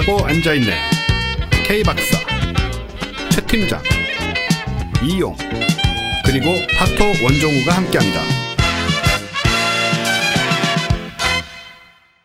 [0.00, 0.74] 과학하고 앉아있네
[1.66, 2.18] K 박사
[3.30, 3.80] 최 팀장
[5.02, 5.36] 이용
[6.24, 6.46] 그리고
[6.78, 8.20] 파토 원종우가 함께합니다.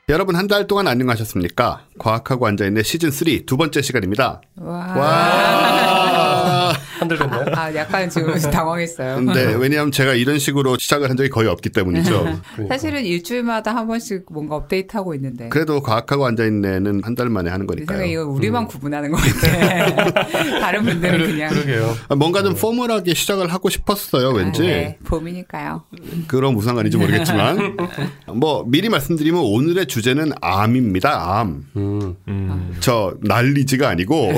[0.09, 1.86] 여러분 한 달 동안 안녕하셨습니까?
[1.98, 4.42] 과학하고 앉아있는 시즌 3 두 번째 시간입니다.
[4.57, 4.78] 와.
[4.96, 6.73] 와.
[7.00, 7.45] 한달 됐나요?
[7.56, 9.22] 아, 약간 지금 당황했어요.
[9.22, 12.20] 네, 왜냐하면 제가 이런 식으로 시작을 한 적이 거의 없기 때문이죠.
[12.22, 12.41] 그러니까.
[12.76, 15.50] 사실은 일주일마다 한 번씩 뭔가 업데이트하고 있는데.
[15.50, 18.04] 그래도 과학하고 앉아있네는 한 달 만에 하는 거니까요.
[18.04, 20.26] 이거 우리만 구분하는 것 같아.
[20.59, 21.50] 다른 분들은 그냥.
[21.50, 21.95] 그러게요.
[22.09, 24.62] 아, 뭔가 좀 포멀하게 시작을 하고 싶었어요, 왠지.
[24.64, 25.84] 아, 네, 봄이니까요.
[26.28, 27.78] 그런 무슨 상관인지 모르겠지만.
[28.36, 31.64] 뭐, 미리 말씀드리면 오늘의 주제는 암입니다, 암.
[31.78, 32.16] 음.
[32.81, 34.34] 저, 난리지가 아니고,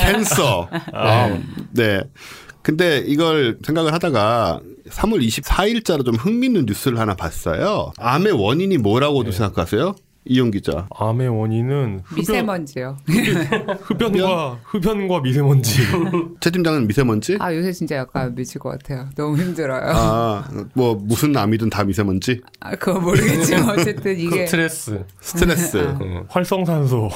[0.00, 0.68] 캔서.
[0.92, 1.44] 암.
[1.70, 2.02] 네.
[2.62, 7.92] 근데 이걸 생각을 하다가 3월 24일자로 좀 흥미있는 뉴스를 하나 봤어요.
[7.98, 9.94] 암의 원인이 뭐라고도 생각하세요?
[10.24, 10.86] 이용 기자.
[10.96, 12.96] 암의 원인은 흡연, 미세먼지요.
[13.82, 15.82] 흡연과 흡연과 미세먼지.
[16.38, 17.36] 최 팀장은 미세먼지?
[17.40, 19.08] 아, 요새 진짜 약간 미칠 것 같아요.
[19.16, 19.80] 너무 힘들어요.
[19.84, 22.40] 아, 뭐, 무슨 암이든 다 미세먼지?
[22.60, 24.46] 아, 그거 모르겠지만 어쨌든 이게.
[24.46, 25.78] 스트레스, 스트레스.
[25.78, 27.10] 음, 활성산소.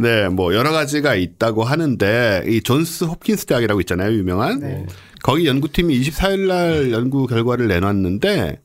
[0.00, 4.60] 네, 뭐 여러 가지가 있다고 하는데 이 존스 홉킨스 대학이라고 있잖아요, 유명한.
[4.60, 4.86] 네.
[5.22, 8.60] 거기 연구팀이 24일 날 연구 결과를 내놨는데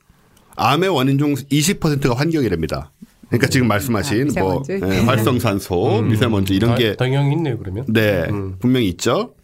[0.56, 2.92] 암의 원인 중 20%가 환경이랍니다.
[3.28, 4.62] 그러니까 지금 말씀하신 아, 뭐?
[4.70, 7.84] 예, 활성산소, 미세먼지 이런 아, 게 당연히 있네요 그러면.
[7.88, 8.56] 네, 음.
[8.60, 9.34] 분명히 있죠.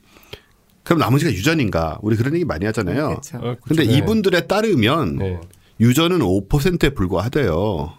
[0.84, 1.98] 그럼 나머지가 유전인가?
[2.02, 3.08] 우리 그런 얘기 많이 하잖아요.
[3.08, 3.38] 그렇죠.
[3.38, 3.90] 어, 근데 그쵸.
[3.92, 3.98] 네.
[3.98, 5.40] 이분들에 따르면 네.
[5.80, 7.92] 유전은 5%에 불과하대요.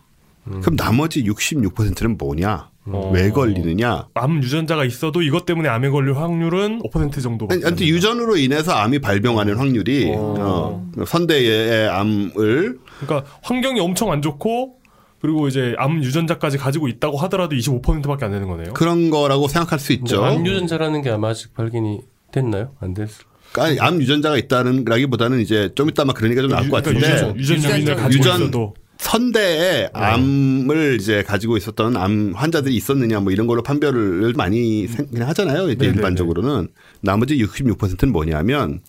[0.48, 0.62] 음.
[0.62, 2.71] 그럼 나머지 66%는 뭐냐?
[2.86, 3.12] 어.
[3.14, 4.08] 왜 걸리느냐?
[4.16, 7.86] 암 유전자가 있어도 이것 때문에 암에 걸릴 확률은 5% 정도밖에 아니, 안 아무튼.
[7.88, 14.78] 유전으로 인해서 암이 발병하는 확률이 어, 선대의 암을 그러니까 환경이 엄청 안 좋고
[15.22, 18.74] 그리고 이제 암 유전자까지 가지고 있다고 하더라도 25%밖에 안 되는 거네요.
[18.74, 20.24] 그런 거라고 생각할 수 있죠.
[20.26, 22.00] 암 유전자라는 게 아마 아직 발견이
[22.32, 22.72] 됐나요?
[22.80, 23.26] 안 됐을.
[23.60, 27.60] 아니, 암 유전자가 있다는라기보다는 이제 좀 이따만 그런 얘기가 좀 나올 것 그러니까 같은데 유전,
[27.62, 33.64] 유전 가지고 유전- 있어도 선대에 암을 이제 가지고 있었던 암 환자들이 있었느냐 뭐 이런 걸로
[33.64, 35.70] 판별을 많이 그냥 하잖아요.
[35.70, 35.96] 이제 네네네.
[35.98, 36.68] 일반적으로는
[37.02, 38.80] 나머지 66%는 뭐냐면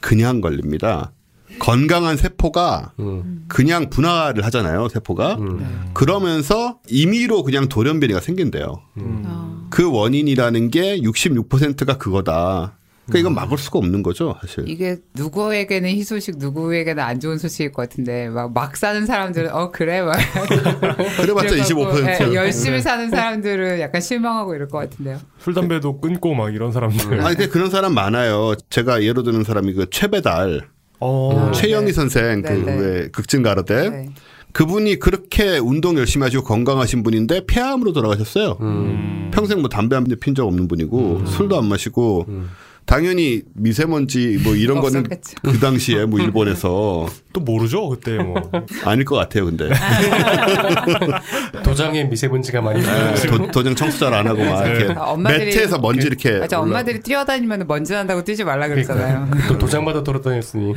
[0.00, 1.12] 그냥 걸립니다.
[1.58, 3.44] 건강한 세포가 음.
[3.48, 5.34] 그냥 분화를 하잖아요, 세포가.
[5.34, 5.90] 음.
[5.94, 8.82] 그러면서 임의로 그냥 돌연변이가 생긴대요.
[8.96, 9.66] 어.
[9.70, 12.78] 그 원인이라는 게 66%가 그거다.
[13.06, 14.68] 그러니까 이건 막을 수가 없는 거죠, 사실.
[14.68, 20.02] 이게 누구에게는 희소식, 누구에게는 안 좋은 소식일 것 같은데 막 막 사는 사람들은 어 그래
[20.02, 20.16] 막
[21.20, 21.54] 그래봤자 그래갖고,
[21.92, 22.30] 25%.
[22.30, 25.18] 예, 열심히 사는 사람들은 약간 실망하고 이럴 것 같은데요.
[25.38, 27.20] 술 담배도 끊고 막 이런 사람들.
[27.20, 28.54] 아니, 근데 그런 사람 많아요.
[28.70, 30.68] 제가 예로 드는 사람이 그 최배달,
[31.00, 31.48] 어.
[31.48, 31.92] 아, 최영희 네.
[31.92, 32.76] 선생, 그 네, 네.
[32.78, 33.90] 왜 극진 가르대.
[33.90, 34.08] 네.
[34.52, 38.56] 그분이 그렇게 운동 열심히 하시고 건강하신 분인데 폐암으로 돌아가셨어요.
[38.62, 39.30] 음.
[39.34, 42.48] 평생 뭐 담배 한 대 핀 적 없는 분이고 술도 안 마시고 음.
[42.86, 45.34] 당연히 미세먼지 뭐 이런 거는 없었겠죠.
[45.42, 48.36] 그 당시에 뭐 일본에서 또 모르죠 그때 뭐.
[48.84, 49.68] 아닐 것 같아요, 근데.
[51.64, 55.78] 도장에 미세먼지가 많이 네, 도, 도장 청소 잘 안 하고 막 이렇게 아, 엄마들이 매트에서
[55.78, 59.28] 먼지 이렇게 맞아 올라- 엄마들이 뛰어다니면 먼지 난다고 뛰지 말라 그랬잖아요.
[59.48, 60.74] 또 도장마다 돌아다녔으니.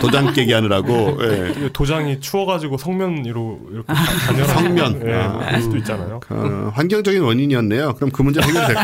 [0.00, 1.52] 도장 깨기 하느라고 예.
[1.56, 5.02] 이게 도장이 추워가지고 성면 위로 이렇게 다- 단열하는 성면.
[5.08, 5.60] 예, 아.
[5.60, 6.20] 수도 있잖아요.
[6.28, 7.94] 어, 환경적인 원인이었네요.
[7.94, 8.80] 그럼 그 문제 해결됐고.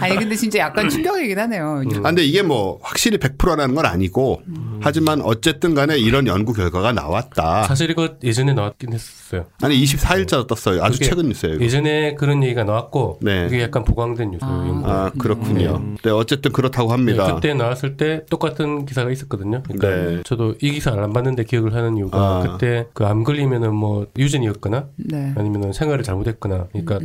[0.00, 1.82] 아니 근데 진짜 약간 충격이 긴 하네요.
[1.96, 4.42] 아, 근데 이게 뭐 확실히 100%라는 건 아니고
[4.80, 7.64] 하지만 어쨌든 간에 이런 연구 결과가 나왔다.
[7.64, 9.46] 사실 이거 예전에 나왔긴 했었어요.
[9.62, 10.84] 아니 24일자 떴어요.
[10.84, 11.56] 아주 최근 뉴스예요.
[11.56, 11.64] 이거.
[11.64, 13.44] 예전에 그런 얘기가 나왔고 네.
[13.48, 14.82] 그게 약간 보강된 뉴스예요.
[14.84, 15.82] 아 그렇군요.
[16.04, 17.26] 네 어쨌든 그렇다고 합니다.
[17.26, 19.62] 네, 그때 나왔을 때 똑같은 기사가 있었거든요.
[19.64, 20.22] 그러니까 네.
[20.24, 22.42] 저도 이 기사를 안 봤는데 기억을 하는 이유가 아.
[22.42, 25.32] 그때 그 암 걸리면은 뭐 유전이었거나 네.
[25.36, 26.98] 아니면은 생활을 잘못했거나 그러니까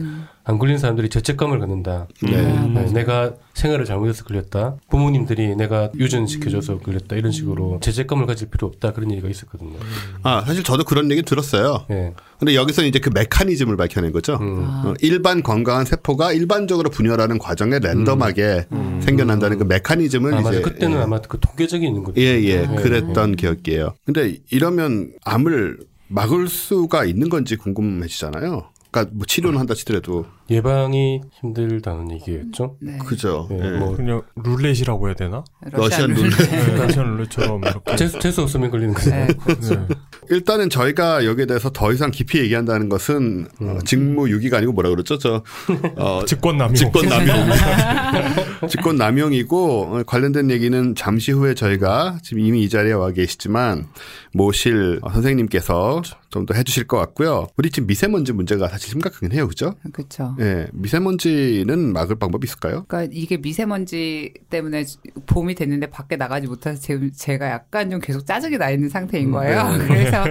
[0.51, 2.07] 안 걸린 사람들이 죄책감을 갖는다.
[2.22, 2.31] 네.
[2.73, 4.75] 네, 내가 생활을 잘못해서 걸렸다.
[4.89, 7.15] 부모님들이 내가 유전 시켜줘서 걸렸다.
[7.15, 8.92] 이런 식으로 죄책감을 가질 필요 없다.
[8.92, 9.77] 그런 얘기가 있었거든요.
[10.24, 11.86] 아 사실 저도 그런 얘기 들었어요.
[11.89, 12.13] 네.
[12.38, 14.38] 근데 여기서 이제 그 메커니즘을 밝혀낸 거죠.
[14.42, 14.63] 음.
[14.63, 18.65] 어, 일반 건강한 세포가 일반적으로 분열하는 과정에 랜덤하게
[19.00, 20.51] 생겨난다는 그 메커니즘을 아, 맞아.
[20.51, 21.01] 이제 그때는 예.
[21.01, 22.19] 아마 그 통계적인 있는 거죠.
[22.19, 22.68] 예, 예.
[22.68, 22.75] 네.
[22.75, 23.94] 그랬던 기억이에요.
[24.06, 25.77] 근데 이러면 암을
[26.09, 28.71] 막을 수가 있는 건지 궁금해지잖아요.
[28.92, 32.75] 그러니까 뭐 치료는 한다 치더라도 예방이 힘들다는 얘기였죠.
[32.81, 32.98] 네.
[33.06, 33.48] 그죠.
[33.50, 33.77] 네, 예.
[33.80, 35.44] 뭐 그냥 룰렛이라고 해야 되나?
[35.71, 36.38] 러시안 룰렛.
[36.50, 37.95] 네, 러시안 룰렛처럼 이렇게.
[37.95, 39.09] 재수, 재수 없으면 걸리는 거죠.
[39.12, 39.27] 네.
[39.27, 39.88] 네.
[40.30, 45.18] 일단은 저희가 여기에 대해서 더 이상 깊이 얘기한다는 것은 어, 직무유기가 아니고 뭐라 그러죠?
[45.18, 45.42] 저
[45.95, 46.75] 어, 직권 남용.
[46.75, 47.36] 직권 남용.
[48.69, 53.88] 직권 남용이고 어, 관련된 얘기는 잠시 후에 저희가 지금 이미 이 자리에 와 계시지만
[54.33, 57.47] 모실 어, 선생님께서 좀 더 해주실 것 같고요.
[57.57, 59.75] 우리 지금 미세먼지 문제가 사실 심각하긴 해요, 그죠?
[59.92, 60.33] 그렇죠.
[60.42, 62.86] 예, 미세먼지는 막을 방법이 있을까요?
[62.88, 64.86] 그러니까 이게 미세먼지 때문에
[65.28, 69.70] 봄이 됐는데 밖에 나가지 못해서 지금 제가 약간 좀 계속 짜증이 나 있는 상태인 거예요.
[69.88, 70.24] 그래서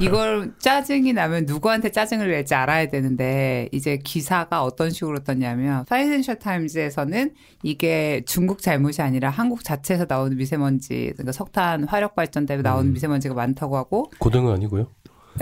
[0.00, 7.32] 이걸 짜증이 나면 누구한테 짜증을 낼지 알아야 되는데 이제 기사가 어떤 식으로 떴냐면 파이낸셜 타임즈에서는
[7.64, 13.34] 이게 중국 잘못이 아니라 한국 자체에서 나오는 미세먼지 그러니까 석탄 화력 발전 때문에 나오는 미세먼지가
[13.34, 14.86] 많다고 하고 고등어 아니고요.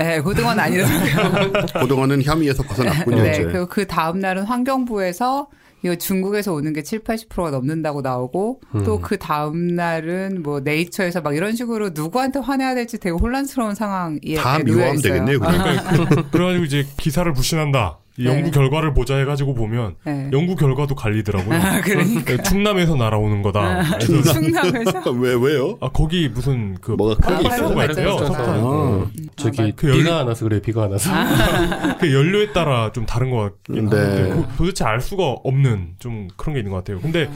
[0.00, 1.52] 예, 고등어는 아니더라고요.
[1.81, 3.44] 고등어는 혐의에서 벗어났군요, 네, 이제.
[3.44, 5.49] 그리고 그 다음 날은 환경부에서
[5.82, 11.55] 이거 중국에서 오는 게 7, 80%가 넘는다고 나오고 또그 다음 날은 뭐 네이처에서 막 이런
[11.55, 15.02] 식으로 누구한테 화내야 될지 되게 혼란스러운 상황이 다 놓여 미워하면.
[15.02, 16.31] 되겠네요, 그러니까.
[16.31, 17.99] 그래가지고 이제 기사를 부신한다.
[18.16, 18.50] 이 연구 네.
[18.52, 20.31] 결과를 보자 해가지고 보면 네.
[20.32, 21.55] 연구 결과도 갈리더라고요.
[21.58, 23.82] 아, 그러니까 네, 충남에서 날아오는 거다.
[23.99, 25.76] 그래서 충남에서 왜 왜요?
[25.81, 27.69] 아 거기 무슨 그 뭐가 크게 아, 있어?
[27.69, 28.16] 포가 있대요.
[28.20, 31.11] 아, 저기 그 비가 연료- 안 와서 그래 비가 안 와서.
[31.99, 33.96] 그 연료에 따라 좀 다른 것 같긴 네.
[33.96, 37.00] 한데 그 도대체 알 수가 없는 좀 그런 게 있는 것 같아요.
[37.00, 37.28] 근데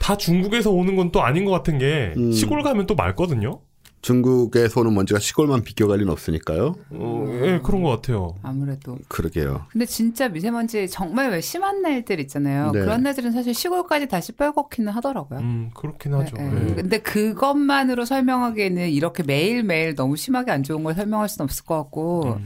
[0.00, 2.30] 다 중국에서 오는 건 또 아닌 것 같은 게 음.
[2.30, 3.58] 시골 가면 또 맑거든요.
[4.02, 6.74] 중국에서 오는 먼지가 시골만 비껴갈 리는 없으니까요.
[6.90, 8.34] 어, 예, 그런 것 같아요.
[8.42, 9.66] 아무래도 그러게요.
[9.70, 12.70] 근데 진짜 미세먼지 정말 왜 심한 날들 있잖아요.
[12.72, 12.80] 네.
[12.80, 15.40] 그런 날들은 사실 시골까지 다시 뻘겋기는 하더라고요.
[15.40, 16.34] 음, 그렇긴 하죠.
[16.36, 16.70] 네, 네.
[16.70, 16.74] 예.
[16.74, 22.36] 근데 그것만으로 설명하기에는 이렇게 매일매일 너무 심하게 안 좋은 걸 설명할 수는 없을 것 같고
[22.38, 22.44] 음.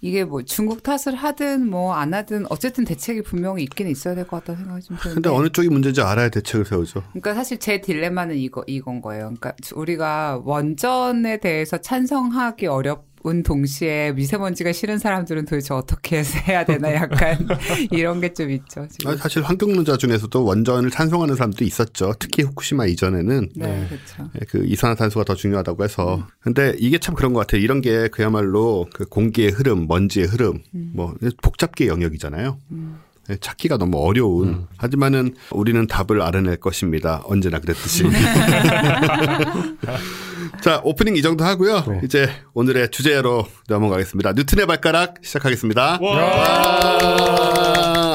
[0.00, 4.38] 이게 뭐 중국 탓을 하든 뭐 안 하든 어쨌든 대책이 분명히 있긴 있어야 될 것
[4.44, 7.02] 같다는 생각이 좀 드는데 근데 어느 쪽이 문제인지 알아야 대책을 세우죠.
[7.10, 9.24] 그러니까 사실 제 딜레마는 이거 이건 거예요.
[9.38, 16.94] 그러니까 우리가 원전에 대해서 찬성하기 어렵 은 동시에 미세먼지가 싫은 사람들은 도대체 어떻게 해야 되나
[16.94, 17.48] 약간
[17.90, 18.86] 이런 게 좀 있죠.
[18.90, 19.10] 지금.
[19.12, 22.14] 아, 사실 환경론자 중에서도 원전을 찬성하는 사람도 있었죠.
[22.18, 24.30] 특히 후쿠시마 이전에는 네, 그렇죠.
[24.36, 26.26] 예, 그 이산화탄소가 더 중요하다고 해서.
[26.40, 27.60] 근데 이게 참 그런 것 같아요.
[27.62, 32.58] 이런 게 그야말로 그 공기의 흐름, 먼지의 흐름, 뭐 복잡계 영역이잖아요.
[33.30, 34.66] 예, 찾기가 너무 어려운.
[34.76, 37.22] 하지만은 우리는 답을 알아낼 것입니다.
[37.24, 38.04] 언제나 그랬듯이.
[40.66, 41.84] 자, 오프닝 이 정도 하고요.
[41.86, 42.00] 네.
[42.02, 44.32] 이제 오늘의 주제로 넘어가겠습니다.
[44.32, 46.00] 뉴튼의 발가락 시작하겠습니다.
[46.02, 48.12] 와!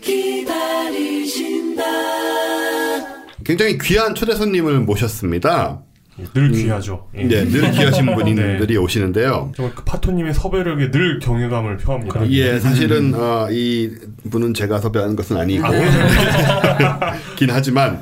[0.00, 1.84] 기다리신다
[3.44, 5.80] 굉장히 귀한 초대 손님을 모셨습니다.
[6.32, 7.08] 늘 귀하죠.
[7.16, 7.24] 예.
[7.24, 9.52] 네, 늘 귀하신 분들이 오시는데요.
[9.56, 12.28] 정말 그 파토님의 섭외력에 늘 경외감을 표합니다.
[12.30, 13.90] 예, 사실은 어, 이
[14.30, 15.66] 분은 제가 섭외하는 것은 아니고
[17.36, 18.00] 긴 하지만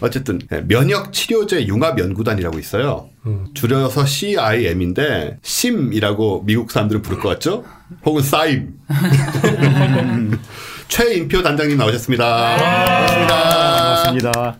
[0.00, 3.08] 어쨌든 네, 면역 치료제 융합 연구단이라고 있어요.
[3.54, 7.64] 줄여서 CIM인데 심이라고 미국 사람들은 부를 것 같죠?
[8.04, 8.74] 혹은 싸임.
[10.88, 12.56] 최인표 단장님 나오셨습니다.
[12.56, 14.32] 반갑습니다.
[14.34, 14.56] 맞습니다.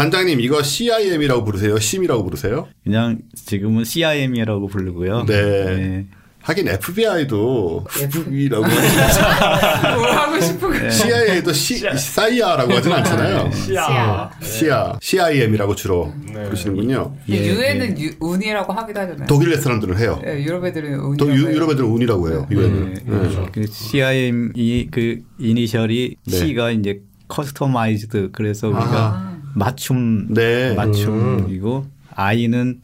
[0.00, 1.78] 단장님 이거 CIM이라고 부르세요?
[1.78, 2.68] 심이라고 부르세요?
[2.84, 5.24] 그냥 지금은 CIM이라고 부르고요.
[5.24, 6.04] 네.
[6.42, 8.62] 하긴 FBI도 FB라고
[9.96, 13.50] 뭘 하고 싶은 거 CIA도 C, 사이아라고 하진 않잖아요.
[13.52, 14.30] 시야.
[14.42, 16.44] 시아, CIM이라고 주로 네.
[16.44, 17.16] 부르시는군요.
[17.30, 19.26] 예, 유엔은 유- 운이라고 하기도 하잖아요.
[19.26, 20.20] 독일 사람들은 해요.
[20.26, 21.54] 예, 유럽 애들은 운이라고 또 유, 해요.
[21.56, 22.46] 유럽 애들은 운이라고 해요.
[22.50, 22.96] 유엔은.
[23.08, 23.12] 예,
[23.42, 23.46] 예.
[23.50, 26.36] 그 CIM이 그 이니셜이 네.
[26.36, 28.84] C가 이제 customized 그래서 우리가
[29.32, 29.35] 아.
[29.56, 30.74] 맞춤 네.
[30.74, 32.80] 맞춤이고 I는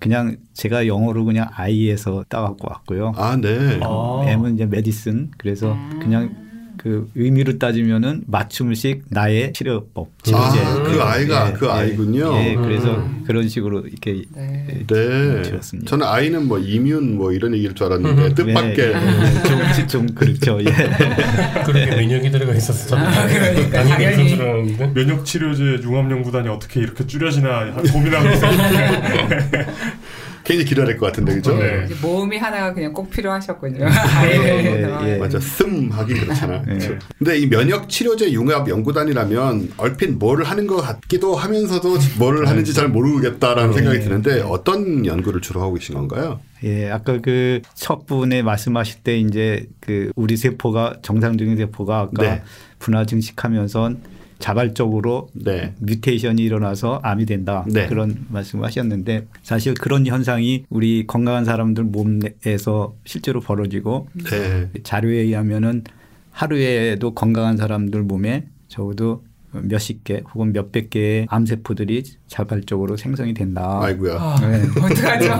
[0.00, 3.12] 그냥 제가 영어로 그냥 I에서 따갖고 왔고요.
[3.16, 3.78] 아, 네.
[3.82, 4.24] 아.
[4.26, 6.49] M은 이제 medicine 그래서 그냥
[6.82, 10.58] 그 의미로 따지면은 맞춤식 나의 치료법 치료제.
[10.60, 12.34] 아, 그 I가 그 I군요.
[12.38, 14.66] 예, 그래서 그런 식으로 이렇게 네.
[14.66, 15.42] 예, 네.
[15.42, 15.90] 지었습니다.
[15.90, 19.42] 저는 아이는 뭐 이뮨 뭐 이런 얘기일 줄 알았는데 뜻밖의 네,
[19.76, 20.58] 좀, 좀 그렇죠.
[20.60, 20.64] 예.
[21.66, 24.92] 그렇게 면역이 들어가 있어서 참 그러니까 당연히 알았는데.
[24.94, 29.66] 면역 치료제 융합 연구단이 어떻게 이렇게 줄여지나 고민하고 있었는데
[30.50, 31.56] 굉장히 길어야 될 것 같은데 그죠?
[31.56, 31.86] 네.
[32.02, 33.86] 모음이 하나가 그냥 꼭 필요하셨군요.
[34.24, 35.16] 예, 예.
[35.16, 36.62] 맞아 슴 하긴 그렇잖아.
[36.66, 36.78] 네.
[36.78, 36.98] 그렇죠.
[37.18, 42.88] 근데 이 면역 치료제 융합 연구단이라면 얼핏 뭐를 하는 것 같기도 하면서도 뭐를 하는지 잘
[42.88, 46.40] 모르겠다라는 생각이 드는데 어떤 연구를 주로 하고 계신 건가요?
[46.64, 52.42] 예, 아까 그 첫 분에 말씀하실 때 이제 그 우리 세포가 정상적인 세포가 아까 네.
[52.78, 53.92] 분화 증식하면서
[54.40, 55.74] 자발적으로 네.
[55.78, 57.86] 뮤테이션이 일어나서 암이 된다 네.
[57.86, 64.70] 그런 말씀을 하셨는데 사실 그런 현상이 우리 건강한 사람들 몸에서 실제로 벌어지고 네.
[64.82, 65.84] 자료에 의하면은
[66.32, 73.80] 하루에도 건강한 사람들 몸에 적어도 몇십 개 혹은 몇백 개의 암세포들이 자발적으로 생성이 된다.
[73.82, 74.36] 아이고야.
[74.42, 74.62] 네.
[74.80, 75.32] 어떡하죠?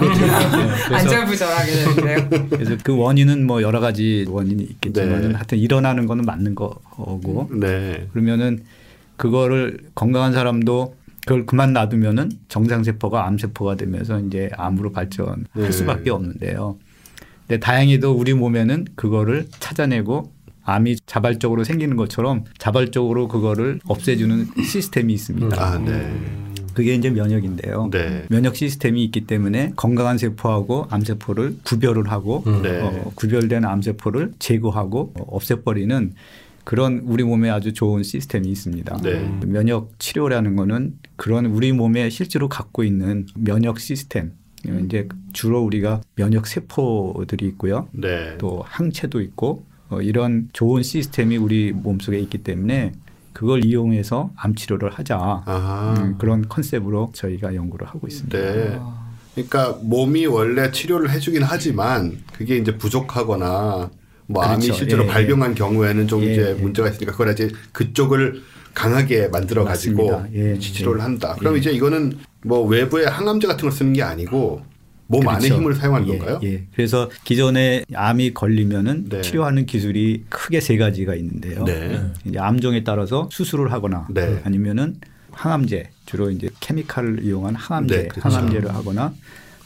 [0.94, 2.48] 안절부절하게 되는데요.
[2.50, 5.26] 그래서 그 원인은 뭐 여러 가지 원인이 있겠지만 네.
[5.26, 8.08] 은 하여튼 일어나는 거는 맞는 거고 네.
[8.12, 8.64] 그러면은
[9.20, 10.94] 그거를 건강한 사람도
[11.26, 15.70] 그걸 그만 놔두면은 정상세포가 암세포가 되면서 이제 암으로 발전할 네.
[15.70, 16.78] 수밖에 없는데요.
[17.46, 20.32] 근데 다행히도 우리 몸에는 그거를 찾아내고
[20.64, 25.62] 암이 자발적으로 생기는 것처럼 자발적으로 그거를 없애주는 시스템이 있습니다.
[25.62, 26.18] 아, 네.
[26.72, 27.90] 그게 이제 면역인데요.
[27.92, 28.24] 네.
[28.30, 32.62] 면역 시스템이 있기 때문에 건강한 세포하고 암세포를 구별을 하고 음.
[32.62, 32.80] 네.
[32.80, 36.14] 어, 구별된 암세포를 제거하고 어, 없애버리는
[36.70, 38.98] 그런 우리 몸에 아주 좋은 시스템이 있습니다.
[39.02, 39.28] 네.
[39.44, 44.34] 면역 치료라는 거는 그런 우리 몸에 실제로 갖고 있는 면역 시스템
[44.84, 47.88] 이제 주로 우리가 면역 세포들이 있고요.
[47.90, 48.38] 네.
[48.38, 52.92] 또 항체도 있고 어, 이런 좋은 시스템이 우리 몸속에 있기 때문에
[53.32, 55.96] 그걸 이용해서 암 치료를 하자.
[55.98, 58.38] 음, 그런 컨셉으로 저희가 연구를 하고 있습니다.
[58.38, 58.78] 네.
[59.34, 63.90] 그러니까 몸이 원래 치료를 해주긴 하지만 그게 이제 부족하거나
[64.30, 64.78] 뭐 암이 그렇죠.
[64.78, 66.62] 실제로 예, 발병한 경우에는 좀 예, 이제 예.
[66.62, 68.42] 문제가 있으니까 그걸 이제 그쪽을
[68.74, 70.24] 강하게 만들어 가지고.
[70.34, 71.02] 예, 치료를 예.
[71.02, 71.34] 한다.
[71.38, 71.58] 그럼 예.
[71.58, 72.12] 이제 이거는
[72.44, 74.62] 뭐 외부의 항암제 같은 걸 쓰는 게 아니고
[75.08, 75.56] 몸 그렇죠.
[75.56, 76.40] 힘을 사용하는 예, 건가요?
[76.44, 76.62] 예.
[76.76, 79.20] 그래서 기존에 암이 걸리면은 네.
[79.22, 81.64] 치료하는 기술이 크게 세 가지가 있는데요.
[81.64, 82.00] 네.
[82.24, 84.40] 이제 암종에 따라서 수술을 하거나 네.
[84.44, 85.00] 아니면은
[85.32, 88.28] 항암제 주로 이제 케미칼을 이용한 항암제 네, 그렇죠.
[88.28, 89.12] 항암제를 하거나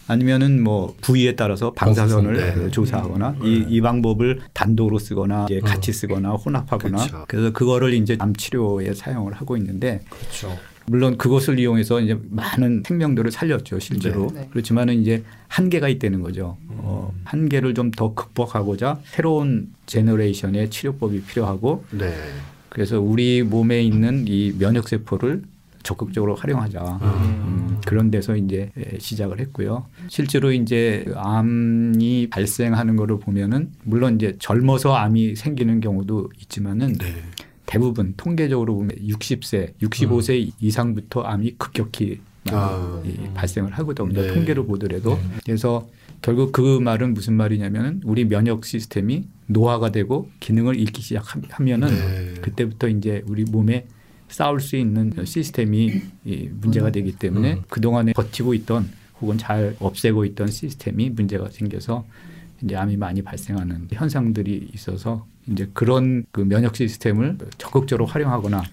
[0.06, 2.70] 아니면은 뭐 부위에 따라서 방사선을 네.
[2.70, 7.24] 조사하거나 이, 이 방법을 단독으로 쓰거나 이제 같이 쓰거나 혼합하거나 그렇죠.
[7.28, 10.56] 그래서 그거를 이제 암 치료에 사용을 하고 있는데 그렇죠.
[10.86, 14.40] 물론 그것을 이용해서 이제 많은 생명들을 살렸죠 실제로 네.
[14.40, 14.48] 네.
[14.50, 22.12] 그렇지만은 이제 한계가 있다는 거죠 어, 한계를 좀 더 극복하고자 새로운 generation의 치료법이 필요하고 네.
[22.68, 25.42] 그래서 우리 몸에 있는 이 면역 세포를
[25.84, 33.72] 적극적으로 활용하자 음, 그런 데서 이제 에, 시작을 했고요 실제로 이제 암이 발생하는 거를 보면은
[33.82, 37.14] 물론 이제 젊어서 암이 생기는 경우도 있지만은 네.
[37.66, 43.02] 대부분 통계적으로 보면 60세, 65세 이상부터 암이 급격히 아.
[43.04, 44.20] 이 발생을 하거든요.
[44.20, 44.28] 네.
[44.28, 45.18] 통계를 보더라도.
[45.44, 45.88] 그래서
[46.20, 52.34] 결국 그 말은 무슨 말이냐면은 우리 면역 시스템이 노화가 되고 기능을 잃기 시작하면은 네.
[52.40, 53.86] 그때부터 이제 우리 몸에
[54.34, 60.48] 싸울 수 있는 시스템이 이 문제가 되기 때문에 그동안에 버티고 있던 혹은 잘 없애고 있던
[60.48, 62.04] 시스템이 문제가 생겨서
[62.60, 68.64] 이제 암이 많이 발생하는 현상들이 있어서 이제 그런 그 면역 시스템을 적극적으로 활용하거나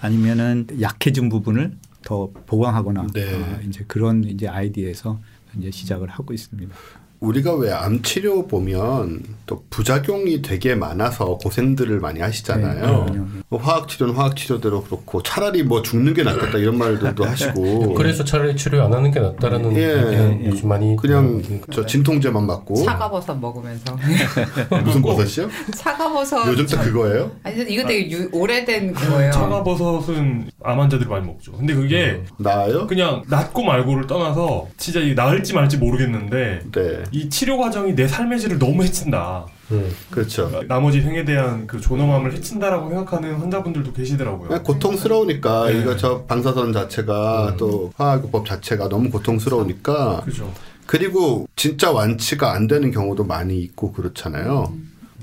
[0.00, 3.34] 아니면은 약해진 부분을 더 보강하거나 네.
[3.34, 5.20] 아, 이제 그런 이제 아이디에서
[5.58, 6.74] 이제 시작을 하고 있습니다.
[7.20, 13.06] 우리가 왜 암 치료 보면 또 부작용이 되게 많아서 고생들을 많이 하시잖아요.
[13.12, 13.20] 네.
[13.48, 17.94] 뭐 화학 치료는 화학 치료대로 그렇고 차라리 뭐 죽는 게 낫겠다 이런 말들도 하시고.
[17.94, 19.96] 그래서 차라리 치료 안 하는 게 낫다라는 예.
[19.96, 21.42] 얘기는 좀 많이 그냥.
[21.72, 23.96] 저 진통제만 맞고 차가버섯 먹으면서
[24.84, 25.50] 무슨 버섯이요?
[25.74, 27.30] 차가버섯 요즘 또 그거예요?
[27.42, 29.30] 아니 이거 되게 유- 오래된 그거예요.
[29.32, 31.52] 차가버섯은 암 환자들이 많이 먹죠.
[31.52, 32.86] 근데 그게 나아요?
[32.86, 38.40] 그냥 낫고 말고를 떠나서 진짜 이 나을지 말지 모르겠는데 네, 이 치료 과정이 내 삶의
[38.40, 39.46] 질을 너무 해친다.
[39.70, 39.90] 음.
[40.10, 40.62] 그렇죠.
[40.68, 44.48] 나머지 생에 대한 그 존엄함을 해친다라고 생각하는 환자분들도 계시더라고요.
[44.48, 45.80] 그냥 고통스러우니까 네.
[45.80, 50.52] 이거 저 방사선 자체가 또 화학요법 자체가 너무 고통스러우니까 그죠.
[50.86, 54.72] 그리고 진짜 완치가 안 되는 경우도 많이 있고 그렇잖아요.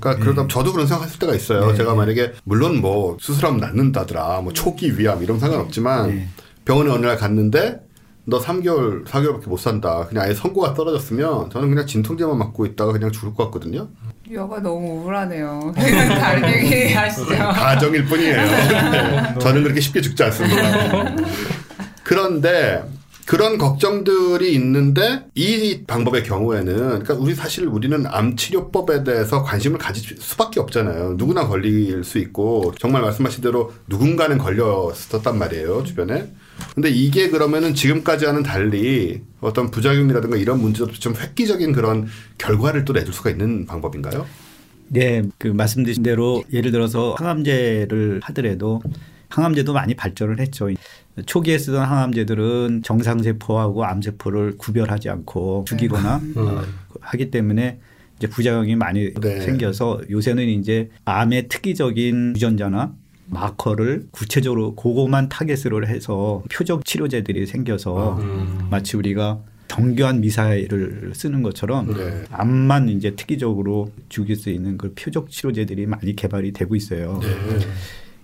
[0.00, 1.68] 그러니까 그러다 저도 그런 생각했을 때가 있어요.
[1.68, 1.76] 네.
[1.76, 6.28] 제가 만약에 물론 뭐 수술하면 낫는다더라, 뭐 초기 위암 이런 상관없지만 네.
[6.64, 7.80] 병원에 어느 날 갔는데
[8.24, 10.06] 너 3개월, 4개월밖에 못 산다.
[10.08, 13.88] 그냥 아예 선고가 떨어졌으면 저는 그냥 진통제만 맞고 있다가 그냥 죽을 것 같거든요.
[14.32, 15.72] 여가 너무 우울하네요.
[15.74, 17.26] 다른 얘기 하시죠.
[17.36, 18.36] 가정일 뿐이에요.
[18.92, 19.34] 네.
[19.40, 21.14] 저는 그렇게 쉽게 죽지 않습니다.
[22.04, 22.84] 그런데
[23.26, 30.16] 그런 걱정들이 있는데 이 방법의 경우에는 그러니까 우리 사실 우리는 암 치료법에 대해서 관심을 가질
[30.20, 31.14] 수밖에 없잖아요.
[31.16, 36.32] 누구나 걸릴 수 있고 정말 말씀하신 대로 누군가는 걸렸었단 말이에요 주변에.
[36.74, 42.06] 근데 이게 그러면은 지금까지와는 달리 어떤 부작용이라든가 이런 문제도 좀 획기적인 그런
[42.38, 44.26] 결과를 또 내줄 수가 있는 방법인가요?
[44.88, 48.82] 네, 그 말씀드린 대로 예를 들어서 항암제를 하더라도
[49.28, 50.68] 항암제도 많이 발전을 했죠.
[51.24, 56.62] 초기에 쓰던 항암제들은 정상세포하고 암세포를 구별하지 않고 죽이거나 어,
[57.00, 57.80] 하기 때문에
[58.18, 59.40] 이제 부작용이 많이 네.
[59.40, 62.94] 생겨서 요새는 이제 암의 특이적인 유전자나
[63.32, 68.68] 마커를 구체적으로 그거만 타겟으로 해서 표적 치료제들이 생겨서 음.
[68.70, 72.24] 마치 우리가 정교한 미사일을 쓰는 것처럼 네.
[72.30, 77.20] 암만 이제 특기적으로 죽일 수 있는 그 표적 치료제들이 많이 개발이 되고 있어요.
[77.22, 77.28] 네.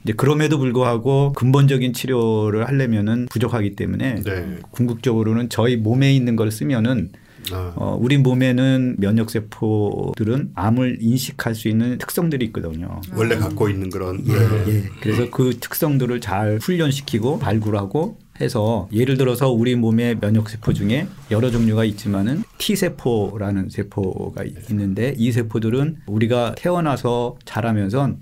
[0.04, 4.58] 이제 그럼에도 불구하고 근본적인 치료를 하려면은 부족하기 때문에 네.
[4.70, 7.10] 궁극적으로는 저희 몸에 있는 걸 쓰면은
[7.52, 7.72] 아.
[7.76, 13.00] 어, 우리 몸에는 면역 세포들은 암을 인식할 수 있는 특성들이 있거든요.
[13.14, 14.34] 원래 갖고 있는 그런 네.
[14.68, 14.84] 예.
[15.00, 21.50] 그래서 그 특성들을 잘 훈련시키고 발굴하고 해서 예를 들어서 우리 몸의 면역 세포 중에 여러
[21.50, 28.16] 종류가 있지만은 T 세포라는 세포가 있는데 이 세포들은 우리가 태어나서 자라면서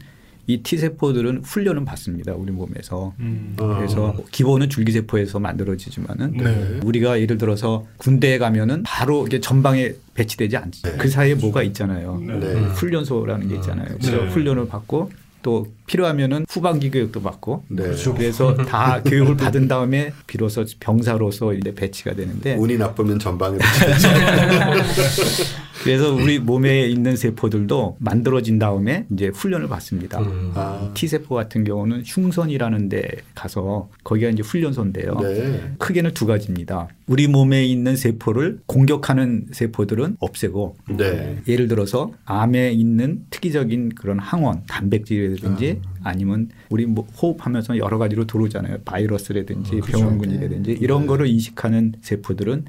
[0.46, 3.56] 이 T 세포들은 훈련은 받습니다 우리 몸에서 음.
[3.58, 3.74] 어.
[3.76, 6.80] 그래서 기본은 줄기세포에서 만들어지지만은 네.
[6.84, 10.82] 우리가 예를 들어서 군대에 가면은 바로 이게 전방에 배치되지 않지.
[10.82, 10.96] 네.
[10.96, 12.18] 그 사이에 뭐가 있잖아요.
[12.18, 12.54] 네.
[12.54, 13.96] 훈련소라는 게 있잖아요.
[14.00, 14.28] 그래서 네.
[14.28, 15.10] 훈련을 받고
[15.42, 17.90] 또 필요하면은 후반기 교육도 받고 네.
[18.16, 23.58] 그래서 다 교육을 받은 다음에 비로소 병사로서 이제 배치가 되는데 운이 나쁘면 전방에
[25.86, 30.20] 그래서 우리 몸에 있는 세포들도 만들어진 다음에 이제 훈련을 받습니다.
[30.20, 30.52] 음.
[30.54, 30.90] 아.
[30.94, 35.14] T 세포 같은 경우는 흉선이라는 데 가서 거기가 이제 훈련소인데요.
[35.20, 35.74] 네.
[35.78, 36.88] 크게는 두 가지입니다.
[37.06, 41.38] 우리 몸에 있는 세포를 공격하는 세포들은 없애고 네.
[41.46, 48.78] 예를 들어서 암에 있는 특이적인 그런 항원, 단백질이라든지 아니면 우리 뭐 호흡하면서 여러 가지로 들어오잖아요.
[48.84, 52.64] 바이러스라든지 병원균이라든지 이런 거를 인식하는 세포들은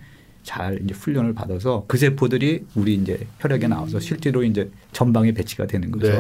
[0.48, 5.92] 잘 이제 훈련을 받아서 그 세포들이 우리 이제 혈액에 나와서 실제로 이제 전방에 배치가 되는
[5.92, 6.08] 거죠.
[6.08, 6.18] 네.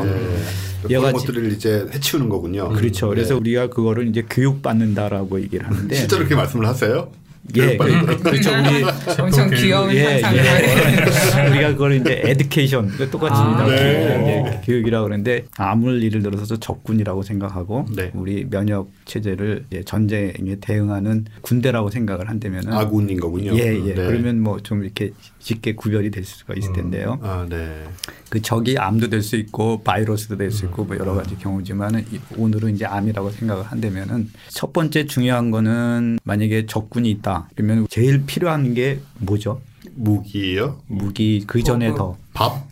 [0.89, 2.67] 여러 그런 가지- 것들을 이제 해치우는 거군요.
[2.74, 3.07] 그렇죠.
[3.07, 3.39] 그래서 네.
[3.39, 7.10] 우리가 그거를 이제 교육받는다라고 얘기를 하는데 실제로 그렇게 말씀을 하세요?
[7.55, 8.49] 예, 그- 그렇죠.
[8.51, 8.83] 우리
[9.21, 10.21] 엄청 귀여운 예, 예.
[11.49, 13.63] 우리가 그걸 이제 에듀케이션 똑같습니다.
[13.63, 14.43] 아, 네.
[14.47, 18.11] 이제 교육이라고 그러는데 암을 예를 들어서 적군이라고 생각하고 네.
[18.13, 23.53] 우리 면역 체제를 이제 전쟁에 대응하는 군대라고 생각을 한다면은 아군인 거군요.
[23.57, 23.93] 예, 예.
[23.93, 23.95] 네.
[23.95, 27.19] 그러면 뭐 좀 이렇게 쉽게 구별이 될 수가 있을 텐데요.
[27.21, 27.83] 아, 네.
[28.29, 32.75] 그 적이 암도 될 수 있고 바이러스도 될수 있고 뭐 여러 가지 경우지만은 이- 오늘은
[32.75, 39.00] 이제 암이라고 생각을 한다면은 첫 번째 중요한 거는 만약에 적군이 있다 그러면 제일 필요한 게
[39.20, 39.62] 뭐죠?
[39.96, 40.77] 무기요?
[40.88, 41.94] 무기 그 전에.
[41.96, 42.15] 더.
[42.34, 42.65] 밥?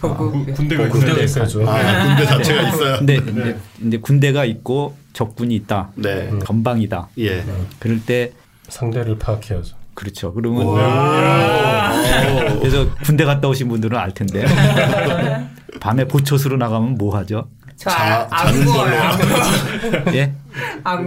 [0.00, 1.20] 보급 군대가 군대가.
[1.22, 1.68] 있어야죠.
[1.68, 2.98] 아, 군대 자체가 있어요.
[2.98, 5.90] 근데 이제, 이제 군대가 있고 적군이 있다.
[5.96, 6.30] 네.
[6.44, 7.08] 전방이다.
[7.18, 7.44] 예.
[7.78, 8.32] 그럴 때
[8.68, 9.76] 상대를 파악해야죠.
[9.94, 10.32] 그렇죠.
[10.34, 11.92] 그러면 와.
[12.60, 14.44] 그래서 군대 갔다 오신 분들은 알 텐데
[15.80, 17.48] 밤에 보초수로 나가면 뭐 하죠?
[17.76, 20.14] 저 자- 아- 자는 걸로.
[20.14, 20.32] 예?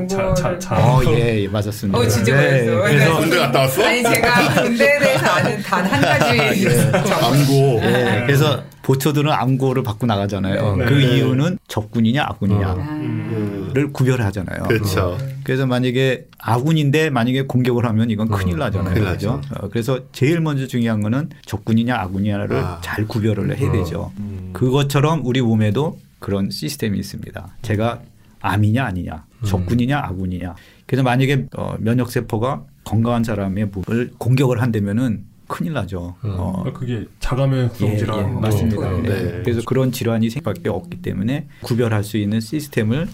[0.07, 1.97] 자- 자- 어, 예, 예, 맞았습니다.
[1.97, 2.81] 어, 진짜 네, 그랬어요.
[2.83, 3.83] 그래서 군대 갔다 왔어?
[3.83, 6.67] 아니 제가 군대에 대해서 아는 단 한 가지
[7.11, 7.79] 암고.
[7.83, 10.75] 예, 그래서 보초들은 암고를 받고 나가잖아요.
[10.77, 10.85] 네.
[10.85, 11.15] 그 네.
[11.17, 13.89] 이유는 적군이냐 아군이냐를 음.
[13.93, 14.63] 구별하잖아요.
[14.67, 15.17] 그렇죠.
[15.43, 18.93] 그래서 만약에 아군인데 만약에 공격을 하면 이건 큰일 나잖아요.
[18.93, 19.05] 큰일?
[19.05, 19.41] 나죠.
[19.59, 22.79] 어, 그래서 제일 먼저 중요한 거는 적군이냐 아군이냐를 아.
[22.83, 24.11] 잘 구별을 해야 되죠.
[24.53, 27.55] 그것처럼 우리 몸에도 그런 시스템이 있습니다.
[27.61, 28.01] 제가
[28.41, 30.55] 암이냐 아니냐, 적군이냐 아군이냐.
[30.85, 36.15] 그래서 만약에 어, 면역 세포가 건강한 사람의 몸을 공격을 한다면은 큰일 나죠.
[36.21, 38.19] 어, 그러니까 그게 자가면성 예, 질환.
[38.19, 38.91] 예, 맞습니다.
[38.91, 39.01] 네.
[39.01, 39.23] 네.
[39.23, 39.41] 네.
[39.43, 43.07] 그래서 그런 질환이 생각밖에 없기 때문에 구별할 수 있는 시스템을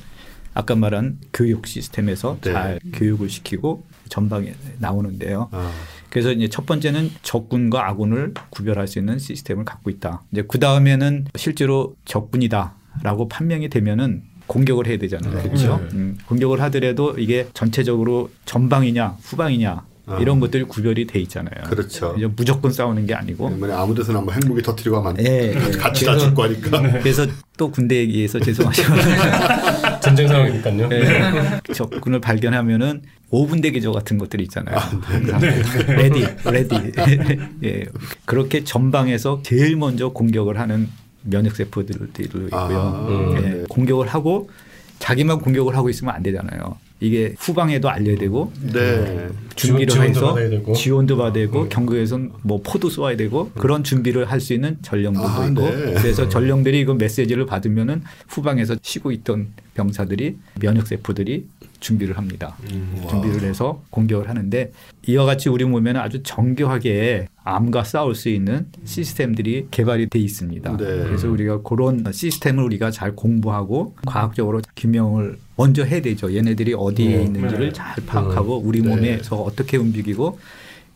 [0.53, 2.53] 아까 말한 교육 시스템에서 네.
[2.53, 5.49] 잘 교육을 시키고 전방에 나오는데요.
[5.51, 5.71] 아.
[6.09, 10.21] 그래서 이제 첫 번째는 적군과 아군을 구별할 수 있는 시스템을 갖고 있다.
[10.31, 15.41] 이제 그 다음에는 실제로 적군이다 라고 판명이 되면은 공격을 해야 되잖아요.
[15.41, 15.79] 그렇죠?
[15.89, 15.97] 네.
[15.97, 20.17] 음, 공격을 하더라도 이게 전체적으로 전방이냐 후방이냐 아.
[20.19, 21.63] 이런 것들이 구별이 돼 있잖아요.
[21.67, 22.13] 그렇죠.
[22.15, 25.25] 이제 무조건 싸우는 게 아니고 아무 데서나 뭐 핵무기 터트리고 하면.
[25.25, 25.53] 예.
[25.79, 26.81] 같이 다 죽고 하니까.
[27.01, 27.25] 그래서
[27.57, 28.99] 또 군대 얘기해서 죄송하지만
[30.01, 30.87] 전쟁 상황이니까요.
[30.89, 31.61] 네.
[31.73, 34.77] 적군을 발견하면은 5분 대기조 같은 것들이 있잖아요.
[34.77, 35.41] 항상
[35.87, 36.75] ready, ready.
[37.63, 37.85] 예.
[38.25, 40.87] 그렇게 전방에서 제일 먼저 공격을 하는
[41.25, 42.47] 면역 세포들도 있고요.
[42.51, 43.07] 아,
[43.37, 43.41] 예.
[43.41, 43.63] 네.
[43.69, 44.49] 공격을 하고
[44.99, 46.77] 자기만 공격을 하고 있으면 안 되잖아요.
[47.01, 49.27] 이게 후방에도 알려야 되고 네.
[49.55, 50.73] 준비를 지원- 지원도 해서 받아야 되고.
[50.73, 55.45] 지원도 받아야 되고 경계에선 뭐 포도 쏘아야 되고 그런 준비를 할 수 있는 전령들도 아,
[55.47, 55.93] 있고 네.
[55.95, 61.45] 그래서 전령들이 이거 메시지를 받으면은 후방에서 쉬고 있던 병사들이 면역 세포들이
[61.79, 62.57] 준비를 합니다.
[63.09, 64.71] 준비를 해서 공격을 하는데
[65.07, 70.77] 이와 같이 우리 몸에는 아주 정교하게 암과 싸울 수 있는 시스템들이 개발이 돼 있습니다.
[70.77, 70.85] 네.
[70.85, 76.33] 그래서 우리가 그런 시스템을 우리가 잘 공부하고 과학적으로 규명을 먼저 해야 되죠.
[76.35, 77.73] 얘네들이 어디에 음, 있는지를 네.
[77.73, 78.89] 잘 파악하고 우리 네.
[78.89, 80.39] 몸에서 어떻게 움직이고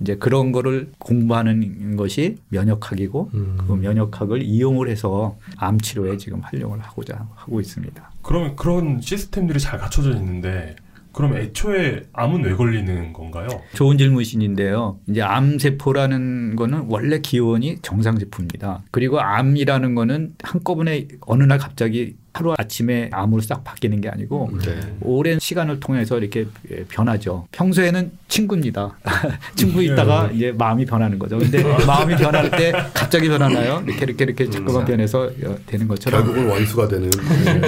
[0.02, 3.58] 이제 그런 거를 공부하는 것이 면역학이고 음.
[3.68, 8.09] 그 면역학을 이용을 해서 암 치료에 지금 활용을 하고자 하고 있습니다.
[8.22, 10.76] 그러면 그런 시스템들이 잘 갖춰져 있는데
[11.12, 13.48] 그럼 애초에 암은 왜 걸리는 건가요?
[13.74, 15.00] 좋은 질문이신데요.
[15.08, 18.84] 이제 암세포라는 거는 원래 기원이 정상세포입니다.
[18.92, 24.80] 그리고 암이라는 거는 한꺼번에 어느 날 갑자기 하루 아침에 암으로 싹 바뀌는 게 아니고 네.
[25.02, 27.48] 오랜 시간을 통해서 이렇게 예, 변하죠.
[27.52, 28.98] 평소에는 친구입니다.
[29.56, 31.38] 친구 있다가 이제 마음이 변하는 거죠.
[31.38, 33.84] 근데 마음이 변할 때 갑자기 변하나요?
[33.86, 36.24] 이렇게 이렇게 이렇게 자꾸만 변해서 어, 되는 것처럼.
[36.24, 37.10] 결국은 원수가 되는.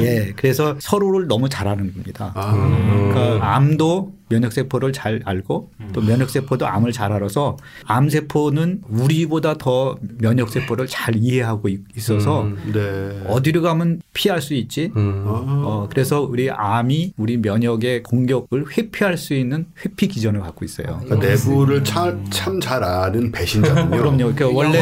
[0.01, 2.31] 예, 그래서 서로를 너무 잘 아는 겁니다.
[2.35, 10.87] 아, 그러니까 암도 면역세포를 잘 알고 또 면역세포도 암을 잘 알아서 암세포는 우리보다 더 면역세포를
[10.87, 13.21] 잘 이해하고 있- 있어서 네.
[13.27, 14.91] 어디로 가면 피할 수 있지.
[14.95, 15.23] 음.
[15.27, 15.31] 아,
[15.65, 20.99] 어, 그래서 우리 암이 우리 면역의 공격을 회피할 수 있는 회피 기전을 갖고 있어요.
[21.03, 22.21] 그러니까 내부를 참
[22.61, 23.89] 잘 아는 배신자군요.
[23.97, 24.33] 그럼요.
[24.35, 24.79] 그 원래.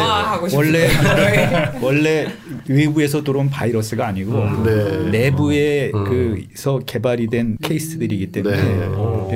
[0.53, 0.89] 원래
[1.81, 2.27] 원래
[2.67, 5.09] 외부에서 들어온 바이러스가 아니고 네.
[5.11, 8.87] 내부에 그서 개발이 된 케이스들이기 때문에 네.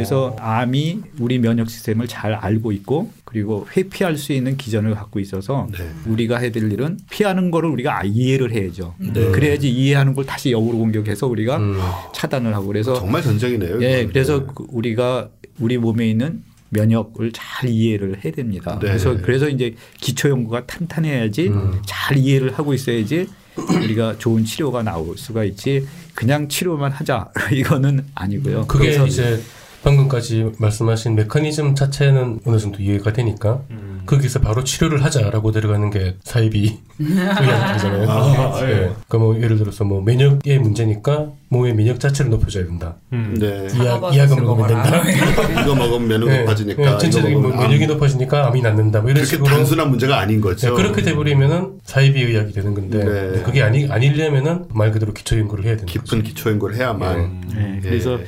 [0.04, 5.68] 그래서 암이 우리 면역 시스템을 잘 알고 있고 그리고 회피할 수 있는 기전을 갖고 있어서
[5.72, 5.90] 네.
[6.06, 8.96] 우리가 해야 될 일은 피하는 거를 우리가 아- 이해를 해야죠.
[9.00, 9.32] 네.
[9.32, 11.78] 그래야지 이해하는 걸 다시 역으로 공격해서 우리가 음.
[12.14, 13.82] 차단을 하고 그래서 정말 전쟁이네요.
[13.82, 14.10] 예, 이건.
[14.14, 18.78] 그래서 그 우리가 우리 몸에 있는 면역을 잘 이해를 해야 됩니다.
[18.82, 18.88] 네.
[18.90, 21.82] 그래서 그래서 이제 기초 연구가 탄탄해야지 음.
[21.86, 28.66] 잘 이해를 하고 있어야지 우리가 좋은 치료가 나올 수가 있지 그냥 치료만 하자 이거는 아니고요.
[28.68, 29.40] 그게 그래서 이제
[29.84, 34.02] 방금까지 말씀하신 메커니즘 자체는 어느 정도 이해가 되니까 음.
[34.06, 38.10] 거기서 바로 치료를 하자라고 들어가는 게 사입이 의학이잖아요.
[38.10, 38.66] 아, 예.
[38.76, 42.96] 그러니까 뭐 예를 들어서 뭐 면역의 문제니까 몸의 면역 자체를 높여줘야 된다.
[43.14, 43.36] 음.
[43.40, 43.68] 네.
[43.76, 45.02] 이약 이약을 먹으면 된다.
[45.62, 46.40] 이거 먹으면 면역 네.
[46.40, 46.82] 높아지니까.
[46.82, 47.90] 네, 전체적인 뭐 면역이 암.
[47.92, 49.02] 높아지니까 암이 낫는다.
[49.02, 50.70] 뭐 이런 그렇게 식으로 단순한 문제가 아닌 거죠.
[50.70, 53.32] 네, 그렇게 돼버리면은 사이비 의학이 되는 건데 네.
[53.38, 56.02] 네, 그게 아니 아니려면은 말 그대로 기초 연구를 해야 되는 거죠.
[56.02, 57.42] 깊은 기초 연구를 해야만.
[57.56, 57.80] 네, 예.
[57.82, 58.20] 그래서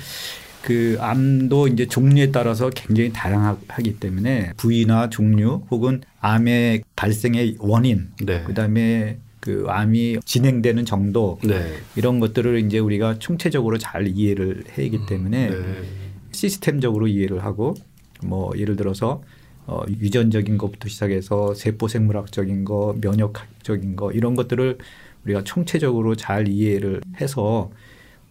[0.65, 8.41] 그 암도 이제 종류에 따라서 굉장히 다양하기 때문에 부위나 종류 혹은 암의 발생의 원인 네.
[8.41, 11.71] 그다음에 그 암이 진행되는 정도 네.
[11.95, 15.83] 이런 것들을 이제 우리가 총체적으로 잘 이해를 해야 하기 때문에 네.
[16.31, 17.75] 시스템적으로 이해를 하고
[18.23, 19.21] 뭐 예를 들어서
[19.67, 24.79] 어, 유전적인 것부터 시작해서 세포 생물학적인 거, 면역학적인 거 이런 것들을
[25.25, 27.69] 우리가 총체적으로 잘 이해를 해서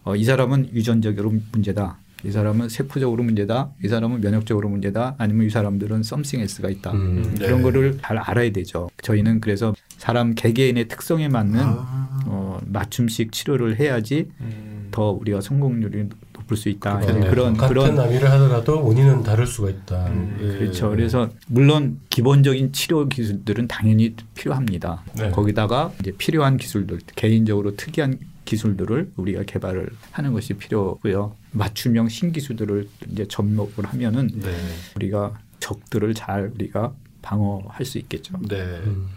[0.03, 1.99] 어, 이 사람은 유전적으로 문제다.
[2.25, 3.69] 이 사람은 세포적으로 문제다.
[3.83, 5.15] 이 사람은 면역적으로 문제다.
[5.17, 6.91] 아니면 이 사람들은 썸씽 S가 있다.
[6.91, 7.35] 음.
[7.39, 7.61] 이런 네.
[7.61, 8.89] 거를 잘 알아야 되죠.
[9.01, 12.23] 저희는 그래서 사람 개개인의 특성에 맞는 아.
[12.25, 14.87] 어, 맞춤식 치료를 해야지 음.
[14.91, 16.99] 더 우리가 성공률이 높을 수 있다.
[16.99, 17.21] 그렇겠네요.
[17.21, 20.07] 이제 그런 같은 그런 암이를 하더라도 원인은 다를 수가 있다.
[20.07, 20.37] 음.
[20.41, 20.57] 예.
[20.57, 20.89] 그렇죠.
[20.89, 25.03] 그래서 물론 기본적인 치료 기술들은 당연히 필요합니다.
[25.17, 25.29] 네.
[25.29, 31.35] 거기다가 이제 필요한 기술들, 개인적으로 특이한 기술들을 우리가 개발을 하는 것이 필요고요.
[31.55, 34.55] 맞춤형 신기술들을 이제 접목을 하면은 네.
[34.95, 38.37] 우리가 적들을 잘 우리가 방어할 수 있겠죠.
[38.47, 38.61] 네.
[38.85, 39.07] 음.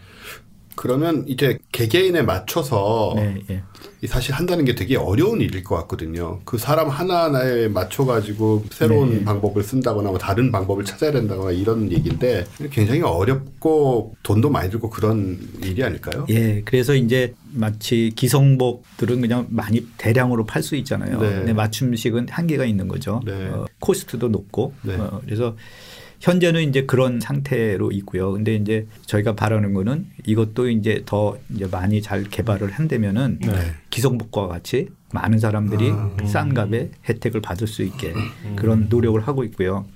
[0.79, 3.63] 그러면 이제 개개인에 맞춰서 네, 예.
[4.01, 6.39] 이 사실 한다는 게 되게 어려운 일일 것 같거든요.
[6.45, 9.25] 그 사람 하나하나에 맞춰가지고 새로운 네.
[9.25, 15.41] 방법을 쓴다거나 뭐 다른 방법을 찾아야 된다거나 이런 얘기인데 굉장히 어렵고 돈도 많이 들고 그런
[15.65, 16.27] 일이 아닐까요?
[16.31, 21.21] 예, 그래서 이제 마치 기성복들은 그냥 많이 대량으로 팔 수 있잖아요.
[21.21, 21.29] 네.
[21.31, 23.21] 근데 맞춤식은 한계가 있는 거죠.
[23.25, 23.49] 네.
[23.49, 24.75] 어, 코스트도 높고.
[24.83, 24.95] 네.
[24.95, 25.57] 어, 그래서
[26.21, 28.33] 현재는 이제 그런 상태로 있고요.
[28.33, 33.75] 근데 이제 저희가 바라는 거는 이것도 이제 더 이제 많이 잘 개발을 한다면은 네.
[33.91, 36.17] 기성복과 같이 많은 사람들이 아.
[36.27, 38.57] 싼 값에 혜택을 받을 수 있게 음.
[38.57, 39.87] 그런 노력을 하고 있고요.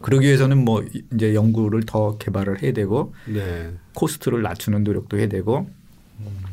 [0.00, 3.72] 그러기 위해서는 뭐 이제 연구를 더 개발을 해야 되고 네.
[3.94, 5.68] 코스트를 낮추는 노력도 해야 되고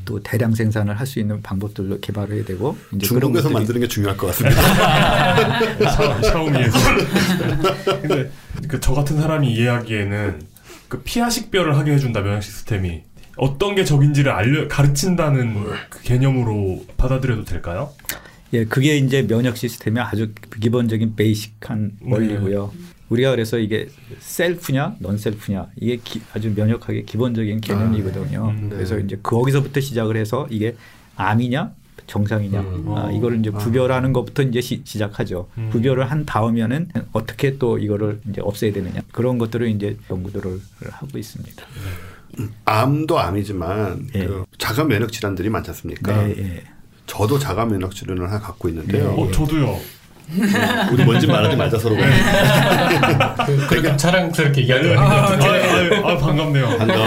[0.07, 4.27] 또 대량 생산을 할 수 있는 방법들도 개발을 해야 되고 중국에서 만드는 게 중요할 것
[4.27, 4.61] 같습니다.
[5.91, 6.77] 샤- 샤오미에서.
[8.01, 8.31] 근데
[8.67, 10.41] 그 저 같은 사람이 이해하기에는
[10.89, 13.03] 그 피하 식별을 하게 해준다 면역 시스템이
[13.37, 17.91] 어떤 게 적인지를 알려 가르친다는 그 개념으로 받아들여도 될까요?
[18.53, 20.31] 예, 그게 이제 면역 시스템의 아주
[20.61, 22.11] 기본적인 베이직한 네.
[22.13, 22.71] 원리고요.
[23.09, 23.87] 우리가 그래서 이게
[24.19, 28.49] 셀프냐, 넌셀프냐 이게 기- 아주 면역학의 기본적인 개념이거든요.
[28.49, 28.75] 음, 네.
[28.75, 30.75] 그래서 이제 거기서부터 시작을 해서 이게
[31.15, 31.71] 암이냐,
[32.05, 32.85] 정상이냐 음.
[32.95, 35.69] 아, 이거를 이제 구별하는 것부터 이제 시, 작하죠 음.
[35.71, 40.59] 구별을 한 다음에는 어떻게 또 이거를 이제 없애야 되느냐 그런 것들을 이제 연구들을
[40.91, 41.65] 하고 있습니다.
[42.65, 44.25] 암도 암이지만 예.
[44.25, 46.23] 그 자가 면역 질환들이 많지 않습니까?
[46.23, 46.63] 네, 예.
[47.17, 49.09] 저도 자가 면역 질환을 하나 갖고 있는데요.
[49.09, 49.79] 어, 저도요.
[50.91, 51.95] 우리 뭔지 말하지 말자 서로.
[53.45, 56.05] 그- 그렇게 자랑스럽게 얘기하는 거 아, 아니에요?
[56.05, 56.77] 아, 아, 반갑네요.
[56.77, 57.05] 반가워.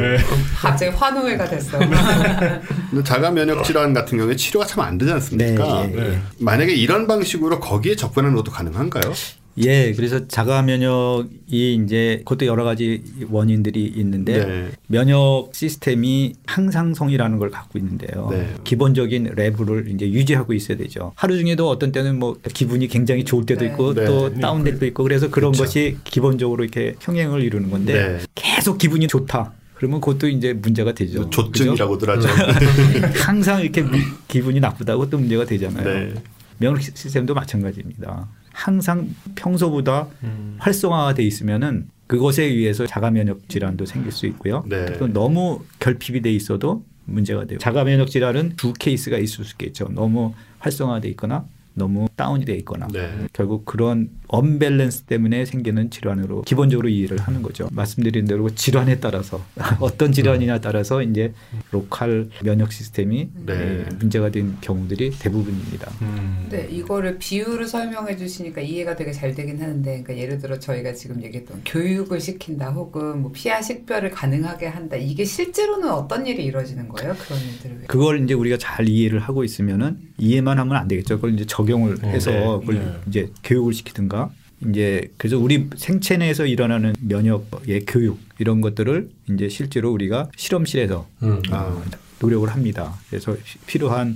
[0.00, 0.18] 네.
[0.60, 1.78] 갑자기 환호회가 됐어.
[1.78, 5.86] 근데 자가 면역 질환 같은 경우에 치료가 참 안 되지 않습니까?
[5.86, 6.18] 네, 예, 네.
[6.40, 9.12] 만약에 이런 방식으로 거기에 접근하는 것도 가능한가요?
[9.58, 14.68] 예, 그래서 자가 면역이 이제 그것도 여러 가지 원인들이 있는데 네.
[14.86, 18.28] 면역 시스템이 항상성이라는 걸 갖고 있는데요.
[18.30, 18.54] 네.
[18.64, 21.12] 기본적인 레벨을 이제 유지하고 있어야 되죠.
[21.14, 23.70] 하루 중에도 어떤 때는 뭐 기분이 굉장히 좋을 때도 네.
[23.70, 24.04] 있고 네.
[24.04, 25.64] 또 다운될 때도 있고 그래서 그런 그렇죠.
[25.64, 28.18] 것이 기본적으로 이렇게 평행을 이루는 건데 네.
[28.34, 29.52] 계속 기분이 좋다.
[29.74, 31.20] 그러면 그것도 이제 문제가 되죠.
[31.20, 32.28] 뭐 조증이라고들 하죠.
[33.24, 35.84] 항상 이렇게 미- 기분이 나쁘다고 또 문제가 되잖아요.
[35.84, 36.14] 네.
[36.58, 38.26] 면역 시스템도 마찬가지입니다.
[38.56, 40.56] 항상 평소보다 음.
[40.58, 44.64] 활성화가 돼 있으면은 그것에 의해서 자가 면역 질환도 생길 수 있고요.
[44.66, 44.96] 네.
[44.98, 47.58] 또 너무 결핍이 돼 있어도 문제가 돼요.
[47.58, 49.88] 자가 면역 질환은 두 케이스가 있을 수 있겠죠.
[49.92, 51.44] 너무 활성화돼 있거나
[51.76, 53.10] 너무 다운이 돼 있거나 네.
[53.32, 57.68] 결국 그런 언밸런스 때문에 생기는 질환으로 기본적으로 이해를 하는 거죠.
[57.70, 59.44] 말씀드린 대로 질환에 따라서
[59.78, 61.34] 어떤 질환이냐 따라서 이제
[61.70, 63.52] 로컬 면역 시스템이 네.
[63.52, 65.90] 예, 문제가 된 경우들이 대부분입니다.
[66.02, 66.46] 음.
[66.50, 71.22] 네, 이거를 비유로 설명해 주시니까 이해가 되게 잘 되긴 하는데, 그러니까 예를 들어 저희가 지금
[71.22, 74.96] 얘기했던 교육을 시킨다, 혹은 뭐 피하 식별을 가능하게 한다.
[74.96, 77.14] 이게 실제로는 어떤 일이 이루어지는 거예요?
[77.14, 77.86] 그런 일들을 왜?
[77.86, 81.16] 그걸 이제 우리가 잘 이해를 하고 있으면은 이해만 하면 안 되겠죠.
[81.16, 82.08] 그걸 이제 적용을 네.
[82.10, 82.40] 해서 네.
[82.60, 82.92] 그걸 네.
[83.08, 84.30] 이제 교육을 시키든가
[84.68, 91.42] 이제 그래서 우리 생체 내에서 일어나는 면역의 교육 이런 것들을 이제 실제로 우리가 실험실에서 음.
[91.50, 91.82] 아,
[92.20, 92.94] 노력을 합니다.
[93.10, 94.14] 그래서 시- 필요한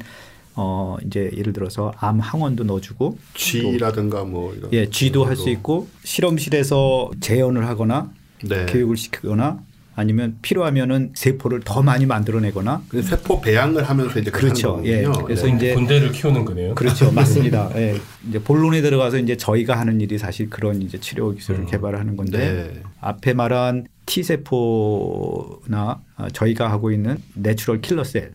[0.56, 4.72] 어 이제 예를 들어서 암 항원도 넣어주고 쥐라든가 뭐 이런.
[4.72, 5.48] 예 쥐도 할 수.
[5.50, 8.10] 있고 실험실에서 재현을 하거나
[8.42, 8.66] 네.
[8.66, 9.62] 교육을 시키거나
[10.00, 14.80] 아니면 필요하면은 세포를 더 많이 만들어내거나 그 세포 배양을 하면서 이제 그렇죠.
[14.84, 15.04] 예.
[15.24, 15.56] 그래서 네.
[15.56, 16.74] 이제 군대를 키우는 거네요.
[16.74, 17.12] 그렇죠.
[17.12, 17.70] 맞습니다.
[17.76, 18.00] 예.
[18.26, 21.66] 이제 본론에 들어가서 이제 저희가 하는 일이 사실 그런 이제 치료 기술을 음.
[21.66, 22.82] 개발하는 건데 네.
[23.00, 28.32] 앞에 말한 T 세포나 아, 저희가 하고 있는 natural killer cell.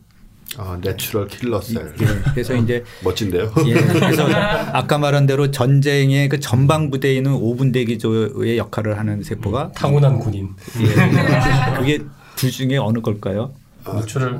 [0.58, 1.93] 아, natural killer cell.
[2.02, 2.06] 예.
[2.34, 3.52] 그래서 이제 멋진데요.
[3.68, 3.74] 예.
[3.76, 10.20] 그래서 아까 말한 대로 전쟁의 그 전방 부대에 있는 5분 대기조의 역할을 하는 세포가 타고난
[10.20, 10.50] 군인.
[10.82, 11.76] 예.
[11.78, 12.00] 그게
[12.36, 13.54] 둘 중에 어느 걸까요?
[13.86, 14.39] 노출을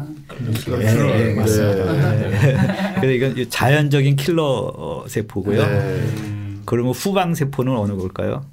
[0.82, 2.16] 예, 예, 맞습니다.
[2.26, 2.58] 예.
[3.00, 5.66] 그래서 이건 자연적인 킬러 세포고요.
[5.66, 6.02] 네.
[6.66, 8.44] 그러면 후방 세포는 어느 걸까요?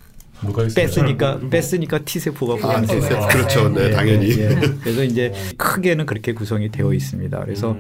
[0.45, 0.87] 누가 있어요?
[0.87, 3.01] 뺐으니까 뺐으니까 T 세포가 세포.
[3.01, 3.29] 세포.
[3.29, 3.69] 그렇죠.
[3.69, 4.31] 네, 당연히.
[4.39, 4.55] 예, 예.
[4.83, 7.41] 그래서 이제 크게는 그렇게 구성이 되어 있습니다.
[7.45, 7.77] 그래서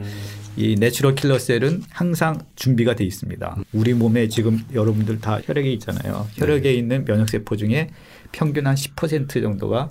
[0.57, 3.57] 이 natural killer cell은 항상 준비가 돼 있습니다.
[3.72, 6.27] 우리 몸에 지금 여러분들 다 혈액에 있잖아요.
[6.35, 7.88] 혈액에 있는 면역 세포 중에
[8.33, 9.90] 평균 한 10% 정도가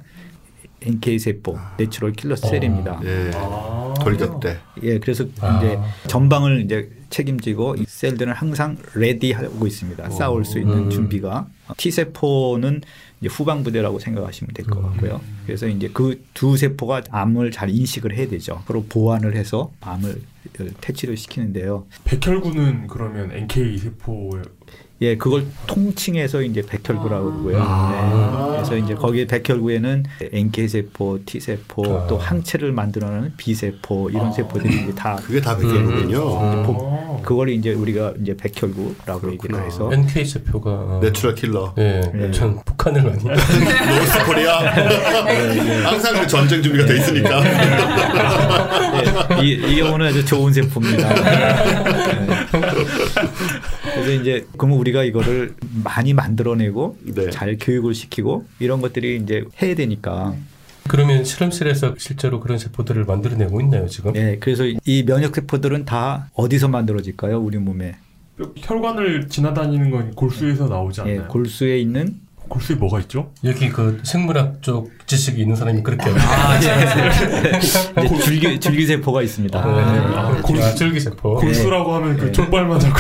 [0.83, 3.01] NK 세포, natural killer cell입니다.
[3.03, 3.31] 예.
[3.35, 3.93] 아.
[4.01, 4.57] 돌격대.
[4.83, 5.57] 예, 그래서 아.
[5.57, 10.09] 이제 전방을 이제 책임지고 이 cell들은 항상 ready하고 있습니다.
[10.09, 10.89] 싸울 수 있는 음.
[10.89, 11.47] 준비가
[11.77, 12.81] T 세포는
[13.19, 15.21] 이제 후방 부대라고 생각하시면 될 것 같고요.
[15.45, 18.63] 그래서 이제 그 두 세포가 암을 잘 인식을 해야 되죠.
[18.65, 20.19] 서로 보완을 해서 암을
[20.81, 21.85] 퇴치를 시키는데요.
[22.05, 24.41] 백혈구는 그러면 NK 세포에
[25.03, 27.57] 예, 그걸 통칭해서 이제 백혈구라고 그러고요.
[27.59, 28.49] 아.
[28.51, 28.55] 네.
[28.57, 32.05] 그래서 이제 거기에 백혈구에는 NK 세포, T 세포, 아.
[32.07, 36.41] 또 항체를 만들어내는 B 세포 이런 세포들이 이제 다 그게 다 백혈구군요.
[36.41, 36.63] 음.
[36.63, 39.63] 복- 그걸 이제 우리가 이제 백혈구라고 얘기를 그렇구나.
[39.63, 41.73] 해서 NK 세포가 어, natural killer.
[41.79, 42.31] 예, 예.
[42.31, 44.59] 전 북한을 많이 노스 코리아.
[45.89, 47.41] 항상 그 전쟁 준비가 돼 있으니까.
[49.39, 51.13] 예, 이, 이 경우는 아주 좋은 제품입니다.
[52.21, 52.27] 네.
[53.93, 57.29] 그래서 이제 그러면 우리 가 이거를 많이 만들어내고 네.
[57.29, 60.35] 잘 교육을 시키고 이런 것들이 이제 해야 되니까
[60.87, 64.15] 그러면 실험실에서 실제로 그런 세포들을 만들어내고 있나요 지금?
[64.15, 67.39] 예, 그래서 이 면역 세포들은 다 어디서 만들어질까요?
[67.39, 67.95] 우리 몸에
[68.57, 71.27] 혈관을 지나다니는 건 골수에서 나오지 예, 않나요?
[71.27, 72.19] 골수에 있는
[72.51, 73.31] 골수에 뭐가 있죠?
[73.45, 77.59] 여기 그 생물학 쪽 지식이 있는 사람이 그렇게 아, 예.
[78.05, 79.57] 이제 줄기 줄기 세포가 있습니다.
[79.57, 81.35] 아, 아, 골수- 아, 줄기세포.
[81.35, 82.99] 골수라고 하면 그 족발만 잡고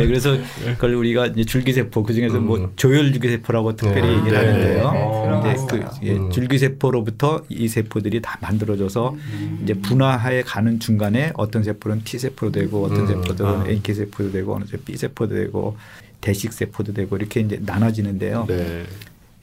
[0.00, 0.36] 예, 그래서
[0.74, 2.72] 그걸 우리가 이제 줄기세포 그 중에서 뭐 음.
[2.74, 4.16] 조혈 줄기세포라고 특별히 네.
[4.18, 4.46] 얘기를 네.
[4.80, 5.40] 하는데요.
[5.44, 6.00] 네, 이제 그 들어봤어요.
[6.02, 6.30] 예, 음.
[6.30, 9.14] 줄기세포로부터 이 세포들이 다 만들어져서
[9.62, 13.06] 이제 분화해 가는 중간에 어떤 세포는 T 세포로 되고 어떤 음.
[13.06, 13.64] 세포들은 아.
[13.68, 15.76] NK 세포도 되고 어느 세포 B 세포도 되고
[16.22, 18.46] 대식 세포도 되고 이렇게 이제 나눠지는데요.
[18.48, 18.84] 네.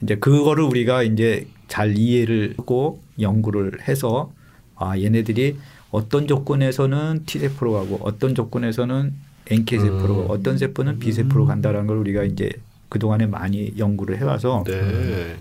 [0.02, 4.32] 이제 그거를 우리가 이제 잘 이해를 하고 연구를 해서
[4.74, 5.56] 아 얘네들이
[5.92, 9.12] 어떤 조건에서는 T 세포로 가고 어떤 조건에서는
[9.48, 10.26] NK 세포로 음.
[10.30, 12.50] 어떤 세포는 B 세포로 간다라는 걸 우리가 이제
[12.88, 15.36] 그 동안에 많이 연구를 해와서 네.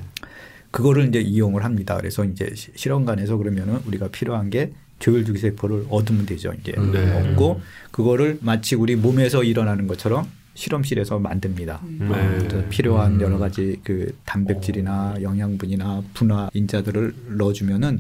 [0.72, 1.96] 그거를 이제 이용을 합니다.
[1.98, 6.52] 그래서 이제 시- 실험관에서 그러면은 우리가 필요한 게 조혈주기 세포를 얻으면 되죠.
[6.60, 7.30] 이제 네.
[7.32, 10.28] 얻고 그거를 마치 우리 몸에서 일어나는 것처럼
[10.60, 11.80] 실험실에서 만듭니다.
[12.00, 12.08] 네.
[12.08, 18.00] 그래서 필요한 여러 가지 그 단백질이나 영양분이나 분화 인자들을 넣어주면은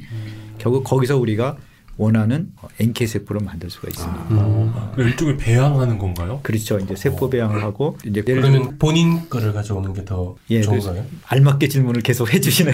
[0.57, 1.55] 결국 거기서 우리가
[1.95, 4.25] 원하는 NK 세포를 만들 수가 있습니다.
[4.31, 6.39] 어, 일종의 배양하는 건가요?
[6.43, 6.79] 그렇죠.
[6.79, 10.93] 이제 세포 배양을 하고 이제 그러면 본인 거를 가져오는 게더 예, 좋은가요?
[10.93, 12.73] 그래서 알맞게 질문을 계속 해주시네요.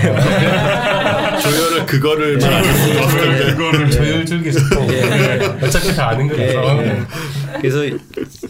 [1.42, 3.54] 조혈을 그거를만 안 했으면 좋았을 텐데.
[3.54, 4.82] 그거를 저혈줄기 세포.
[5.66, 6.86] 어차피 다 아는 예, 거라서.
[6.86, 7.02] 예.
[7.70, 7.98] 그래서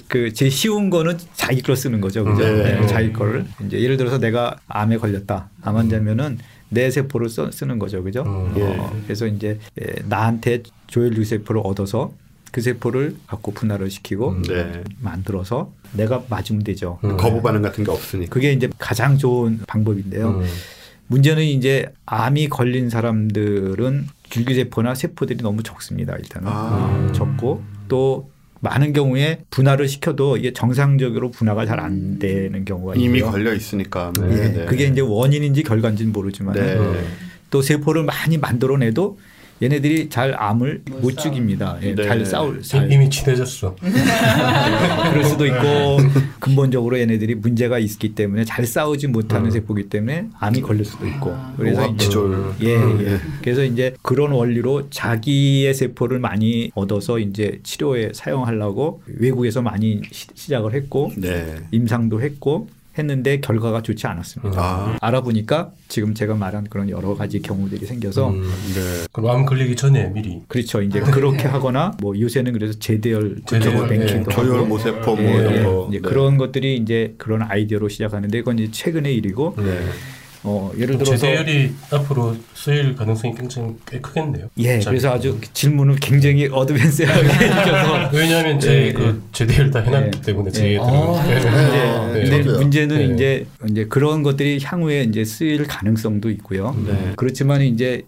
[0.08, 2.24] 그 제일 쉬운 거는 자기 걸 쓰는 거죠.
[2.24, 2.44] 그죠?
[2.44, 2.80] 네.
[2.80, 3.46] 네, 자기 거를.
[3.66, 5.50] 이제 예를 들어서 내가 암에 걸렸다.
[5.62, 8.04] 암 환자면은 내 세포를 써, 쓰는 거죠.
[8.04, 8.24] 그죠?
[8.24, 8.54] 음.
[8.58, 12.12] 어, 그래서 이제 예, 나한테 조혈류 세포를 얻어서
[12.52, 14.84] 그 세포를 갖고 분할을 시키고 네.
[15.00, 17.00] 만들어서 내가 맞으면 되죠.
[17.04, 17.18] 음.
[17.18, 18.34] 거부 반응 같은 게 없으니까.
[18.34, 20.40] 그게 이제 가장 좋은 방법인데요.
[20.40, 20.46] 음.
[21.08, 26.16] 문제는 이제 암이 걸린 사람들은 줄기세포나 세포들이 너무 적습니다.
[26.16, 27.08] 일단은 아.
[27.10, 28.30] 어, 적고 또
[28.66, 33.32] 많은 경우에 분할을 시켜도 이게 정상적으로 분화가 잘 안 되는 경우가 이미 있고요.
[33.32, 34.12] 걸려 있으니까.
[34.32, 34.66] 예, 네.
[34.66, 36.78] 그게 이제 원인인지 결과인지는 모르지만 네.
[37.52, 39.20] 또 세포를 많이 만들어내도
[39.62, 41.18] 얘네들이 잘 암을 못 못.
[41.18, 41.78] 죽입니다.
[41.82, 42.04] 예, 네.
[42.04, 43.76] 잘 싸울 잘 이미 친해졌어.
[43.80, 45.98] 그럴 수도 있고
[46.40, 51.82] 근본적으로 얘네들이 문제가 있기 때문에 잘 싸우지 못하는 세포이기 때문에 암이 걸릴 수도 있고 그래서
[51.88, 52.54] 이제 오합지졸.
[52.64, 53.20] 예, 예.
[53.42, 60.74] 그래서 이제 그런 원리로 자기의 세포를 많이 얻어서 이제 치료에 사용하려고 외국에서 많이 시, 시작을
[60.74, 61.56] 했고 네.
[61.72, 64.62] 임상도 했고 했는데 결과가 좋지 않았습니다.
[64.62, 64.98] 아.
[65.02, 68.42] 알아보니까 지금 제가 말한 그런 여러 가지 경우들이 생겨서 음.
[68.42, 69.08] 네.
[69.12, 70.42] 그럼 암 걸리기 전에 미리.
[70.48, 70.82] 그렇죠.
[70.82, 74.36] 이제 그렇게 하거나 뭐 요새는 그래서 제대열 제대열, 뱅킹도 예.
[74.36, 75.64] 하고 조혈 모세포 뭐 예, 이런 예.
[75.64, 75.88] 거.
[75.90, 76.10] 이제 네.
[76.10, 79.80] 그런 것들이 이제 그런 아이디어로 시작하는데 그건 이제 최근의 일이고 네.
[80.48, 84.48] 어 예를 들어서 제대열이 앞으로 쓰일 가능성이 굉장히 꽤 크겠네요.
[84.60, 84.80] 예.
[84.80, 89.30] 그래서 아주 질문을 굉장히 어드밴스하게 해주셔서 왜냐하면 예, 제그 예.
[89.32, 90.22] 제대열 다 해놨기 예.
[90.22, 90.52] 때문에 예.
[90.52, 90.78] 제.
[90.80, 91.40] 아, 네.
[91.40, 92.44] 네.
[92.44, 92.60] 맞아요.
[92.60, 93.14] 문제는 네.
[93.14, 96.76] 이제 이제 그런 것들이 향후에 이제 쓰일 가능성도 있고요.
[96.86, 97.14] 네.
[97.16, 98.06] 그렇지만 이제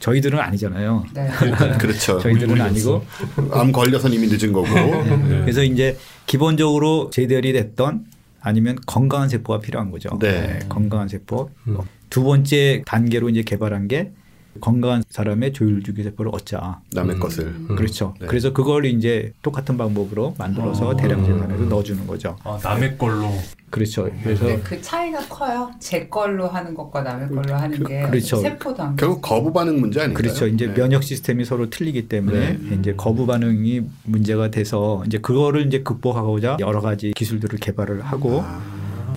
[0.00, 1.04] 저희들은 아니잖아요.
[1.14, 1.28] 네.
[1.78, 2.18] 그렇죠.
[2.18, 3.04] 저희들은 아니고
[3.52, 4.68] 암 걸려선 이미 늦은 거고.
[4.74, 5.40] 네.
[5.42, 8.04] 그래서 이제 기본적으로 제대열이 됐던
[8.44, 10.10] 아니면 건강한 세포가 필요한 거죠.
[10.20, 10.60] 네.
[10.68, 11.50] 건강한 세포.
[11.66, 11.78] 음.
[12.10, 14.12] 두 번째 단계로 이제 개발한 게
[14.60, 16.80] 건강한 사람의 조율주기 세포를 얻자.
[16.92, 17.20] 남의 음.
[17.20, 17.46] 것을.
[17.46, 17.76] 음.
[17.76, 18.14] 그렇죠.
[18.20, 18.26] 네.
[18.26, 20.96] 그래서 그걸 이제 똑같은 방법으로 만들어서 아.
[20.96, 22.36] 대량 생산해서 넣어주는 거죠.
[22.44, 23.30] 아, 남의 걸로
[23.70, 24.08] 그렇죠.
[24.22, 25.70] 그래서 근데 그 차이가 커요.
[25.80, 28.36] 제 걸로 하는 것과 남의 걸로 하는 그- 게 그렇죠.
[28.36, 30.14] 세포도 안 결국 거부 반응 문제 아닌가요?
[30.22, 30.46] 그렇죠.
[30.46, 30.74] 이제 네.
[30.74, 36.80] 면역 시스템이 서로 틀리기 때문에 이제 거부 반응이 문제가 돼서 이제 그거를 이제 극복하고자 여러
[36.80, 38.62] 가지 기술들을 개발을 하고 아.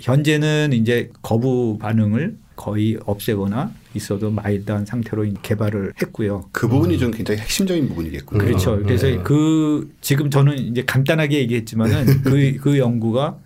[0.02, 6.50] 현재는 이제 거부 반응을 거의 없애거나 있어도 마일드한 상태로 개발을 했고요.
[6.52, 8.43] 그 부분이 좀 굉장히 핵심적인 부분이겠군요.
[8.43, 8.74] 그렇죠.
[8.74, 9.24] 음, 그래서 음.
[9.24, 13.38] 그 지금 저는 이제 간단하게 얘기했지만은 그, 그 연구가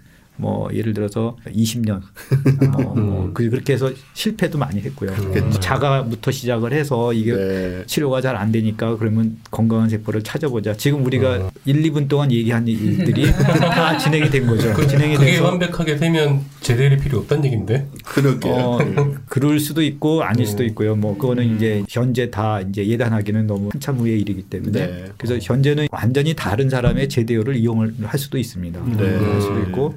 [0.42, 2.02] 뭐 예를 들어서 20년
[2.74, 5.12] 뭐, 뭐 그, 그렇게 해서 실패도 많이 했고요.
[5.14, 5.60] 그렇겠죠.
[5.60, 7.84] 자가부터 시작을 해서 이게 네.
[7.86, 10.74] 치료가 잘 안 되니까 그러면 건강한 세포를 찾아보자.
[10.74, 11.52] 지금 우리가 어.
[11.66, 14.74] 1, 2분 동안 얘기한 일들이 다 진행이 된 거죠.
[14.88, 17.88] 진행이 그게 돼서 완벽하게 되면 제대열이 필요 없다는 얘긴데.
[18.06, 18.54] 그러게요.
[18.54, 18.80] 어,
[19.28, 20.70] 그럴 수도 있고 아닐 수도 음.
[20.70, 20.96] 있고요.
[20.96, 25.06] 뭐 그거는 이제 현재 다 이제 예단하기는 너무 한참 후의 일이기 때문에 네.
[25.18, 28.82] 그래서 현재는 완전히 다른 사람의 제대요를 이용을 할 수도 있습니다.
[28.98, 29.18] 네.
[29.18, 29.96] 할 수도 있고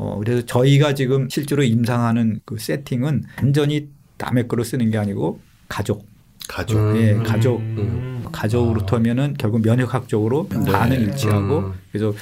[0.00, 6.06] 어 그래서 저희가 지금 실제로 임상하는 그 세팅은 완전히 남의 거로 쓰는 게 아니고 가족
[6.48, 6.78] 가족.
[6.78, 6.96] 음.
[6.96, 8.24] 예, 가족 음.
[8.32, 10.72] 가족으로부터 하면은 결국 면역학적으로 네.
[10.72, 11.72] 반응 일치하고 음.
[11.92, 12.14] 그래서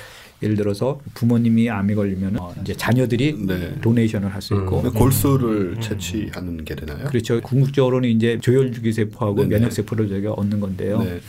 [0.42, 3.74] 예를 들어서 부모님이 암이 걸리면 어, 이제 자녀들이 네.
[3.80, 4.92] 도네이션을 할 수 있고 음.
[4.92, 7.04] 골수를 채취하는 게 되나요?
[7.06, 7.40] 그렇죠.
[7.40, 9.48] 궁극적으로는 이제 조혈 주기 세포하고 네네.
[9.48, 10.98] 면역 세포를 저희가 얻는 건데요.
[11.02, 11.20] 네.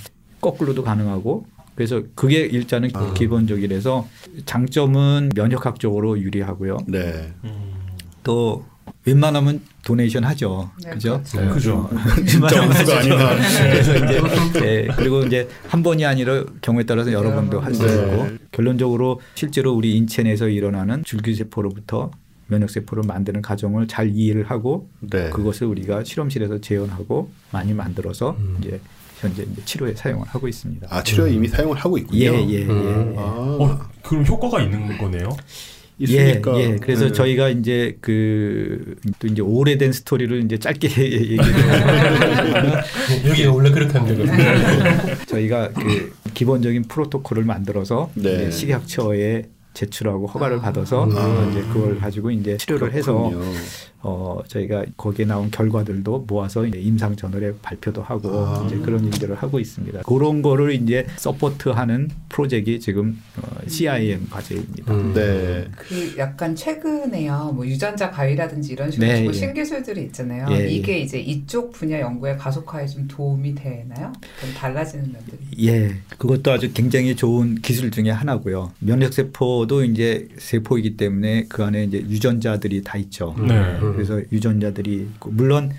[0.41, 1.45] 거꾸로도 가능하고
[1.79, 3.13] 그래서 그게 일단은 아.
[3.13, 4.05] 기본적이라서
[4.45, 6.79] 장점은 면역학적으로 유리하고요.
[6.89, 7.31] 네.
[8.21, 8.65] 또
[9.05, 10.71] 웬만하면 도네이션 하죠.
[10.83, 11.23] 네, 그죠?
[11.31, 11.87] 그렇죠.
[11.87, 11.89] 그죠.
[12.27, 13.29] 진짜 원수가 아니다.
[13.63, 14.21] 그래서 이제
[14.61, 17.93] 예, 그리고 이제 한 번이 아니라 경우에 따라서 여러 번도 할수 네.
[17.93, 22.11] 있고 결론적으로 실제로 우리 인체 내에서 일어나는 줄기세포로부터
[22.47, 25.29] 면역세포를 만드는 과정을 잘 이해를 하고 네.
[25.29, 28.57] 그것을 우리가 실험실에서 재현하고 많이 만들어서 음.
[28.59, 28.81] 이제
[29.19, 30.87] 현재 이제 치료에 사용을 하고 있습니다.
[30.89, 32.19] 아 치료에 이미 사용을 하고 있군요.
[32.21, 32.63] 예, 예, 예.
[32.65, 33.13] 음.
[33.17, 35.29] 아, 어, 그럼 효과가 있는 거네요.
[35.97, 36.57] 있으니까.
[36.57, 36.75] 예, 예.
[36.77, 37.11] 그래서 네.
[37.11, 41.43] 저희가 이제 그 또 이제 오래된 스토리를 이제 짧게 얘기를
[43.27, 45.15] 여기가 원래 그렇게 하는 데거든요.
[45.27, 48.33] 저희가 그 기본적인 프로토콜을 만들어서 네.
[48.35, 50.61] 이제 식약처에 제출하고 허가를 아.
[50.61, 53.43] 받아서 어, 이제 그걸 가지고 이제 치료를 해서 그렇군요.
[54.01, 58.63] 어 저희가 거기에 나온 결과들도 모아서 이제 임상 저널에 발표도 하고 아.
[58.65, 60.03] 이제 그런 일들을 하고 있습니다.
[60.03, 64.93] 그런 거를 이제 서포트하는 프로젝트이 지금 어, CIM 과제입니다.
[64.93, 65.13] 음.
[65.13, 65.67] 네.
[65.75, 67.51] 그 약간 최근에요.
[67.53, 69.37] 뭐 유전자 가위라든지 이런 식으로 네, 뭐 예.
[69.37, 70.47] 신기술들이 있잖아요.
[70.51, 70.99] 예, 이게 예.
[70.99, 74.13] 이제 이쪽 분야 연구에 가속화에 좀 도움이 되나요?
[74.39, 75.37] 좀 달라지는 면들이.
[75.67, 78.71] 예, 그것도 아주 굉장히 좋은 기술 중에 하나고요.
[78.79, 83.35] 면역 세포도 이제 세포이기 때문에 그 안에 이제 유전자들이 다 있죠.
[83.45, 83.88] 네.
[83.89, 85.71] 예, 그래서 유전자들이 있고 물론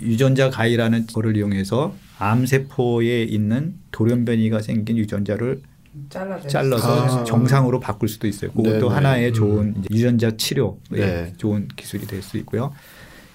[0.00, 5.62] 유전자 가위라는 거를 이용해서 암 세포에 있는 돌연변이가 생긴 유전자를
[6.08, 6.48] 잘라져.
[6.48, 7.24] 잘라서 아.
[7.24, 8.52] 정상으로 바꿀 수도 있어요.
[8.52, 8.88] 그것도 네네.
[8.88, 11.32] 하나의 좋은 이제 유전자 치료에 네.
[11.36, 12.72] 좋은 기술이 될 수 있고요.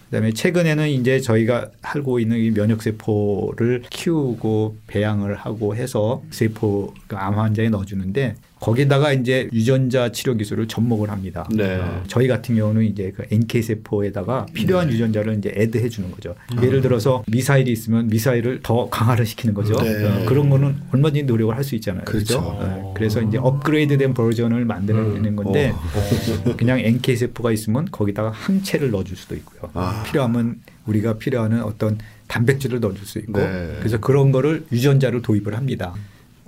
[0.06, 7.38] 그다음에 최근에는 이제 저희가 하고 있는 이 면역 세포를 키우고 배양을 하고 해서 세포 그암
[7.38, 11.48] 환자에 넣어주는데 거기다가 이제 유전자 치료 기술을 접목을 합니다.
[11.52, 11.76] 네.
[11.78, 16.36] 어, 저희 같은 경우는 이제 그 NK 세포에다가 필요한 유전자를 이제 애드해 주는 거죠.
[16.64, 19.76] 예를 들어서 미사일이 있으면 미사일을 더 강화를 시키는 거죠.
[19.76, 20.06] 네.
[20.06, 22.04] 어, 그런 거는 얼마든지 노력을 할 수 있잖아요.
[22.06, 22.26] 그렇죠.
[22.26, 22.40] 그죠?
[22.44, 25.74] 어, 그래서 이제 업그레이드된 버전을 만드는 건데
[26.58, 29.72] 그냥 NK 세포가 있으면 거기다가 항체를 넣어줄 수도 있고요.
[29.74, 30.04] 아.
[30.06, 31.98] 필요하면 우리가 필요하는 어떤
[32.28, 33.76] 단백질을 넣어줄 수 있고 네.
[33.80, 35.94] 그래서 그런 거를 유전자를 도입을 합니다.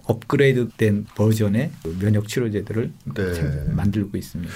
[0.07, 3.33] 업그레이드된 버전의 면역 치료제들을 네.
[3.33, 4.51] 생- 만들고 있습니다.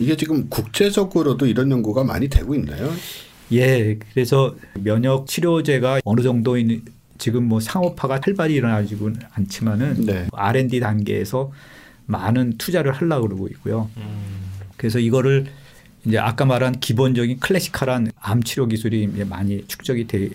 [0.00, 2.92] 이게 지금 국제적으로도 이런 연구가 많이 되고 있나요?
[3.52, 6.82] 예, 그래서 면역 치료제가 어느 정도 있는
[7.16, 10.26] 지금 뭐 상업화가 활발히 일어나지고는 않지만은 네.
[10.32, 11.50] R&D 단계에서
[12.06, 13.90] 많은 투자를 하려고 그러고 있고요.
[14.76, 15.46] 그래서 이거를
[16.04, 20.30] 이제 아까 말한 기본적인 classical한 암 치료 기술이 많이 축적이 돼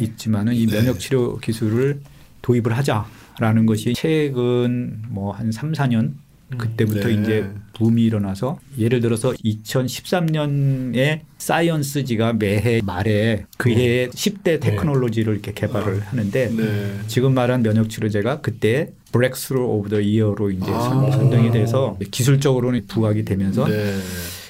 [0.00, 2.00] 있지만은 이 면역 치료 기술을
[2.42, 3.06] 도입을 하자
[3.38, 6.12] 라는 것이 최근 뭐 한 3, 4년
[6.56, 7.14] 그때부터 네.
[7.14, 16.00] 이제 붐이 일어나서 예를 들어서 2013년에 사이언스지가 매해 말에 그 해에 10대 테크놀로지를 이렇게 개발을
[16.02, 16.94] 하는데 네.
[17.08, 20.80] 지금 말한 면역 치료제가 그때 Breakthrough of the Year로 이제 아.
[20.80, 23.96] 선- 선정이 돼서 기술적으로는 부각이 되면서 네.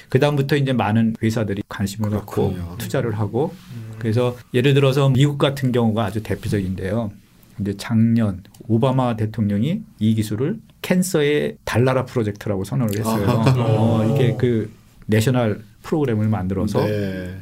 [0.09, 2.75] 그 다음부터 이제 많은 회사들이 관심을 갖고 그렇군요.
[2.77, 3.53] 투자를 하고
[3.97, 7.11] 그래서 예를 들어서 미국 같은 경우가 아주 대표적인데요.
[7.59, 13.27] 이제 작년 오바마 대통령이 이 기술을 캔서의 달나라 프로젝트라고 선언을 했어요.
[13.27, 13.55] 아하.
[13.57, 14.71] 어, 이게 그
[15.07, 17.35] 내셔널 프로그램을 만들어서 네.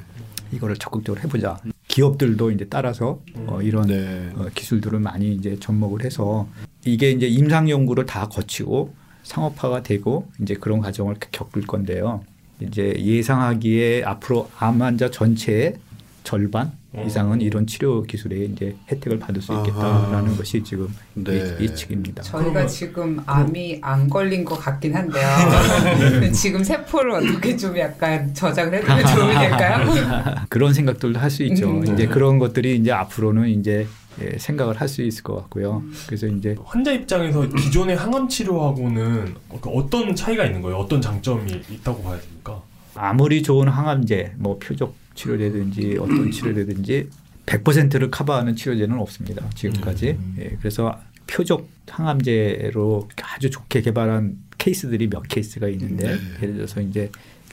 [0.52, 1.60] 이거를 적극적으로 해보자.
[1.88, 4.32] 기업들도 이제 따라서 어, 이런 네.
[4.36, 6.48] 어, 기술들을 많이 이제 접목을 해서
[6.86, 8.94] 이게 이제 임상 연구를 다 거치고
[9.24, 12.24] 상업화가 되고 이제 그런 과정을 겪을 건데요.
[12.60, 15.76] 이제 예상하기에 앞으로 암 환자 전체의
[16.24, 16.72] 절반
[17.06, 20.38] 이상은 이런 치료 기술에 이제 혜택을 받을 수 있겠다라는 아하.
[20.38, 21.34] 것이 지금 네.
[21.60, 22.22] 예- 예측입니다.
[22.22, 25.28] 저희가 그러면- 지금 암이 안 걸린 것 같긴 한데요.
[26.34, 30.46] 지금 세포를 어떻게 좀 약간 저장을 해두면 될까요?
[30.50, 31.68] 그런 생각들도 할 수 있죠.
[31.72, 31.84] 음.
[31.94, 33.88] 이제 그런 것들이 이제 앞으로는 이제
[34.22, 35.82] 예, 생각을 할 수 있을 것 같고요.
[36.06, 39.34] 그래서 이제 환자 입장에서 기존의 항암 치료하고는
[39.66, 40.78] 어떤 차이가 있는 거예요?
[40.78, 42.62] 어떤 장점이 있다고 봐야 됩니까?
[42.94, 47.10] 아무리 좋은 항암제, 뭐 표적 치료제든지 어떤 치료제든지
[47.46, 49.50] 100%를 커버하는 치료제는 없습니다.
[49.56, 50.18] 지금까지.
[50.40, 57.10] 예, 그래서 표적 항암제로 아주 좋게 개발한 케이스들이 몇 케이스가 있는데 예를 들어서 이제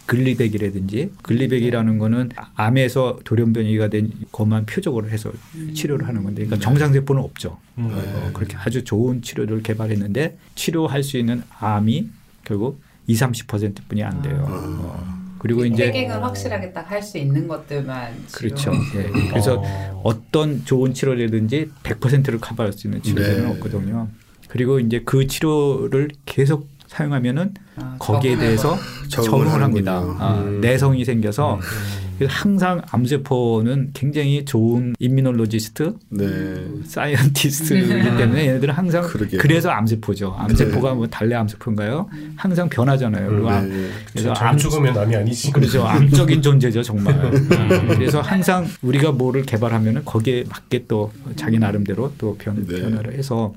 [0.06, 5.32] 글리백이라든지 글리백이라는 거는 암에서 돌연변이가 된 것만 표적으로 해서
[5.74, 7.58] 치료를 하는 건데 그러니까 정상세포는 없죠.
[7.78, 7.90] 음.
[7.92, 12.08] 어, 그렇게 아주 좋은 치료를 개발했는데 치료할 수 있는 암이
[12.44, 14.44] 결국 2, 30%뿐이 안 돼요.
[14.48, 18.72] 어, 그리고 이제 해킹을 확실하게 딱 할 수 있는 것들만 그렇죠.
[18.96, 19.28] 예.
[19.30, 20.00] 그래서 어.
[20.04, 23.50] 어떤 좋은 치료라든지 100%를 커버할 수 있는 치료제는 네.
[23.52, 24.08] 없거든요.
[24.48, 28.76] 그리고 이제 그 치료를 계속 사용하면은 아, 거기에 대해서
[29.08, 29.98] 적응을 합니다.
[30.18, 30.60] 아, 음.
[30.60, 31.60] 내성이 생겨서
[32.20, 36.26] 그래서 항상 암세포는 굉장히 좋은 immunologist, 네.
[36.84, 39.40] scientist이기 때문에 얘네들은 항상 그러게요.
[39.40, 40.34] 그래서 암세포죠.
[40.36, 42.10] 암세포가 뭐 달래 암세포인가요?
[42.36, 43.26] 항상 변하잖아요.
[43.30, 43.88] 그리고 암- 네.
[44.12, 45.50] 그래서 잘 암 죽으면 남이 아니지.
[45.50, 45.82] 그렇죠.
[45.86, 47.14] 암적인 존재죠, 정말.
[47.14, 47.48] 음,
[47.88, 52.82] 그래서 항상 우리가 뭐를 개발하면은 거기에 맞게 또 자기 나름대로 또 변, 네.
[52.82, 53.54] 변화를 해서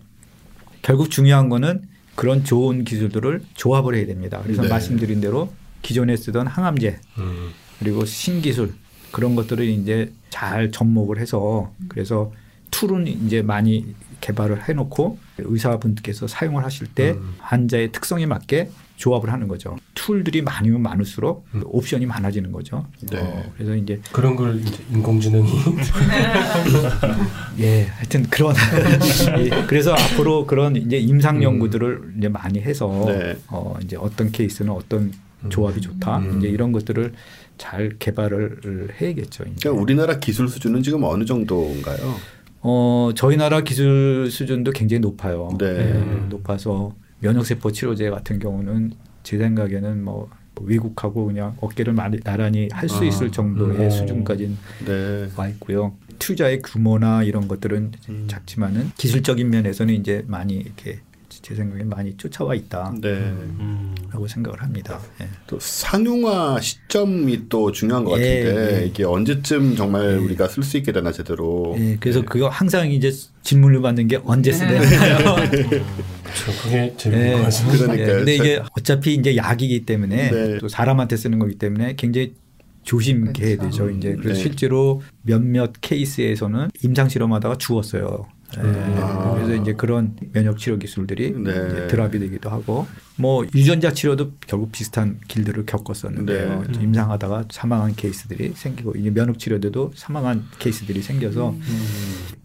[0.82, 1.82] 결국 중요한 거는
[2.16, 4.40] 그런 좋은 기술들을 조합을 해야 됩니다.
[4.42, 4.70] 그래서 네.
[4.70, 5.52] 말씀드린 대로
[5.82, 7.50] 기존에 쓰던 항암제 음.
[7.80, 8.74] 그리고 신기술
[9.12, 12.32] 그런 것들을 이제 잘 접목을 해서 그래서
[12.72, 19.76] tool은 이제 많이 개발을 해놓고 의사분께서 사용을 하실 때 환자의 특성에 맞게 조합을 하는 거죠.
[19.96, 21.64] tool들이 많으면 많을수록 음.
[21.66, 22.86] 옵션이 많아지는 거죠.
[23.12, 23.20] 네.
[23.20, 25.50] 어, 그래서 이제 그런 걸 이제 인공지능이
[27.60, 28.56] 예, 하여튼 그런
[29.40, 31.44] 예, 그래서 앞으로 그런 이제 임상 음.
[31.44, 33.36] 연구들을 이제 많이 해서 네.
[33.50, 35.12] 어 이제 어떤 케이스는 어떤
[35.50, 36.38] 조합이 좋다 음.
[36.38, 37.14] 이제 이런 것들을
[37.58, 39.44] 잘 개발을 해야겠죠.
[39.44, 39.56] 이제.
[39.62, 42.16] 그러니까 우리나라 기술 수준은 지금 어느 정도인가요?
[42.62, 45.50] 어 저희 나라 기술 수준도 굉장히 높아요.
[45.60, 45.66] 네.
[45.66, 48.94] 예, 높아서 면역세포 치료제 같은 경우는
[49.24, 50.30] 제 생각에는 뭐
[50.62, 53.06] 외국하고 그냥 어깨를 나란히 할수 아.
[53.06, 53.90] 있을 정도의 음.
[53.90, 55.30] 수준까지는 네.
[55.36, 55.96] 와 있고요.
[56.20, 58.26] 투자의 규모나 이런 것들은 음.
[58.28, 61.00] 작지만은 기술적인 면에서는 이제 많이 이렇게
[61.44, 63.10] 제 생각에 많이 쫓아와 있다라고 네.
[63.10, 63.94] 음.
[64.30, 64.98] 생각을 합니다.
[65.22, 65.28] 예.
[65.46, 68.86] 또 상용화 시점이 또 중요한 것 예, 같은데 예.
[68.86, 70.16] 이게 언제쯤 정말 예.
[70.16, 71.76] 우리가 쓸 수 있게 되나 제대로.
[71.78, 75.36] 예, 그래서 그거 항상 이제 질문을 받는 게 언제 쓰려나요?
[75.52, 76.62] 그렇죠.
[76.64, 77.32] 그게 네.
[77.32, 77.68] 궁금하죠.
[77.68, 78.02] 그러니까요.
[78.02, 80.58] 예, 근데 이게 어차피 이제 약이기 때문에 네.
[80.60, 82.36] 또 사람한테 쓰는 거기 때문에 굉장히
[82.84, 83.90] 조심케 해야 되죠.
[83.90, 84.42] 이제 그래서 네.
[84.42, 88.28] 실제로 몇몇 케이스에서는 임상 실험하다가 죽었어요.
[88.58, 89.34] 예, 아.
[89.36, 91.88] 그래서 이제 그런 면역 치료 기술들이 네.
[91.88, 96.64] 드랍이 되기도 하고 뭐 유전자 치료도 결국 비슷한 길들을 겪었었는데요.
[96.68, 96.84] 네.
[96.84, 101.56] 임상하다가 사망한 케이스들이 생기고 이제 면역 치료대도 사망한 케이스들이 생겨서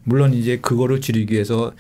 [0.05, 1.73] 물론 이제 그거를 줄이기 위해서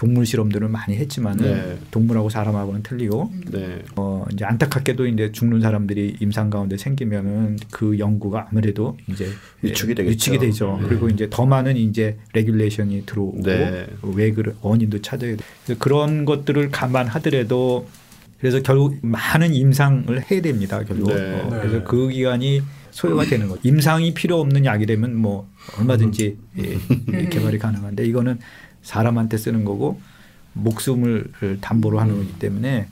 [0.00, 1.78] 동물 실험들을 많이 했지만은 네.
[1.90, 3.82] 동물하고 사람하고는 틀리고 네.
[3.96, 9.28] 어 이제 안타깝게도 이제 죽는 사람들이 임상 가운데 생기면은 그 연구가 아무래도 이제
[9.60, 10.10] 위축이 예, 되겠죠.
[10.10, 10.78] 위축이 되죠.
[10.80, 10.88] 네.
[10.88, 13.88] 그리고 이제 더 많은 이제 regulation이 들어오고 네.
[14.14, 15.44] 왜 그런 원인도 찾아야 돼.
[15.66, 17.86] 그래서 그런 것들을 감안하더라도
[18.40, 20.82] 그래서 결국 많은 임상을 해야 됩니다.
[20.82, 21.40] 결국 네.
[21.42, 21.60] 어, 네.
[21.60, 23.60] 그래서 그 기간이 소요가 되는 거죠.
[23.64, 25.46] 임상이 필요 없는 약이라면 뭐
[25.78, 26.78] 얼마든지 예,
[27.12, 28.38] 예, 개발이 가능한데 이거는
[28.82, 30.00] 사람한테 쓰는 거고
[30.54, 32.88] 목숨을 담보로 하는 거기 때문에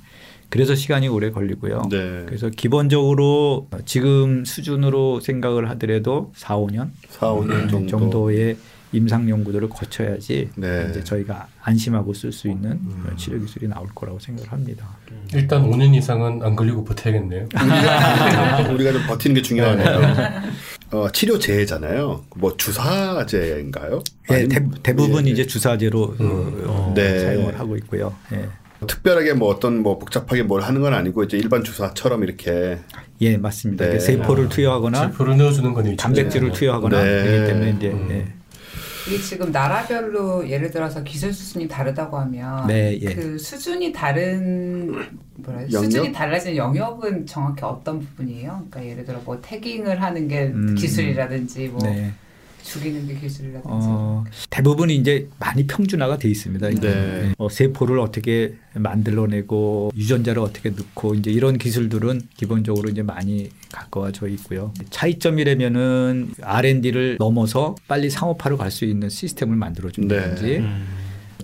[0.51, 1.83] 그래서 시간이 오래 걸리고요.
[1.91, 2.23] 네.
[2.27, 7.87] 그래서 기본적으로 지금 수준으로 생각을 하더라도 4, 5년 4, 5년 정도.
[7.87, 8.57] 정도의
[8.93, 10.87] 임상 연구들을 거쳐야지 네.
[10.89, 14.97] 이제 저희가 안심하고 쓸 수 있는 그런 치료 기술이 나올 거라고 생각을 합니다.
[15.35, 17.49] 일단 5년 이상은 안 걸리고 버텨야겠네요.
[17.53, 20.01] 우리가, 우리가 좀 버티는 게 중요하네요.
[20.91, 22.25] 어, 치료제잖아요.
[22.37, 24.03] 뭐 주사제인가요?
[24.31, 25.31] 예, 아니면- 대, 부분 예.
[25.31, 27.19] 이제 주사제로 어, 네.
[27.21, 28.15] 사용을 하고 있고요.
[28.33, 28.47] 예.
[28.87, 32.79] 특별하게 뭐 어떤 뭐 복잡하게 뭘 하는 건 아니고 이제 일반 주사처럼 이렇게
[33.21, 33.87] 예, 맞습니다.
[33.87, 33.93] 네.
[33.95, 37.23] 그 세포를 투여하거나 세포를 넣어주는 건 단백질을 투여하거나 네.
[37.25, 38.33] 그렇기 때문에 이제 음.
[39.09, 39.15] 예.
[39.15, 43.15] 이게 지금 나라별로 예를 들어서 기술 수준이 다르다고 하면 네, 예.
[43.15, 44.93] 그 수준이 다른
[45.37, 45.85] 뭐라 해야 영역?
[45.85, 48.67] 수준이 달라지는 영역은 정확히 어떤 부분이에요?
[48.71, 50.75] 그러니까 예를 들어 뭐 태깅을 하는 게 음.
[50.75, 52.13] 기술이라든지 뭐 네.
[52.69, 56.69] 죽이는 게 기술이라든지 어, 대부분 이제 많이 평준화가 돼 있습니다.
[56.71, 56.89] 이제.
[56.91, 57.33] 네.
[57.39, 64.73] 어, 세포를 어떻게 만들어내고 유전자를 어떻게 넣고 이제 이런 기술들은 기본적으로 이제 많이 가까워져 있고요.
[64.91, 70.59] 차이점이라면은 R&D를 넘어서 빨리 상업화로 갈 수 있는 시스템을 만들어 준다든지 네.
[70.59, 70.85] 음.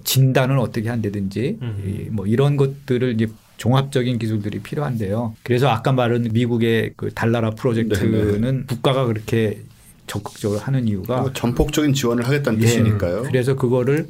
[0.04, 1.82] 진단을 어떻게 한다든지 음.
[1.86, 5.34] 이, 뭐 이런 것들을 이제 종합적인 기술들이 필요한데요.
[5.42, 9.62] 그래서 아까 말한 미국의 그 달나라 프로젝트는 국가가 그렇게
[10.06, 13.22] 적극적으로 하는 이유가 뭐 전폭적인 지원을 하겠다는 예, 뜻이니까요.
[13.22, 14.08] 그래서 그거를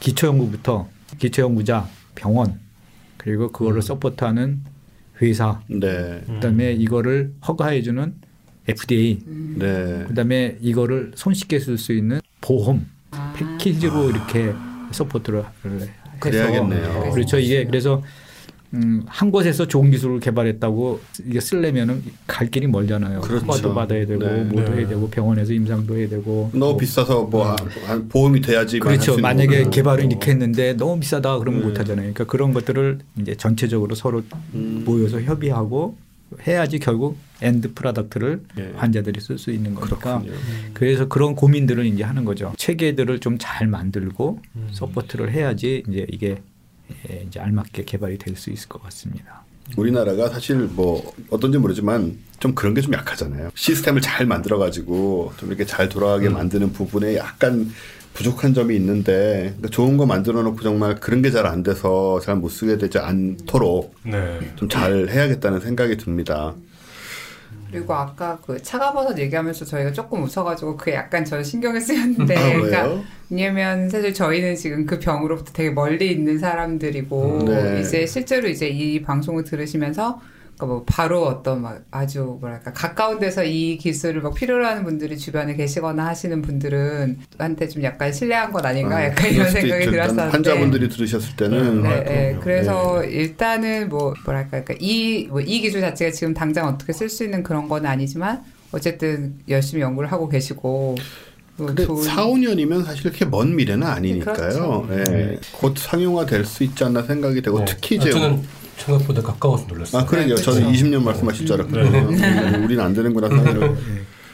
[0.00, 2.60] 기초연구부터 기초연구자, 병원
[3.16, 4.62] 그리고 그거를 서포트하는
[5.22, 6.22] 회사, 네.
[6.26, 8.14] 그다음에 이거를 허가해주는
[8.66, 9.20] FDA,
[9.58, 10.04] 네.
[10.08, 13.32] 그다음에 이거를 손쉽게 쓸 수 있는 보험 아.
[13.36, 14.52] 패키지로 이렇게
[14.90, 15.86] support를 해서
[16.20, 17.10] 그래야겠네요.
[17.12, 17.38] 그렇죠.
[17.38, 18.02] 이게 그래서
[18.74, 23.20] 음, 한 곳에서 좋은 기술을 개발했다고 이게 쓰려면은 갈 길이 멀잖아요.
[23.20, 23.46] 그렇죠.
[23.46, 24.42] 허가도 받아야 되고 네.
[24.44, 24.80] 뭐도 네.
[24.80, 27.56] 해야 되고 병원에서 임상도 해야 되고 너무 뭐 비싸서 뭐 한-
[27.86, 29.16] 한 보험이 돼야지 그렇죠.
[29.18, 29.70] 만약에 뭐.
[29.70, 31.66] 개발을 이렇게 했는데 너무 비싸다 그러면 네.
[31.68, 32.12] 못 하잖아요.
[32.12, 34.22] 그러니까 그런 것들을 이제 전체적으로 서로
[34.54, 34.82] 음.
[34.84, 35.96] 모여서 협의하고
[36.46, 38.72] 해야지 결국 end product를 예.
[38.76, 40.32] 환자들이 쓸 수 있는 거니까 그렇군요.
[40.72, 42.52] 그래서 그런 고민들을 이제 하는 거죠.
[42.56, 44.68] 체계들을 좀 잘 만들고 음.
[44.72, 46.36] support를 해야지 이제 이게 예,
[47.26, 49.42] 이제 알맞게 개발이 될 수 있을 것 같습니다.
[49.76, 53.50] 우리나라가 사실 뭐 어떤지 모르지만 좀 그런 게 좀 약하잖아요.
[53.54, 57.72] 시스템을 잘 만들어 가지고 좀 이렇게 잘 돌아가게 만드는 부분에 약간
[58.12, 62.36] 부족한 점이 있는데 그러니까 좋은 거 만들어 놓고 정말 그런 게 잘 안 돼서 잘
[62.36, 64.38] 못 쓰게 되지 않도록 네.
[64.56, 66.54] 좀잘 해야겠다는 생각이 듭니다.
[67.70, 72.82] 그리고 아까 그 차가버섯 얘기하면서 저희가 조금 웃어가지고 그게 약간 저 신경을 쓰였는데 아, 그러니까
[72.84, 73.04] 왜요?
[73.30, 77.80] 왜냐면 사실 저희는 지금 그 병으로부터 되게 멀리 있는 사람들이고 네.
[77.80, 80.20] 이제 실제로 이제 이 방송을 들으시면서
[80.56, 85.18] 그러니까 뭐 바로 어떤 막 아주 뭐랄까 가까운 데서 이 기술을 막 필요로 하는 분들이
[85.18, 90.30] 주변에 계시거나 하시는 분들은 한테 좀 약간 신뢰한 것 아닌가 아, 약간 이런 생각이 들었었는데
[90.30, 92.04] 환자분들이 들으셨을 때는 네, 아, 네.
[92.04, 92.40] 그럼요.
[92.40, 97.24] 그래서 일단은 뭐 뭐랄까 그러니까 이, 뭐 이 기술 자체가 지금 당장 어떻게 쓸 수
[97.24, 98.42] 있는 그런 건 아니지만
[98.72, 100.96] 어쨌든 열심히 연구를 하고 계시고
[101.56, 104.86] 뭐 근데 좋은- 4, 5년이면 사실 그렇게 먼 미래는 아니니까요.
[104.86, 104.88] 그렇죠.
[105.12, 105.38] 예.
[105.52, 107.64] 곧 상용화 될 수 있지 않나 생각이 되고 네.
[107.68, 108.42] 특히 아, 이제 저는
[108.76, 110.02] 생각보다 가까워서 놀랐어요.
[110.02, 110.36] 아 그러게요.
[110.36, 110.84] 네, 저는 그렇죠.
[110.84, 112.64] 20년 말씀하실 줄 알았거든요.
[112.64, 113.76] 우리는 안 되는구나 생각을.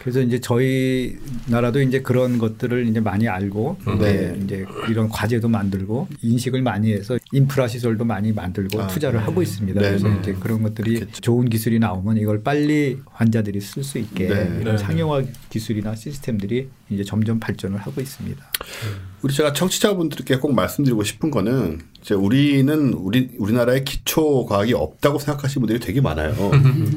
[0.01, 4.35] 그래서 이제 저희 나라도 이제 그런 것들을 이제 많이 알고 네.
[4.43, 9.79] 이제, 이런 과제도 만들고 인식을 많이 해서 인프라 시설도 많이 만들고 아, 투자를 하고 있습니다.
[9.79, 9.89] 네.
[9.89, 10.17] 그래서 네.
[10.21, 11.21] 이제 그런 것들이 그렇겠죠.
[11.21, 14.59] 좋은 기술이 나오면 이걸 빨리 환자들이 쓸 수 있게 네.
[14.63, 14.79] 이런 네.
[14.79, 18.43] 상용화 기술이나 시스템들이 이제 점점 발전을 하고 있습니다.
[19.21, 25.61] 우리 제가 청취자분들께 꼭 말씀드리고 싶은 거는 이제 우리는 우리 우리나라에 기초 과학이 없다고 생각하시는
[25.61, 26.35] 분들이 되게 많아요.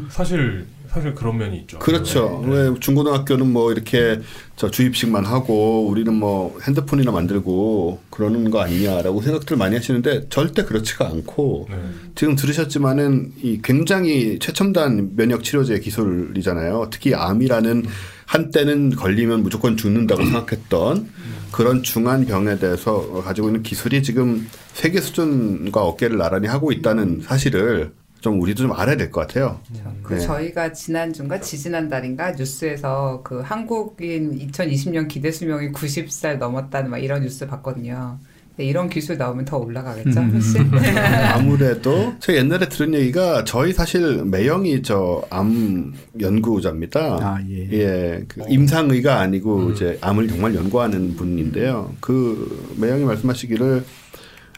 [0.10, 1.80] 사실 사실 그런 면이 있죠.
[1.80, 2.44] 그렇죠.
[2.46, 2.52] 네.
[2.52, 4.22] 왜 중고등학교는 뭐 이렇게
[4.56, 11.08] 저 주입식만 하고 우리는 뭐 핸드폰이나 만들고 그러는 거 아니냐라고 생각들 많이 하시는데 절대 그렇지가
[11.08, 11.78] 않고 네.
[12.14, 16.90] 지금 들으셨지만은 이 굉장히 최첨단 면역 치료제 기술이잖아요.
[16.92, 17.86] 특히 암이라는
[18.28, 21.10] 한때는 걸리면 무조건 죽는다고 생각했던
[21.52, 27.92] 그런 중한 병에 대해서 가지고 있는 기술이 지금 세계 수준과 어깨를 나란히 하고 있다는 사실을
[28.24, 29.60] 좀 우리도 좀 알아야 될 것 같아요.
[30.02, 30.20] 그 네.
[30.22, 38.18] 저희가 지난주인가 지지난달인가 뉴스에서 그 한국인 2020년 기대 수명이 90살 넘었다는 막 이런 뉴스 봤거든요.
[38.56, 40.32] 근데 이런 기술 나오면 더 올라가겠죠, 음.
[40.32, 40.72] 훨씬.
[41.34, 47.00] 아무래도 제가 옛날에 들은 얘기가 저희 사실 매형이 저 암 연구자입니다.
[47.20, 47.70] 아, 예.
[47.74, 51.94] 예, 그 임상의가 아니고 이제 암을 정말 연구하는 분인데요.
[52.00, 53.84] 그 매형이 말씀하시기를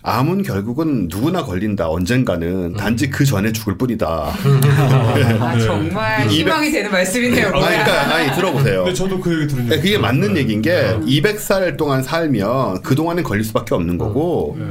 [0.08, 4.08] 암은 결국은 누구나 걸린다 언젠가는 단지 그 전에 죽을 뿐이다.
[4.08, 7.48] 아, 정말 이백- 희망이 되는 말씀이네요.
[7.48, 8.84] 아니, 그러니까 아니 들어보세요.
[8.84, 9.98] 근데 저도 그 얘기 들은 네, 적 그게.
[9.98, 10.42] 맞는 네.
[10.42, 14.66] 얘기인 게 200살 동안 살면 그 동안은 걸릴 수밖에 없는 거고 네.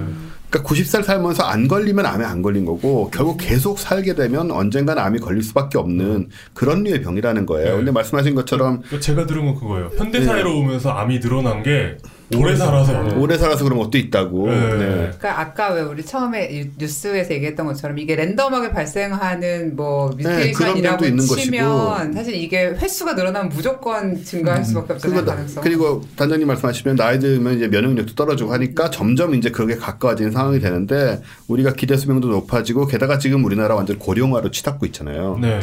[0.51, 5.19] 그러니까 90살 살면서 안 걸리면 암에 안 걸린 거고 결국 계속 살게 되면 언젠가는 암이
[5.19, 7.71] 걸릴 수밖에 없는 그런 류의 병이라는 거예요.
[7.71, 7.77] 네.
[7.79, 9.91] 근데 말씀하신 것처럼 그러니까 제가 들은 건 그거예요.
[9.99, 11.97] 현대 사회로 오면서 암이 늘어난 게
[12.37, 13.17] 오래 살아서.
[13.19, 14.49] 오래 살아서 그런 것도 있다고.
[14.49, 14.57] 네.
[14.57, 14.87] 네.
[14.87, 21.05] 그러니까 아까 왜 우리 처음에 이 뉴스에서 얘기했던 것처럼 이게 랜덤하게 발생하는 뭐 네, 뮤테이션이라고
[21.05, 22.15] 있는 치면 것이고.
[22.15, 25.21] 사실 이게 횟수가 늘어나면 무조건 증가할 수밖에 없잖아요.
[25.21, 25.63] 그리고, 가능성.
[25.63, 31.21] 그리고 단장님 말씀하시면 나이 들면 이제 면역력도 떨어지고 하니까 점점 이제 그게 가까워지는 상황이 되는데
[31.49, 35.39] 우리가 기대 수명도 높아지고 게다가 지금 우리나라 완전 고령화로 치닫고 있잖아요.
[35.41, 35.61] 네.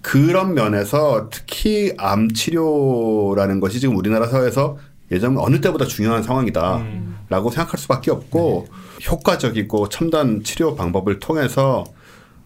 [0.00, 4.78] 그런 면에서 특히 암 치료라는 것이 지금 우리나라 사회에서
[5.12, 7.16] 예전 어느 때보다 중요한 상황이다라고 음.
[7.30, 8.66] 생각할 수밖에 없고
[9.08, 11.84] 효과적이고 첨단 치료 방법을 통해서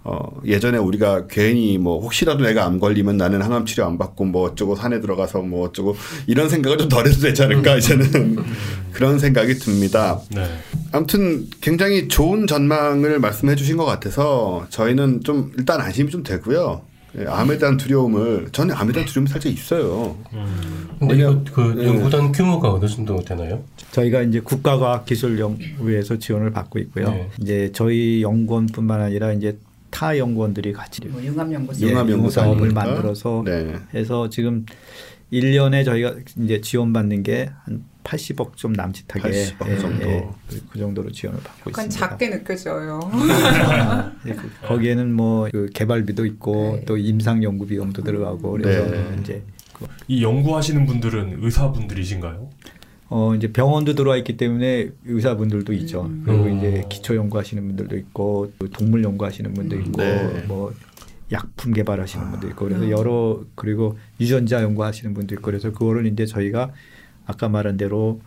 [0.08, 4.48] 어 예전에 우리가 괜히 뭐 혹시라도 내가 암 걸리면 나는 항암 치료 안 받고 뭐
[4.48, 5.96] 어쩌고 산에 들어가서 뭐 어쩌고
[6.28, 8.36] 이런 생각을 좀 덜 해도 되지 않을까 이제는
[8.92, 10.20] 그런 생각이 듭니다.
[10.30, 10.46] 네.
[10.92, 16.82] 아무튼 굉장히 좋은 전망을 말씀해 주신 것 같아서 저희는 좀 일단 안심이 좀 되고요.
[17.18, 20.16] 예, 암에 대한 두려움을 저는 암에 대한 두려움이 살짝 있어요.
[20.98, 21.86] 근데 이거 왜냐- 그 네.
[21.86, 23.62] 연구단 규모가 어느 정도 되나요?
[23.92, 27.10] 저희가 이제 국가과학기술연구에서 지원을 받고 있고요.
[27.10, 27.30] 네.
[27.40, 29.56] 이제 저희 연구원뿐만 아니라 이제
[29.90, 31.86] 타 연구원들이 같이 뭐 융합연구소.
[31.86, 31.94] 예,
[32.30, 32.70] 사업을?
[32.72, 33.74] 만들어서 네.
[33.94, 34.66] 해서 지금
[35.32, 39.28] 1년에 저희가 이제 지원받는 게 한 80억 좀 남짓하게
[39.58, 40.34] 80억 정도.
[40.48, 42.08] 그, 그 정도로 지원을 받고 약간 있습니다.
[42.08, 43.00] 작게 느껴져요.
[44.26, 46.84] 예, 그- 거기에는 뭐 그 개발비도 있고 네.
[46.86, 49.16] 또 임상 연구 비용도 들어가고 그래서 네.
[49.20, 49.42] 이제
[49.72, 52.48] 그 이 연구하시는 분들은 의사분들이신가요?
[53.08, 56.10] 어 이제 병원도 들어와 있기 때문에 의사분들도 있죠.
[56.24, 56.58] 그리고 음.
[56.58, 60.44] 이제 기초 연구하시는 분들도 있고 또 동물 연구하시는 분도 있고 네.
[60.48, 60.72] 뭐
[61.32, 66.70] 약품 개발하시는 분도 있고 그래서 여러 그리고 유전자 연구하시는 분도 있고 그래서 그거를 이제 저희가
[67.26, 68.20] 아까 말한 대로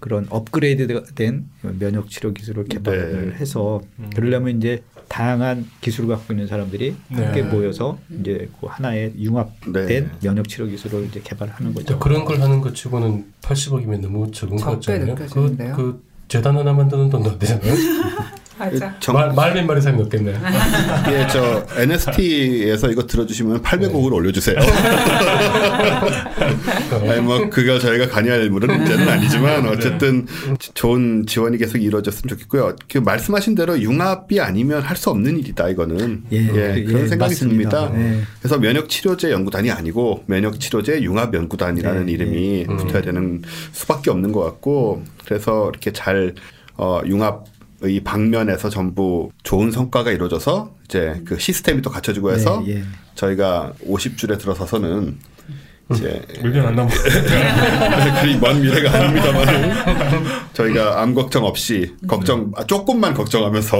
[0.00, 3.36] 그런 업그레이드된 면역 치료 기술을 개발을 네.
[3.36, 4.10] 해서 음.
[4.14, 7.24] 그러려면 이제 다양한 기술을 갖고 있는 사람들이 네.
[7.24, 10.10] 함께 모여서 이제 그 하나의 융합된 네.
[10.22, 11.86] 면역 치료 기술을 이제 개발하는 거죠.
[11.86, 14.56] 근데 그런 걸 하는 것 치고는 80억이면 너무 적은.
[14.56, 15.74] 느껴지는데요?
[15.74, 17.74] 그, 그 재단 하나 만드는 돈도 안 되잖아요.
[18.58, 18.94] 맞아.
[19.00, 20.34] 정, 말, 말몇 마리 사면 없겠네.
[21.12, 24.56] 예, 저 NST에서 이거 들어주시면 800억을 올려주세요.
[27.08, 30.26] 아니 뭐 그거 저희가 관여할 문제는 아니지만 어쨌든
[30.74, 32.74] 좋은 지원이 계속 이루어졌으면 좋겠고요.
[32.90, 37.32] 그 말씀하신 대로 융합이 아니면 할 수 없는 일이다 이거는 예, 예, 그런 예, 생각이
[37.32, 37.88] 맞습니다.
[37.88, 37.92] 듭니다.
[38.16, 38.20] 예.
[38.40, 43.40] 그래서 면역 치료제 연구단이 아니고 면역 치료제 융합 연구단이라는 네, 이름이 붙어야 되는
[43.70, 46.34] 수밖에 없는 것 같고 그래서 이렇게 잘
[46.76, 47.44] 어, 융합
[47.84, 52.82] 이 방면에서 전부 좋은 성과가 이루어져서 이제 그 시스템이 또 갖춰지고 해서 네, 예.
[53.14, 55.18] 저희가 50줄에 들어서서는
[55.92, 56.90] 이제 물건 안 남아.
[58.20, 59.46] 그리 먼 미래가 아닙니다만
[60.52, 63.76] 저희가 암 걱정 없이 걱정 아, 조금만 걱정하면서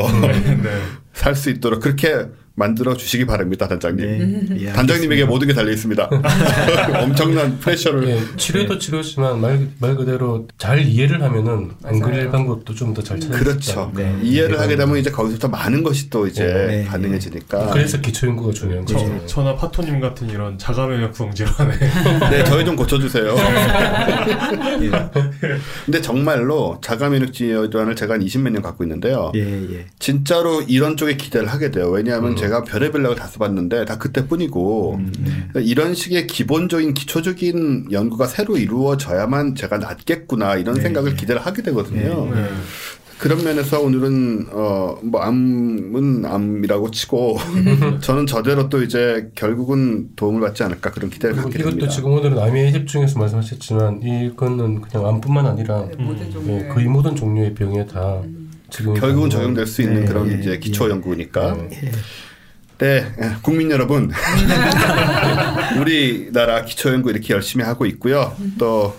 [0.62, 0.82] 네.
[1.18, 4.48] 살 수 있도록 그렇게 만들어 주시기 바랍니다, 단장님.
[4.48, 4.56] 네.
[4.62, 6.10] 예, 단장님에게 모든 게 달려 있습니다.
[7.04, 12.94] 엄청난 프레셔를 예, 치료도 치료지만 말, 말 그대로 잘 이해를 하면은 안 그릴 방법도 좀
[12.94, 13.92] 더 잘 찾을 수 그렇죠.
[13.94, 14.02] 있다.
[14.02, 14.18] 네.
[14.24, 16.84] 이해를 하게 되면 이제 거기서부터 많은 것이 또 이제 네.
[16.84, 17.70] 가능해지니까.
[17.70, 18.98] 그래서 기초 연구가 중요한 거죠.
[18.98, 21.76] 저, 저나 파토님 같은 이런 자가면역성 질환에
[22.30, 23.36] 네, 저희 좀 고쳐주세요.
[24.82, 24.90] 예.
[25.84, 29.30] 근데 정말로 자가면역 질환을 제가 한 20몇 년 갖고 있는데요.
[29.36, 29.40] 예,
[29.74, 29.86] 예.
[30.00, 31.88] 진짜로 이런 쪽에 기대를 하게 돼요.
[31.88, 32.36] 왜냐하면 음.
[32.36, 35.12] 제가 별의별 약을 다 써봤는데 다 그때뿐이고 음,
[35.50, 41.16] 그러니까 이런 식의 기본적인 기초적인 연구가 새로 이루어져야만 제가 낫겠구나 이런 네, 생각을 네.
[41.16, 42.26] 기대를 하게 되거든요.
[42.34, 42.48] 네.
[43.18, 47.38] 그런 면에서 오늘은 어뭐 암은 암이라고 치고
[48.00, 51.90] 저는 저대로 또 이제 결국은 도움을 받지 않을까 그런 기대를 갖게 이것도 됩니다.
[51.90, 57.54] 지금 오늘은 암의 집중해서 말씀하셨지만 이거는 그냥 암뿐만 아니라 모든 종류의 예, 거의 모든 종류의
[57.54, 60.90] 병에 다 지금 결국은 적용될 수 있는 네, 그런 예, 이제 기초 예.
[60.90, 61.54] 연구니까.
[61.70, 61.90] 네.
[62.78, 64.10] 네, 예, 국민 여러분.
[65.80, 68.36] 우리나라 기초 연구 이렇게 열심히 하고 있고요.
[68.58, 68.94] 또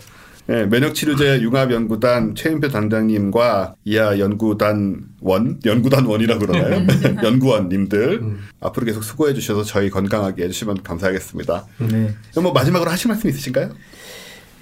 [0.50, 6.88] 예, 면역치료제 융합연구단 최인표 단장님과 이하 연구단 원, 연구단 원이라고 그러나요?
[7.24, 11.68] 연구원님들 앞으로 계속 수고해 주셔서 저희 건강하게 해주시면 감사하겠습니다.
[11.92, 12.16] 네.
[12.42, 13.70] 뭐 마지막으로 하실 말씀 있으신가요?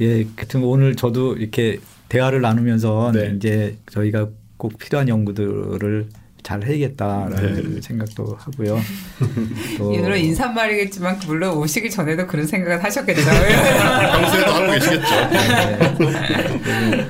[0.01, 1.79] 예, 같은 오늘 저도 이렇게
[2.09, 3.33] 대화를 나누면서 네.
[3.35, 4.27] 이제 저희가
[4.57, 6.09] 꼭 필요한 연구들을
[6.43, 7.81] 잘 해야겠다라는 네.
[7.81, 8.79] 생각도 하고요.
[9.77, 13.21] 또이 노래 인사말이겠지만 물론 오시기 전에도 그런 생각을 하셨겠죠.
[13.25, 15.29] 평소에도 하고 계시겠죠.
[15.99, 17.07] 네.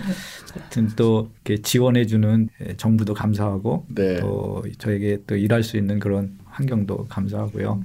[0.53, 4.19] 하여튼 또 이렇게 지원해주는 정부도 감사하고 네.
[4.19, 7.83] 또 저에게 또 일할 수 있는 그런 환경도 감사하고요.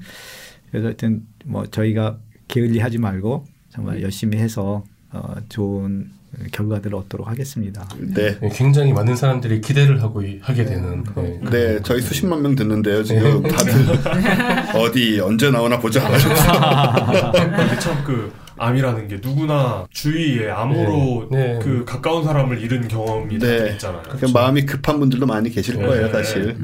[0.71, 6.11] 그래서 하여튼 뭐 저희가 게을리하지 말고 정말 열심히 해서 어, 좋은
[6.51, 7.87] 결과들을 얻도록 하겠습니다.
[7.99, 8.37] 네.
[8.43, 13.03] 예, 굉장히 많은 사람들이 기대를 하고 이- 하게 되는 예, 네, 저희 수십만 명 듣는데요.
[13.05, 13.73] 지금 다들
[14.81, 16.09] 어디 언제 나오나 보자.
[16.09, 21.39] 근데 참그 암이라는 게 누구나 주위에 암으로 네.
[21.55, 21.59] 네.
[21.63, 23.71] 그 가까운 사람을 잃은 경험이 네.
[23.73, 24.03] 있잖아요.
[24.19, 25.87] 그 마음이 급한 분들도 많이 계실 네.
[25.87, 26.57] 거예요, 사실.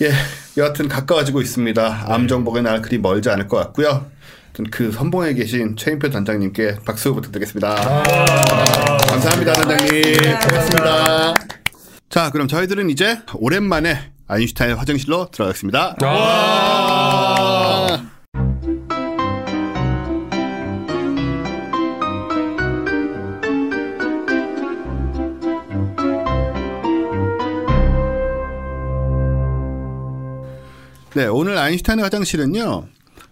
[0.00, 0.10] 예,
[0.56, 2.06] 여하튼 가까워지고 있습니다.
[2.08, 4.06] 암 정복의 날 그리 멀지 않을 것 같고요.
[4.70, 8.02] 그 선봉에 계신 최인표 단장님께 박수 부탁드리겠습니다.
[9.12, 10.02] 감사합니다, 단장님.
[10.48, 11.34] 고맙습니다.
[12.08, 15.96] 자, 그럼 저희들은 이제 오랜만에 아인슈타인 화장실로 들어가겠습니다.
[16.02, 18.00] 와!
[31.14, 32.86] 네, 오늘 아인슈타인의 화장실은요.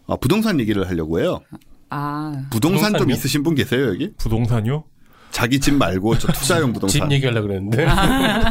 [0.05, 1.41] 어, 부동산 얘기를 하려고 해요.
[1.89, 3.15] 아, 부동산 좀 부동산이요?
[3.17, 4.13] 있으신 분 계세요, 여기?
[4.19, 4.85] 부동산요?
[5.31, 7.13] 자기 집 말고 저 투자용 집 부동산.
[7.13, 7.87] 얘기하려고 그랬는데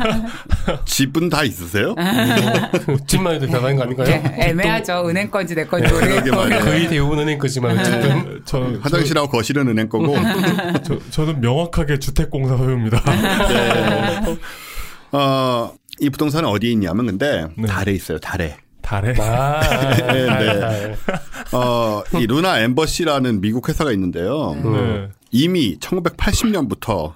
[0.86, 1.94] 집은 다 있으세요?
[3.08, 4.08] 집만 해도 대단한 거 아닌가요?
[4.10, 5.08] 예, 애매하죠.
[5.10, 6.66] 은행 건지 내 건지 그러게 모르겠고.
[6.66, 10.16] 거의 대부분 은행 거지만 어쨌든 저, 화장실하고 거실은 은행 거고.
[10.84, 13.02] 저, 저는 명확하게 주택공사 소유입니다.
[15.12, 17.68] 어, 이 부동산은 어디에 있냐면 근데 네.
[17.68, 18.20] 달에 있어요.
[18.20, 18.56] 달에.
[18.82, 19.14] 달에.
[19.20, 19.60] 아,
[19.98, 20.96] 네, 네.
[21.52, 24.56] 어, 이 루나 엠버시라는 미국 회사가 있는데요.
[24.64, 25.10] 네.
[25.32, 27.14] 이미 1980년부터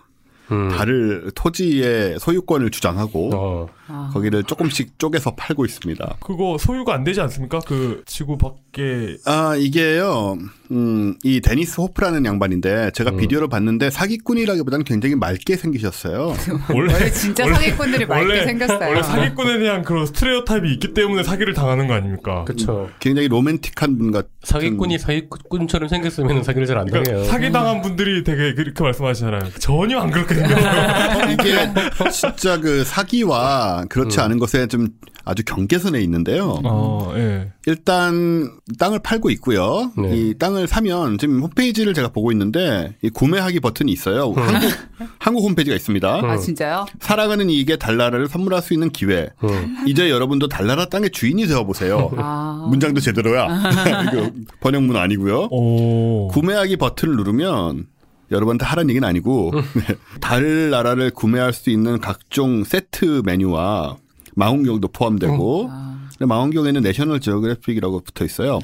[0.51, 0.69] 음.
[0.69, 3.69] 달을 토지의 소유권을 주장하고 어.
[3.87, 4.09] 아.
[4.13, 6.17] 거기를 조금씩 쪼개서 팔고 있습니다.
[6.19, 7.59] 그거 소유가 안 되지 않습니까?
[7.65, 10.37] 그 지구 밖에 아, 이게요,
[10.71, 13.17] 음, 이 데니스 호프라는 양반인데 제가 음.
[13.17, 16.33] 비디오를 봤는데 사기꾼이라기보다는 굉장히 맑게 생기셨어요.
[16.73, 18.89] 원래 진짜 사기꾼들이 맑게 생겼어요.
[18.89, 22.43] 원래 사기꾼에 대한 그런 스트레오타입이 있기 때문에 사기를 당하는 거 아닙니까?
[22.45, 22.89] 그쵸.
[22.99, 24.29] 굉장히 로맨틱한 분 같은.
[24.43, 27.25] 사기꾼이 사기꾼처럼 생겼으면 사기를 잘안 그러니까 당해요.
[27.29, 29.51] 사기 당한 분들이 되게 그렇게 말씀하시잖아요.
[29.59, 31.31] 전혀 안 그렇게 생겼어요.
[31.33, 34.23] 이게 진짜 그 사기와 그렇지 음.
[34.23, 34.89] 않은 것에 좀
[35.25, 36.59] 아주 경계선에 있는데요.
[36.65, 37.51] 어, 예.
[37.65, 39.91] 일단 땅을 팔고 있고요.
[39.97, 40.15] 네.
[40.15, 44.33] 이 땅을 사면 지금 홈페이지를 제가 보고 있는데 이 구매하기 버튼이 있어요.
[44.33, 44.71] 한국
[45.19, 46.21] 한국 홈페이지가 있습니다.
[46.23, 46.85] 아, 진짜요?
[46.99, 49.29] 살아가는 이익에 달나라를 선물할 수 있는 기회.
[49.43, 49.77] 음.
[49.87, 52.11] 이제 여러분도 달나라 땅의 주인이 되어 보세요.
[52.17, 52.67] 아.
[52.69, 53.47] 문장도 제대로야.
[54.59, 55.47] 번역문 아니고요.
[55.51, 56.27] 오.
[56.29, 57.85] 구매하기 버튼을 누르면
[58.31, 59.95] 여러분한테 하라는 얘기는 아니고 네.
[60.21, 63.97] 달나라를 구매할 수 있는 각종 세트 메뉴와
[64.35, 65.93] 망원경도 포함되고 아.
[66.17, 68.59] 근데 망원경에는 내셔널 지오그래픽이라고 붙어 있어요.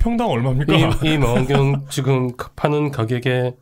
[0.00, 0.74] 평당 얼마입니까?
[0.74, 3.54] 이, 이 망원경 지금 파는 가격에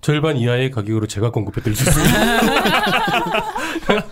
[0.00, 2.14] 절반 이하의 가격으로 제가 공급해 드릴 수 있습니다.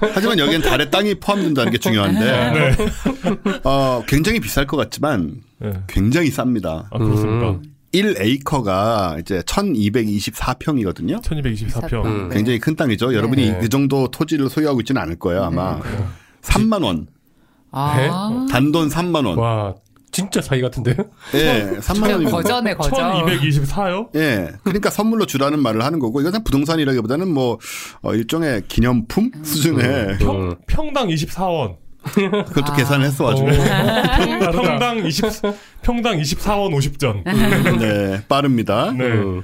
[0.14, 2.77] 하지만 여기엔 달에 땅이 포함된다는 게 중요한데 네.
[3.64, 5.73] 어, 굉장히 비쌀 것 같지만 네.
[5.87, 6.87] 굉장히 쌉니다.
[6.91, 7.51] 아, 그렇습니까?
[7.51, 7.62] 음.
[8.03, 11.23] 1에이커가 이제 1224평이거든요.
[11.23, 12.05] 1224평.
[12.05, 12.29] 음.
[12.31, 13.15] 굉장히 큰 땅이죠.
[13.15, 13.59] 여러분이 네.
[13.61, 15.81] 그 정도 토지를 소유하고 있지는 않을 거예요, 아마.
[16.43, 17.09] 3만 원.
[17.73, 19.39] 아, 단돈 3만 원.
[19.39, 19.75] 와,
[20.13, 20.97] 진짜 사이 같은데요?
[21.35, 22.97] 예, 3만 그냥 원이면 거저네 거저.
[22.97, 24.09] 1224요?
[24.17, 24.49] 예.
[24.63, 27.59] 그러니까 선물로 주라는 말을 하는 거고 이건20부동산이라기보다는 뭐
[28.01, 30.55] 어, 일종의 기념품 수준의 음.
[30.67, 31.77] 평당 24원.
[32.15, 32.77] 그것도 아.
[32.77, 33.49] 계산을 했어 가지고.
[34.53, 35.25] 평당 20
[35.83, 37.23] 평당 24원 50전.
[37.79, 38.93] 네, 빠릅니다.
[38.97, 39.05] 네.
[39.05, 39.43] 음.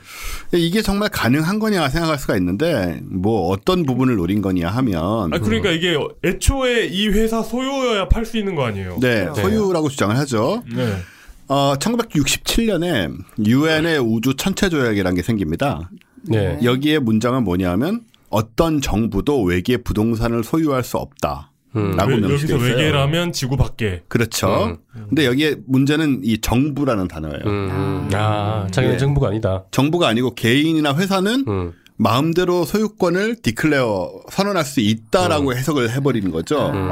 [0.52, 5.70] 이게 정말 가능한 거냐 생각할 수가 있는데 뭐 어떤 부분을 노린 거냐 하면 아 그러니까
[5.70, 8.98] 이게 애초에 이 회사 소유여야 팔 수 있는 거 아니에요?
[9.00, 10.62] 네, 소유라고 주장을 하죠.
[10.74, 10.94] 네.
[11.48, 13.12] 어, 1967년에
[13.44, 15.90] 유엔의 우주 천체 조약이라는 게 생깁니다.
[16.22, 16.58] 네.
[16.62, 21.51] 여기에 문장은 뭐냐면 어떤 정부도 외계 부동산을 소유할 수 없다.
[21.76, 21.96] 음.
[21.96, 22.60] 라고 여기서 있어요.
[22.60, 24.02] 외계라면 지구 밖에.
[24.08, 24.78] 그렇죠.
[25.08, 27.42] 근데 여기에 문제는 이 정부라는 단어예요.
[27.46, 28.10] 음.
[28.14, 28.98] 아, 자기는 예.
[28.98, 29.64] 정부가 아니다.
[29.70, 31.72] 정부가 아니고 개인이나 회사는 음.
[31.96, 36.70] 마음대로 소유권을 디클레어 선언할 수 있다라고 해석을 해버리는 거죠.
[36.70, 36.88] 음.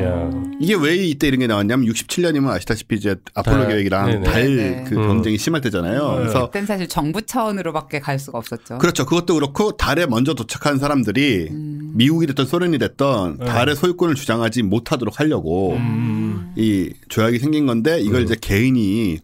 [0.00, 0.30] 야.
[0.60, 4.22] 이게 왜 이때 이런 게 나왔냐면 67년이면 아시다시피 이제 아폴로 달, 계획이랑 네네.
[4.24, 4.84] 달 네.
[4.88, 5.06] 그 음.
[5.06, 6.10] 경쟁이 심할 때잖아요.
[6.10, 6.16] 네.
[6.18, 8.78] 그래서 그땐 사실 정부 차원으로밖에 갈 수가 없었죠.
[8.78, 9.06] 그렇죠.
[9.06, 13.46] 그것도 그렇고 달에 먼저 도착한 사람들이 미국이 됐던 소련이 됐던 네.
[13.46, 16.52] 달의 소유권을 주장하지 못하도록 하려고 음.
[16.56, 19.18] 이 조약이 생긴 건데 이걸 이제 개인이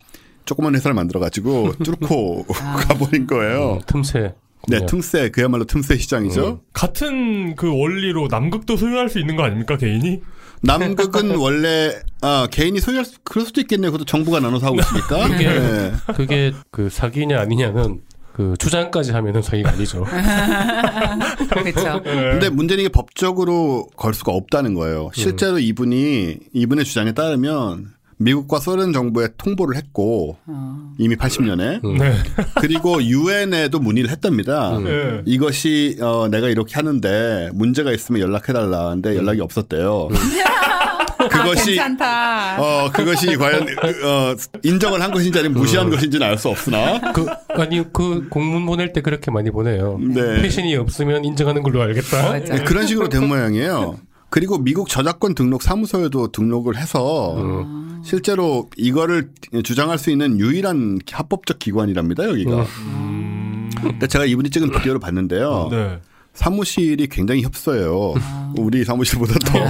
[0.45, 2.47] 조그만 회사를 만들어 가지고 뚫고
[2.89, 3.75] 가버린 거예요.
[3.75, 4.35] 음, 틈새.
[4.69, 6.61] 네, 틈새 그야말로 틈새 시장이죠.
[6.73, 10.23] 같은 그 원리로 남극도 소유할 수 있는 거 아닙니까 개인이?
[10.65, 13.91] 남극은 원래 아, 개인이 소유할 수 그럴 수도 있겠네요.
[13.93, 15.29] 그것도 정부가 나눠서 하고 있으니까.
[15.37, 15.93] 그게- 네.
[16.17, 18.01] 그게 그 사기냐 아니냐는
[18.33, 20.05] 그 주장까지 하면은 사기가 아니죠.
[21.51, 22.03] 그렇죠.
[22.03, 25.11] 근데 문제는 이게 법적으로 걸 수가 없다는 거예요.
[25.15, 30.93] 실제로 이분이 이분의 주장에 따르면 미국과 소련 정부에 통보를 했고 어.
[30.99, 31.99] 이미 80년에 음.
[31.99, 32.15] 네.
[32.61, 34.77] 그리고 유엔에도 문의를 했답니다.
[34.79, 34.85] 음.
[34.85, 35.23] 네.
[35.27, 38.91] 이것이 어, 내가 이렇게 하는데 문제가 있으면 연락해달라.
[38.91, 40.09] 근데 연락이 없었대요.
[41.31, 42.61] 그것이 괜찮다.
[42.61, 47.83] 어 그것이 과연 어 인정을 한 것인지 아니면 무시한 것인지는 알 수 없으나 그 아니
[47.93, 49.99] 그 공문 보낼 때 그렇게 많이 보내요.
[50.03, 50.43] 네.
[50.43, 52.31] 패신이 없으면 인정하는 걸로 알겠다.
[52.31, 52.55] 맞아.
[52.57, 53.97] 네, 그런 식으로 된 모양이에요.
[54.35, 57.37] 그리고 미국 저작권 등록 사무소에도 등록을 해서
[58.03, 59.31] 실제로 이거를
[59.63, 62.63] 주장할 수 있는 유일한 합법적 기관이랍니다 여기가.
[62.63, 63.71] 음.
[63.81, 65.69] 근데 제가 이분이 찍은 비디오를 봤는데요.
[65.71, 66.01] 네.
[66.33, 68.15] 사무실이 굉장히 협소해요.
[68.59, 69.61] 우리 사무실보다 더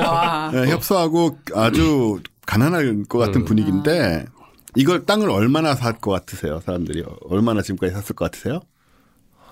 [0.00, 0.50] 와.
[0.52, 3.44] 네, 협소하고 아주 가난할 것 같은 음.
[3.44, 4.26] 분위기인데
[4.74, 6.60] 이걸 땅을 얼마나 살 것 같으세요?
[6.66, 8.62] 사람들이 얼마나 지금까지 샀을 것 같으세요?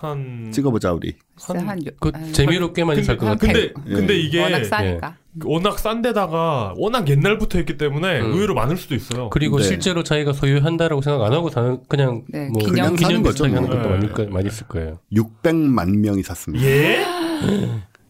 [0.01, 1.14] 한 찍어보자 우리.
[1.36, 3.38] 진짜 한 요- 그 아유, 재미로 꽤 많이 살 것 같아.
[3.46, 3.92] 근데 예.
[3.94, 5.16] 근데 이게 워낙 싸니까.
[5.44, 8.32] 워낙 싼 데다가 워낙 옛날부터 했기 때문에 음.
[8.32, 9.30] 의외로 많을 수도 있어요.
[9.30, 9.64] 그리고 네.
[9.64, 13.55] 실제로 자기가 소유한다라고 생각 안 하고 사는 그냥 네, 뭐 기념- 그냥 사는 거죠, 비슷하게
[13.55, 13.76] 하는 뭐.
[13.78, 13.94] 것도 네.
[13.94, 14.98] 많을, 거- 많이 있을 거예요.
[15.12, 16.64] 600만 명이 샀습니다.
[16.66, 17.05] 예?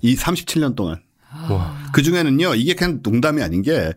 [0.01, 0.97] 이 37년 동안.
[1.51, 1.77] 와.
[1.93, 3.93] 그 중에는요, 이게 그냥 농담이 아닌 게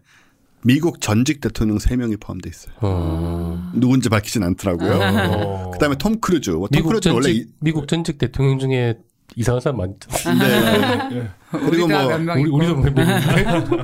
[0.65, 2.73] 미국 전직 대통령 3명이 포함되어 있어요.
[2.81, 3.71] 어.
[3.73, 4.99] 누군지 밝히진 않더라고요.
[5.01, 5.71] 어.
[5.71, 6.51] 그 다음에 톰 크루즈.
[6.51, 8.95] 뭐톰 미국 크루즈는 원래 전직 이- 미국 전직 대통령 중에
[9.35, 10.09] 이상한 사람 많죠.
[10.39, 11.29] 네.
[11.51, 12.49] 그리고 우리가 뭐 우리.
[12.49, 13.83] 우리도 몇 명인데.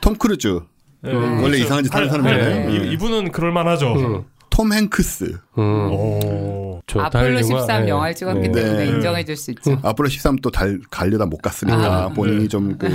[0.00, 0.60] 톰 크루즈.
[1.02, 1.12] 네.
[1.14, 1.56] 원래 그렇죠.
[1.64, 2.68] 이상한 짓 하는 아, 사람이잖아요.
[2.70, 2.78] 네.
[2.78, 2.86] 네.
[2.88, 3.94] 이- 이분은 그럴 만하죠.
[3.94, 4.24] 음.
[4.50, 5.38] 톰 행크스.
[5.58, 5.90] 음.
[6.90, 7.00] 오.
[7.00, 7.88] 저 아폴로 달13 영화, 네.
[7.88, 8.52] 영화를 찍었기 네.
[8.52, 8.86] 때문에 네.
[8.90, 9.78] 인정해 줄 수 있죠.
[9.82, 12.08] 아폴로 13또달 가려다 못 갔으니까 아.
[12.08, 12.86] 본인이 좀 그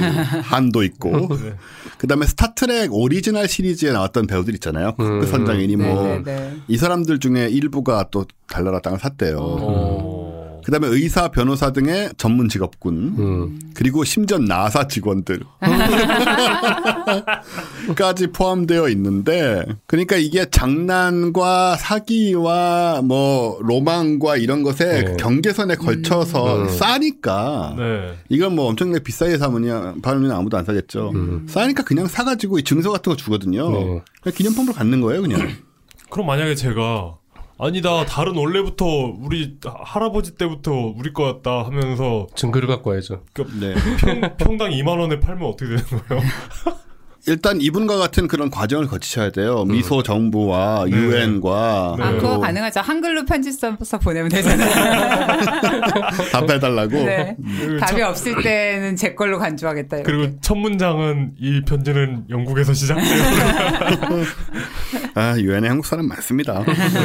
[0.44, 1.30] 한도 있고.
[1.98, 4.94] 그다음에 스타트렉 오리지널 시리즈에 나왔던 배우들 있잖아요.
[5.00, 5.20] 음.
[5.22, 6.04] 그 선장이니 뭐.
[6.04, 6.58] 네, 네, 네.
[6.68, 9.38] 이 사람들 중에 일부가 또 달나라 땅을 샀대요.
[9.38, 10.05] 오.
[10.66, 13.16] 그다음에 의사, 변호사 등의 전문 직업군.
[13.20, 13.60] 음.
[13.76, 15.42] 그리고 심지어 나사 직원들.
[17.96, 25.18] 까지 포함되어 있는데 그러니까 이게 장난과 사기와 뭐 로망과 이런 것에 네.
[25.18, 26.70] 경계선에 걸쳐서 음.
[26.70, 28.18] 싸니까 네.
[28.30, 31.12] 이건 뭐 엄청나게 비싸게 사면 팔면 아무도 안 사겠죠.
[31.14, 31.46] 음.
[31.48, 33.70] 싸니까 그냥 사가지고 이 증서 같은 거 주거든요.
[33.70, 34.02] 네.
[34.24, 35.48] 그냥 기념품으로 갖는 거예요, 그냥.
[36.10, 37.18] 그럼 만약에 제가
[37.58, 43.24] 아니다 다른 원래부터 우리 할아버지 때부터 우리 거였다 하면서 증거를 갖고 와야죠.
[43.60, 43.74] 네.
[44.00, 46.24] 평, 평당 2만 원에 팔면 어떻게 되는 거예요?
[47.28, 49.66] 일단 이분과 같은 그런 과정을 거치셔야 돼요.
[49.66, 52.04] 미소 정부와 유엔과 네.
[52.04, 52.82] 아, 그거 또 가능하죠.
[52.82, 54.70] 한글로 편지 써서 보내면 되잖아요.
[56.32, 56.92] 답해달라고.
[56.92, 57.36] 네.
[57.62, 59.98] 그리고 답이 첫- 없을 때는 제 걸로 간주하겠다.
[59.98, 60.12] 이렇게.
[60.12, 63.24] 그리고 첫 문장은 이 편지는 영국에서 시작돼요.
[65.16, 66.64] 아, 유엔에 한국 사람 많습니다.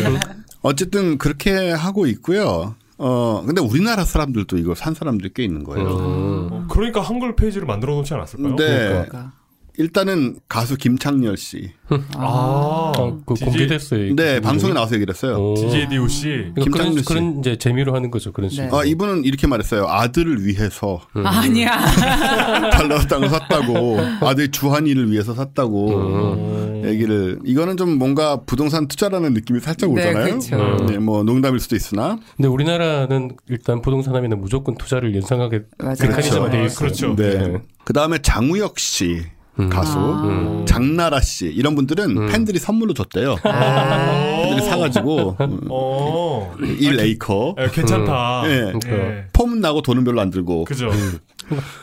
[0.63, 2.75] 어쨌든 그렇게 하고 있고요.
[3.03, 5.89] 어 근데 우리나라 사람들도 이거 산 사람들 꽤 있는 거예요.
[5.89, 6.49] 음.
[6.53, 8.57] 어, 그러니까 한글 페이지를 만들어 놓지 않았을까요?
[8.57, 8.67] 네.
[8.89, 9.33] 그러니까.
[9.77, 11.71] 일단은 가수 김창렬 씨.
[12.17, 14.17] 아, 아, 그 DJ 공개됐어요.
[14.17, 14.41] 네.
[14.41, 15.37] 방송에 나와서 얘기를 했어요.
[15.37, 15.55] 오.
[15.55, 16.23] DJ DOC.
[16.55, 17.05] 그러니까 김창렬 그런, 씨.
[17.05, 18.33] 그런 이제 재미로 하는 거죠.
[18.33, 18.77] 그런 식으로.
[18.77, 19.87] 아, 이분은 이렇게 말했어요.
[19.89, 21.27] 아들을 위해서 음.
[21.27, 21.71] 아니야.
[22.71, 23.99] 달러 땅을 샀다고.
[24.21, 25.89] 아들 주한이를 위해서 샀다고.
[25.97, 26.71] 음.
[26.85, 30.39] 얘기를 이거는 좀 뭔가 부동산 투자라는 느낌이 살짝 네, 오잖아요.
[30.39, 30.87] 그렇죠.
[30.87, 35.97] 네, 뭐 농담일 수도 있으나 근데 우리나라는 일단 부동산 하면 무조건 투자를 연상하게 맞아요.
[36.01, 36.79] 메커니즘화 되어 아, 있어요.
[36.79, 37.17] 그렇죠.
[37.17, 37.59] 네.
[37.85, 39.40] 그 다음에 장우혁 씨 음.
[39.71, 40.65] 가수, 아.
[40.67, 42.27] 장나라 씨 이런 분들은 음.
[42.29, 43.37] 팬들이 선물로 줬대요.
[43.43, 44.43] 아.
[44.43, 46.55] 팬들이 사가지고 음, 어.
[46.59, 48.43] 1에이커 예, 괜찮다.
[48.47, 48.73] 예.
[48.87, 49.25] 예.
[49.35, 50.91] 폼 나고 돈은 별로 안 들고 그죠.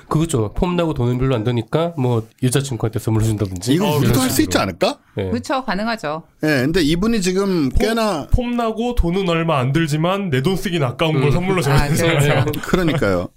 [0.08, 0.54] 그거죠.
[0.56, 3.74] 폼 나고 돈은 별로 안 드니까 뭐 여자친구한테 선물 준다든지.
[3.74, 4.42] 이거 어, 우리도 할 수.
[4.42, 4.98] 있지 않을까?
[5.16, 5.30] 네.
[5.30, 5.64] 그렇죠.
[5.66, 6.24] 가능하죠.
[6.44, 11.20] 예, 근데 이분이 지금 꽤나 폼 나고 돈은 얼마 안 들지만 내 돈 쓰긴 아까운
[11.20, 12.46] 걸 선물로 줘야 아, 되는 거예요.
[12.46, 12.62] 그렇죠.
[12.62, 13.28] 그러니까요.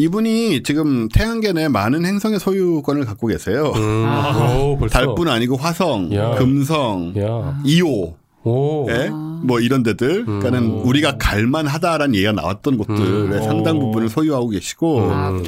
[0.00, 3.70] 이분이 지금 태양계 내 많은 행성의 소유권을 갖고 계세요.
[3.76, 4.04] 음.
[4.06, 4.56] 아.
[4.56, 4.98] 오, 벌써.
[4.98, 6.36] 달뿐 아니고 화성, 야.
[6.36, 7.60] 금성, 야.
[7.66, 8.90] 이오, 오.
[8.90, 9.10] 예?
[9.10, 13.42] 뭐 이런 데들, 그러니까는 우리가 갈만하다라는 얘기가 나왔던 곳들의 음.
[13.42, 13.80] 상당 오.
[13.80, 15.42] 부분을 소유하고 계시고 아.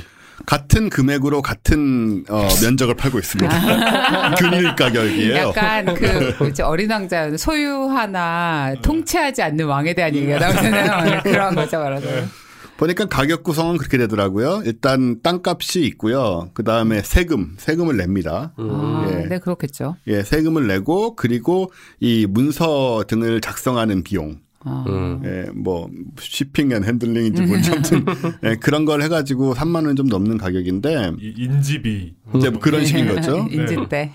[0.45, 4.35] 같은 금액으로 같은 어, 면적을 팔고 있습니다.
[4.37, 5.35] 균일 가격이에요.
[5.49, 11.21] 약간 그 뭐지 어린 왕자 소유 하나 통치하지 않는 왕에 대한 얘기가 나오잖아요.
[11.25, 12.42] 그런 거죠, 말하자면.
[12.83, 14.63] 보니까 가격 구성은 그렇게 되더라고요.
[14.65, 16.51] 일단 땅값이 있고요.
[16.53, 18.53] 그 다음에 세금, 세금을 냅니다.
[18.57, 19.27] 아, 예.
[19.29, 19.95] 네, 그렇겠죠.
[20.09, 21.71] 예, 세금을 내고 그리고
[22.01, 24.41] 이 문서 등을 작성하는 비용.
[24.65, 24.85] 아.
[24.89, 25.23] 음.
[25.25, 25.89] 예, 뭐
[26.21, 28.05] shipping 앤 핸들링인지 뭔지 아무튼
[28.45, 32.15] 예, 그런 걸 해가지고 3만 원 좀 넘는 가격인데 이 인지비.
[32.35, 33.47] 이제 뭐 그런 식인 거죠.
[33.53, 34.11] 인지 때.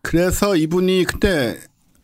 [0.00, 1.56] 그래서 이분이 그때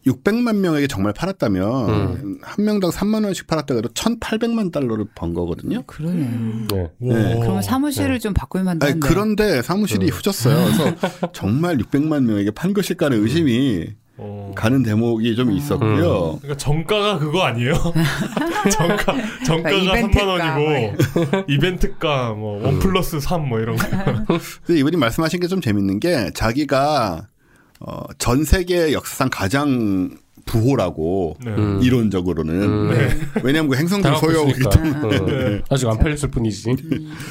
[0.07, 5.83] 600만 명에게 정말 팔았다면 한 명당 3만 원씩 팔았다 그래도 1,800만 달러를 번 거거든요.
[5.87, 6.67] 그러네.
[6.71, 6.91] 네.
[6.99, 7.39] 네.
[7.41, 9.01] 그러면 사무실을 좀 바꾸면 안 아니.
[9.01, 10.55] 그런데 사무실이 후졌어요.
[10.65, 13.87] 그래서 정말 600만 명에게 판 것일까 하는 의심이
[14.21, 14.53] 어.
[14.57, 16.39] 가는 대목이 좀 있었고요.
[16.41, 17.75] 그러니까 정가가 그거 아니에요?
[18.73, 19.15] 정가
[19.47, 23.87] 정가가 이벤트가 3만 원이고 이벤트가 뭐 원 플러스 3 뭐 이런 거.
[24.65, 27.27] 근데 이분이 말씀하신 게 좀 재밌는 게 자기가
[27.81, 30.11] 어, 전 세계 역사상 가장
[30.49, 31.51] 부호라고 네.
[31.53, 31.81] 음.
[31.83, 32.91] 이론적으로는 음.
[32.91, 33.43] 네.
[33.43, 33.77] 왜냐하면 그
[34.51, 35.09] 있기 있으니까.
[35.09, 35.63] 때문에 어.
[35.69, 36.75] 아직 안 팔렸을 뿐이지.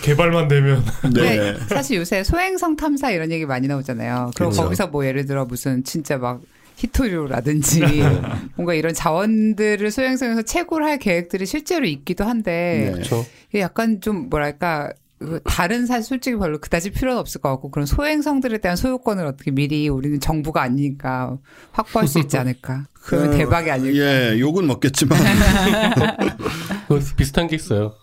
[0.04, 0.84] 개발만 되면
[1.14, 1.38] 네.
[1.38, 1.58] 네.
[1.68, 4.32] 사실 요새 소행성 탐사 이런 얘기 많이 나오잖아요.
[4.36, 4.64] 그럼 그렇죠.
[4.64, 6.42] 거기서 뭐 예를 들어 무슨 진짜 막
[6.78, 8.22] 히토류라든지 네.
[8.56, 12.92] 뭔가 이런 자원들을 소행성에서 채굴할 계획들이 실제로 있기도 한데 네.
[12.92, 13.26] 그렇죠.
[13.56, 14.96] 약간 좀 뭐랄까 그
[15.44, 19.90] 다른 사실 솔직히 별로 그다지 필요는 없을 것 같고 그런 소행성들에 대한 소유권을 어떻게 미리
[19.90, 21.38] 우리는 정부가 아니니까
[21.72, 22.86] 확보할 수 있지 않을까.
[22.94, 23.98] 그러면 그, 대박이 아닐까.
[23.98, 25.18] 예, 욕은 먹겠지만
[26.88, 27.94] 그 비슷한 게 있어요.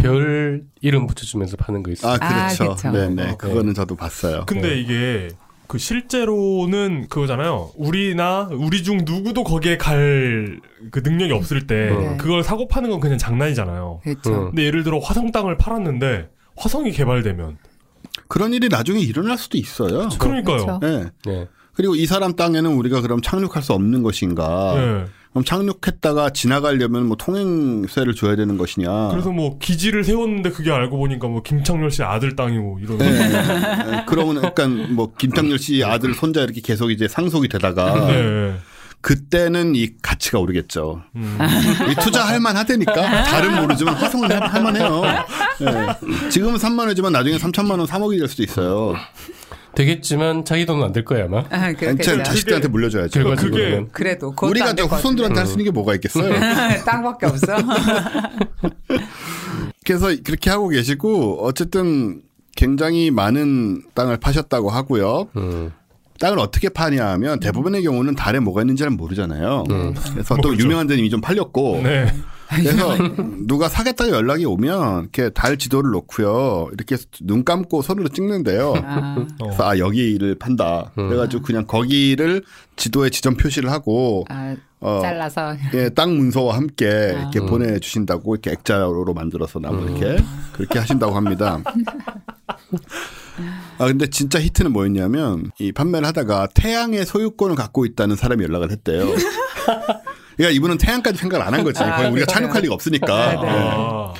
[0.00, 2.12] 별 이름 붙여주면서 파는 거 있어요.
[2.12, 2.74] 아 아, 그렇죠.
[2.74, 2.90] 그쵸.
[2.90, 3.30] 네, 네.
[3.30, 4.44] 어, 그거는 저도 봤어요.
[4.46, 4.80] 근데 네.
[4.80, 5.28] 이게
[5.66, 7.72] 그 실제로는 그거잖아요.
[7.76, 12.16] 우리나 우리 중 누구도 거기에 갈 그 능력이 없을 때 네.
[12.16, 14.00] 그걸 사고 파는 건 그냥 장난이잖아요.
[14.02, 14.30] 그렇죠.
[14.30, 14.46] 음.
[14.48, 17.58] 근데 예를 들어 화성 땅을 팔았는데 화성이 개발되면
[18.28, 20.08] 그런 일이 나중에 일어날 수도 있어요.
[20.18, 20.64] 그러니까요.
[20.64, 20.78] 그렇죠.
[20.80, 21.04] 네.
[21.24, 21.48] 네.
[21.74, 24.74] 그리고 이 사람 땅에는 우리가 그럼 착륙할 수 없는 것인가?
[24.74, 25.04] 네.
[25.30, 29.08] 그럼 착륙했다가 지나가려면 뭐 통행세를 줘야 되는 것이냐?
[29.10, 32.96] 그래서 뭐 기지를 세웠는데 그게 알고 보니까 뭐 김창렬 씨 아들 땅이고 이런.
[32.96, 33.10] 네.
[33.10, 34.04] 네.
[34.08, 38.56] 그러면 약간 뭐 김창렬 씨 아들 손자 이렇게 계속 이제 상속이 되다가 네.
[39.06, 41.00] 그때는 이 가치가 오르겠죠.
[41.14, 41.38] 음.
[41.92, 45.02] 이 투자할 만하다니까 다른 모르지만 화성은 할- 할만해요.
[45.60, 46.28] 네.
[46.28, 48.96] 지금은 3만 원이지만 나중에 3천만 원 3억이 될 수도 있어요.
[49.76, 51.44] 되겠지만 자기 돈은 안 될 거야 아마.
[51.50, 52.20] 아, 제 그렇겠죠.
[52.24, 53.22] 자식들한테 물려줘야죠.
[53.22, 53.90] 결과적으로는.
[53.92, 56.32] 그래도 우리가 저것 후손들한테 할 수 있는 게 뭐가 있겠어요?
[56.32, 56.82] 같은데.
[56.84, 57.54] 땅밖에 없어.
[59.86, 62.22] 그래서 그렇게 하고 계시고 어쨌든
[62.56, 65.28] 굉장히 많은 땅을 파셨다고 하고요.
[65.36, 65.70] 음.
[66.18, 69.64] 땅을 어떻게 파냐 하면 대부분의 경우는 달에 뭐가 있는지를 모르잖아요.
[70.12, 70.64] 그래서 또 모르죠.
[70.64, 72.12] 유명한 데는 이미 좀 팔렸고 네.
[72.48, 72.96] 그래서
[73.46, 76.68] 누가 사겠다고 연락이 오면 이렇게 달 지도를 놓고요.
[76.72, 78.74] 이렇게 눈 감고 손으로 찍는데요.
[78.84, 80.92] 아, 그래서 아 여기를 판다.
[80.94, 82.42] 그래가지고 그냥 거기를
[82.76, 85.56] 지도에 지점 표시를 하고 아, 어, 잘라서.
[85.74, 87.46] 예, 땅 문서와 함께 이렇게 음.
[87.46, 91.60] 보내주신다고 이렇게 액자로 만들어서 나무 이렇게 그렇게 하신다고 합니다.
[93.78, 99.06] 아 근데 진짜 히트는 뭐였냐면 이 판매를 하다가 태양의 소유권을 갖고 있다는 사람이 연락을 했대요.
[100.36, 101.82] 그러니까 이분은 태양까지 생각을 안 한 거지.
[101.82, 102.26] 아, 거의 우리가.
[102.26, 103.14] 착륙할 리가 없으니까.
[103.14, 103.48] 아, 네.
[103.48, 103.48] 예.
[103.48, 104.14] 아.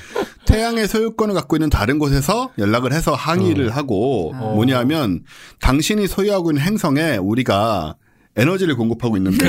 [0.46, 5.24] 태양의 소유권을 갖고 있는 다른 곳에서 연락을 해서 항의를 하고 뭐냐면
[5.60, 7.96] 당신이 소유하고 있는 행성에 우리가
[8.36, 9.48] 에너지를 공급하고 있는데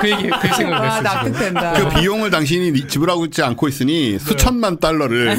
[0.00, 1.02] 그 얘기 그 아, 생각을 했어요.
[1.02, 1.32] 지금.
[1.32, 1.72] 납득된다.
[1.74, 5.38] 그 비용을 당신이 지불하고 있지 않고 있으니 수천만 달러를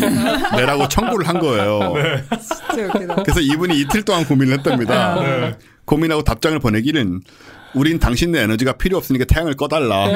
[0.55, 1.93] 내라고 청구를 한 거예요.
[2.39, 3.15] 진짜 웃기다.
[3.23, 5.57] 그래서 이분이 이틀 동안 고민을 했답니다.
[5.85, 7.21] 고민하고 답장을 보내기는
[7.73, 10.07] 우린 당신네 에너지가 필요 없으니까 태양을 꺼달라.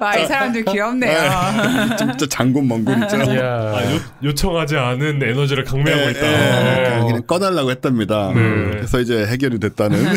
[0.00, 1.96] 와, 이 사람들 귀엽네요.
[1.98, 3.16] 진짜 장군 멍군 있죠.
[3.16, 3.44] 이야.
[3.44, 6.26] 아, 요, 요청하지 않은 에너지를 강매하고 예, 있다.
[6.26, 7.04] 예, 어.
[7.06, 8.32] 그냥, 꺼달라고 했답니다.
[8.32, 10.16] 그래서 이제 해결이 됐다는.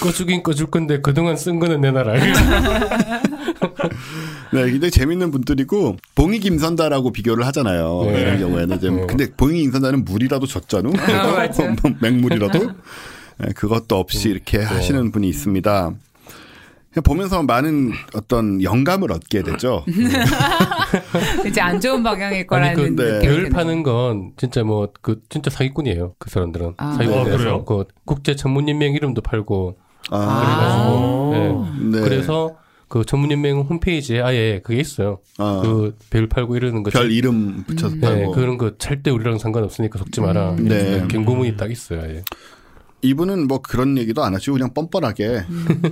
[0.00, 2.14] 꺼주긴 꺼줄 건데 그동안 쓴 거는 내놔라.
[4.52, 8.02] 네, 굉장히 재밌는 분들이고 봉이 김선다라고 비교를 하잖아요.
[8.06, 8.20] 네.
[8.20, 9.06] 이런 경우에는 이제 네.
[9.06, 10.90] 근데 봉이 김선다는 물이라도 줬잖아.
[10.90, 11.74] 맞아요.
[12.00, 12.58] 맹물이라도
[13.38, 15.92] 네, 그것도 없이 이렇게 하시는 분이 있습니다.
[17.04, 19.82] 보면서 많은 어떤 영감을 얻게 되죠.
[21.46, 23.50] 이제 안 좋은 방향일 아니 거라는 그 근데 느낌이 별 드네요.
[23.50, 26.14] 파는 건 진짜 뭐 그 진짜 사기꾼이에요.
[26.18, 26.88] 그 사람들은 아.
[26.88, 27.64] 아, 사기꾼에서 그래요?
[27.64, 29.78] 그 국제 전문 인명 이름도 팔고
[30.10, 31.98] 아, 그래가지고 네.
[31.98, 32.04] 네.
[32.04, 32.56] 그래서
[32.92, 35.20] 그 전문인명 홈페이지에 아예 그게 있어요.
[35.38, 36.90] 아, 그별 팔고 이러는 거.
[36.90, 38.32] 별 이름 붙여서 네, 팔고.
[38.32, 40.50] 그런 거 절대 우리랑 상관없으니까 속지 마라.
[40.50, 40.68] 음.
[40.68, 41.02] 네.
[41.08, 42.02] 경고문이 딱 있어요.
[42.02, 42.22] 아예.
[43.02, 45.44] 이분은 뭐 그런 얘기도 안 하시고 그냥 뻔뻔하게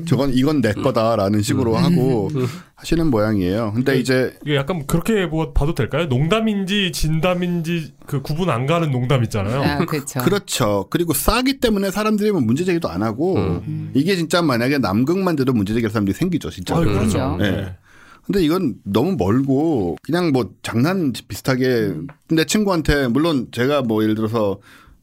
[0.07, 2.31] 저건 이건 내 거다라는 식으로 하고
[2.77, 3.73] 하시는 모양이에요.
[3.75, 6.07] 근데 이제 이게 약간 그렇게 뭐 봐도 될까요?
[6.07, 9.63] 농담인지 진담인지 그 구분 안 가는 농담 있잖아요.
[9.63, 10.21] 아, 그렇죠.
[10.21, 10.87] 그렇죠.
[10.89, 13.61] 그리고 싸기 때문에 사람들이 뭐 문제 제기도 안 하고
[13.93, 16.77] 이게 진짜 만약에 남극만 돼도 문제 제기할 사람들이 생기죠, 진짜.
[16.77, 17.37] 아, 로 그렇죠.
[17.39, 17.51] 네.
[17.51, 17.77] 네.
[18.25, 21.95] 근데 이건 너무 멀고 그냥 뭐 장난 비슷하게
[22.29, 24.61] 내 친구한테 물론 제가 뭐 예를 들어서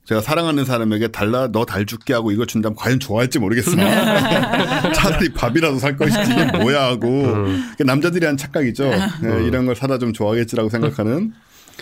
[0.08, 5.80] 제가 사랑하는 사람에게 달라 너 달 줄게 하고 이걸 준다면 과연 좋아할지 모르겠으나 차라리 밥이라도
[5.80, 7.24] 살 것이지 이게 뭐야 하고
[7.72, 8.90] 그게 남자들이 한 착각이죠.
[9.22, 11.34] 네, 이런 걸 사다 좀 좋아하겠지라고 생각하는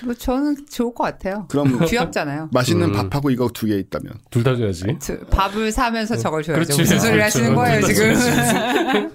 [0.03, 1.45] 뭐 저는 좋을 것 같아요.
[1.49, 2.49] 그럼 귀엽잖아요.
[2.51, 2.93] 맛있는 음.
[3.09, 4.86] 밥하고 이거 두 개 있다면 둘 다 줘야지.
[4.99, 6.61] 저- 밥을 사면서 저걸 줘야죠.
[6.63, 6.82] 그렇지.
[6.82, 7.23] 무슨 소리 그렇죠.
[7.26, 7.93] 하시는 거예요 그렇죠.
[7.93, 9.11] 지금?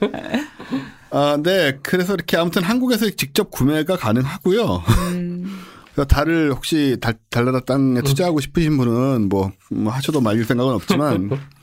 [1.10, 1.76] 아, 네.
[1.82, 4.82] 그래서 이렇게 아무튼 한국에서 직접 구매가 가능하고요.
[5.12, 5.60] 음.
[5.94, 11.30] 그래서 달을 혹시 달, 달나라 땅에 투자하고 싶으신 분은 뭐, 뭐 하셔도 말릴 생각은 없지만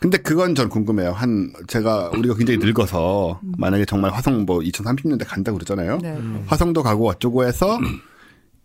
[0.00, 1.12] 근데 그건 전 궁금해요.
[1.12, 5.98] 한 제가 우리가 굉장히 늙어서 만약에 정말 화성 뭐 2030년대 간다고 그러잖아요.
[6.02, 6.18] 네.
[6.46, 7.78] 화성도 가고 어쩌고 해서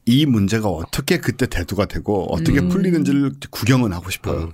[0.07, 2.69] 이 문제가 어떻게 그때 대두가 되고 어떻게 음.
[2.69, 4.53] 풀리는지를 구경은 하고 싶어요.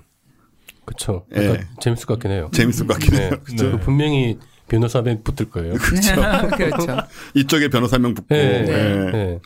[0.83, 1.25] 그쵸.
[1.37, 1.45] 예.
[1.45, 2.49] 약간 재밌을 것 같긴 해요.
[2.51, 3.29] 재밌을 것 같긴 해요.
[3.29, 3.37] 네.
[3.37, 3.71] 그죠?
[3.71, 4.37] 그 분명히
[4.67, 5.75] 변호사 에 붙을 거예요.
[5.79, 6.97] 그렇죠.
[7.35, 8.33] 이쪽에 변호사 명 붙고.
[8.33, 9.39] 네.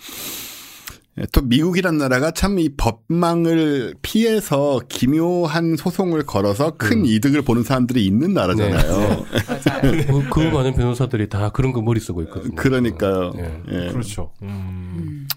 [1.18, 1.22] 예.
[1.22, 1.24] 네.
[1.24, 8.06] 예, 또 미국이란 나라가 참 이 법망을 피해서 기묘한 소송을 걸어서 큰 이득을 보는 사람들이
[8.06, 8.92] 있는 나라잖아요.
[8.98, 9.26] 맞아요.
[10.08, 12.56] 그, 그 많은 변호사들이 다 그런 거 머리 쓰고 있거든요.
[12.56, 13.34] 그러니까요.
[13.36, 13.62] 네.
[13.72, 13.92] 예.
[13.92, 14.32] 그렇죠.
[14.42, 15.28] 음.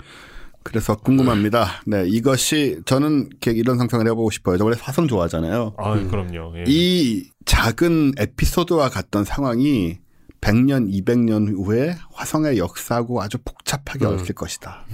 [0.62, 1.82] 그래서 궁금합니다.
[1.86, 4.58] 네, 이것이 저는 이렇게 이런 상상을 해보고 싶어요.
[4.58, 5.74] 저 원래 화성 좋아하잖아요.
[5.78, 6.58] 아, 그럼요.
[6.58, 6.64] 예.
[6.66, 9.98] 이 작은 에피소드와 같던 상황이
[10.40, 14.12] 100년, 200년 후에 화성의 역사하고 아주 복잡하게 음.
[14.12, 14.84] 얽힐 것이다.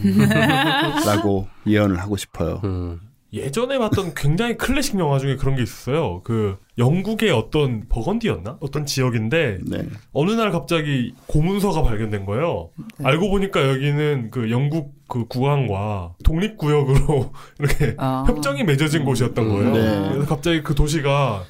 [1.06, 2.60] 라고 예언을 하고 싶어요.
[2.64, 3.00] 음.
[3.32, 6.22] 예전에 봤던 굉장히 클래식 영화 중에 그런 게 있었어요.
[6.24, 8.58] 그 영국의 어떤 버건디였나?
[8.60, 9.86] 어떤 지역인데 네.
[10.12, 12.70] 어느 날 갑자기 고문서가 발견된 거예요.
[12.98, 13.06] 네.
[13.06, 18.24] 알고 보니까 여기는 그 영국 그 국왕과 독립 구역으로 이렇게 아.
[18.26, 19.72] 협정이 맺어진 곳이었던 거예요.
[19.72, 20.08] 네.
[20.12, 21.44] 그래서 갑자기 그 도시가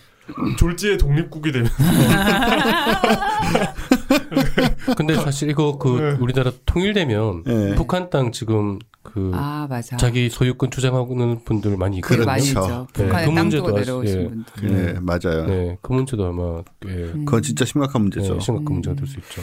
[0.59, 1.75] 졸지의 독립국이 되면서
[4.97, 6.17] 근데 사실 이거 그 네.
[6.21, 7.75] 우리나라 통일되면 네.
[7.75, 9.97] 북한 땅 지금 그아 맞아.
[9.97, 12.27] 자기 소유권 주장하는 분들 많이 있거든요.
[12.27, 12.87] 많이 그렇죠.
[12.95, 14.29] 네, 북한에 그땅 문제도 내려오신 예.
[14.29, 14.95] 분들.
[14.95, 15.47] 네, 맞아요.
[15.47, 17.25] 네, 그 문제도 아마 예, 음.
[17.25, 18.37] 그건 진짜 심각한 문제죠.
[18.37, 19.43] 예, 심각한 문제가 될 수 있죠.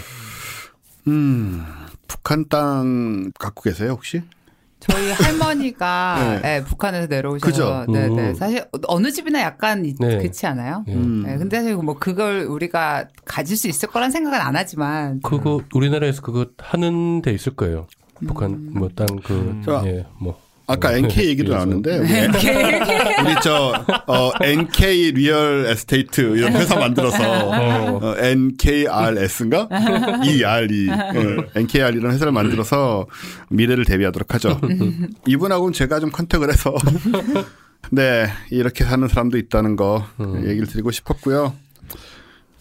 [1.07, 1.65] 음,
[2.07, 4.21] 북한 땅 갖고 계세요, 혹시?
[4.89, 6.59] 저희 할머니가 네.
[6.59, 7.85] 네, 북한에서 내려오셔서 그죠?
[7.91, 8.15] 네, 음.
[8.15, 8.33] 네.
[8.33, 10.17] 사실 어느 집이나 약간 이- 네.
[10.17, 10.83] 그렇지 않아요?
[10.87, 10.93] 예.
[10.93, 11.23] 음.
[11.25, 16.21] 네, 근데 사실 뭐 그걸 우리가 가질 수 있을 거란 생각은 안 하지만 그거 우리나라에서
[16.21, 17.87] 그거 하는 데 있을 거예요.
[18.25, 19.61] 북한 뭐 땅 그 음.
[19.65, 21.51] 자, 예, 뭐 아까 어, NK 얘기도.
[21.53, 22.07] 나왔는데 우리,
[23.29, 23.73] 우리 저
[24.07, 27.17] 어, NK Real Estate 이런 회사 만들어서
[27.49, 29.67] 어, NKRS인가?
[30.25, 33.05] ERE 어, NKR 이런 회사를 만들어서
[33.49, 34.59] 미래를 대비하도록 하죠.
[35.27, 36.73] 이분하고는 제가 좀 contact을 해서.
[37.91, 40.05] 네 이렇게 사는 사람도 있다는 거
[40.45, 41.53] 얘기를 드리고 싶었고요.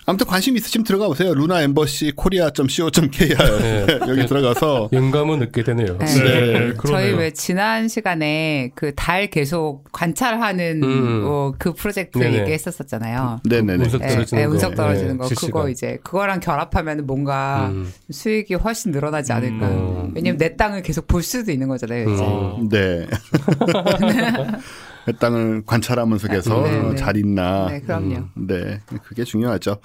[0.04, 1.32] 아무튼 관심 있으시면 들어가 보세요.
[1.32, 3.86] 루나 엠버시 코리아.co.kr 네.
[4.08, 5.96] 여기 들어가서 영감은 얻게 되네요.
[5.98, 6.06] 네.
[6.06, 7.12] 네, 저희.
[7.12, 11.22] 왜 지난 시간에 그 달 계속 관찰하는 음.
[11.24, 12.40] 어, 그 프로젝트 네네.
[12.40, 13.40] 얘기했었잖아요.
[13.44, 13.84] 네네네.
[13.84, 14.52] 운석 네, 떨어지는 네, 거.
[14.54, 15.50] 운석 떨어지는 네, 거 실시간.
[15.50, 17.92] 그거 이제 그거랑 결합하면 뭔가 음.
[18.10, 19.68] 수익이 훨씬 늘어나지 않을까.
[19.68, 20.12] 음.
[20.14, 22.10] 왜냐면 내 땅을 계속 볼 수도 있는 거잖아요.
[22.10, 22.24] 이제.
[22.24, 22.68] 음.
[22.68, 23.06] 네.
[25.04, 26.96] 그 땅을 관찰하면서 계속 네, 어, 네.
[26.96, 27.66] 잘 있나.
[27.68, 28.14] 네, 그럼요.
[28.16, 29.78] 음, 네, 그게 중요하죠.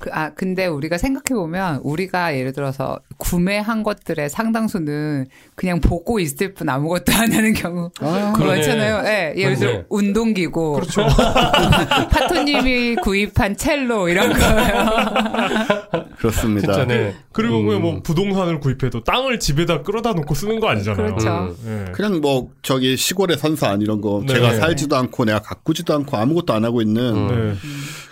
[0.00, 6.70] 그, 아, 근데 우리가 생각해보면, 우리가 예를 들어서 구매한 것들의 상당수는 그냥 보고 있을 뿐
[6.70, 7.90] 아무것도 안 하는 경우.
[8.00, 8.56] 아, 그러네.
[8.56, 9.02] 많잖아요.
[9.04, 9.84] 예, 예를 들어, 맞네.
[9.90, 10.72] 운동기구.
[10.72, 11.06] 그렇죠.
[12.10, 14.86] 파토님이 구입한 첼로, 이런 거요.
[16.16, 16.72] 그렇습니다.
[16.72, 17.14] 진짜 네.
[17.32, 17.66] 그리고 음.
[17.66, 21.16] 그냥 뭐 부동산을 구입해도 땅을 집에다 끌어다 놓고 쓰는 거 아니잖아요.
[21.16, 21.54] 그렇죠.
[21.66, 21.92] 예.
[21.92, 24.34] 그냥 뭐 저기 시골의 선산 이런 거 네.
[24.34, 27.58] 제가 살지도 않고 내가 가꾸지도 않고 아무것도 안 하고 있는 음.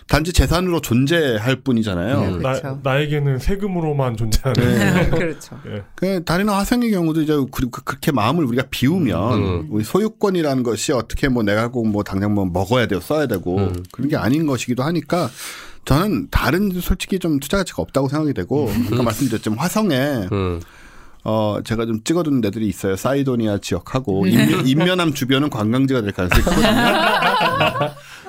[0.08, 0.14] 네.
[0.16, 2.20] 단지 재산으로 존재할 뿐이잖아요.
[2.20, 2.30] 네.
[2.38, 2.80] 나, 그렇죠.
[2.82, 4.54] 나 에게는 세금으로만 존재하는.
[4.78, 5.10] 네.
[5.16, 5.60] 그렇죠.
[5.66, 5.82] 예.
[5.94, 9.66] 그 다리나 화성의 경우도 이제 그- 그- 그렇게 마음을 우리가 비우면 음.
[9.70, 13.84] 우리 소유권이라는 것이 어떻게 뭐 내가 꼭 뭐 당장 뭐 먹어야 되고 써야 되고 음.
[13.92, 15.30] 그런 게 아닌 것이기도 하니까
[15.84, 20.60] 저는 다른 솔직히 좀 투자 가치가 없다고 생각이 되고 아까 말씀드렸지만 화성에 음.
[21.24, 26.68] 어 제가 좀 찍어둔 데들이 있어요 사이도니아 지역하고 인면, 인면암 주변은 관광지가 될 가능성이 크거든요.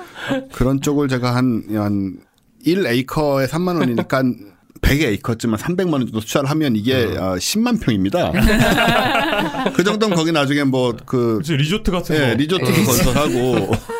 [0.52, 2.18] 그런 쪽을 제가 한, 한
[2.66, 4.22] 1에이커에 3만 원이니까
[4.80, 8.32] 100에이커쯤은 300만 원 정도 투자를 하면 이게 어, 10만 평입니다.
[9.74, 12.22] 그 정도면 거기 나중에 뭐그 그치, 리조트 같은 거.
[12.22, 13.72] 예, 리조트도 건설하고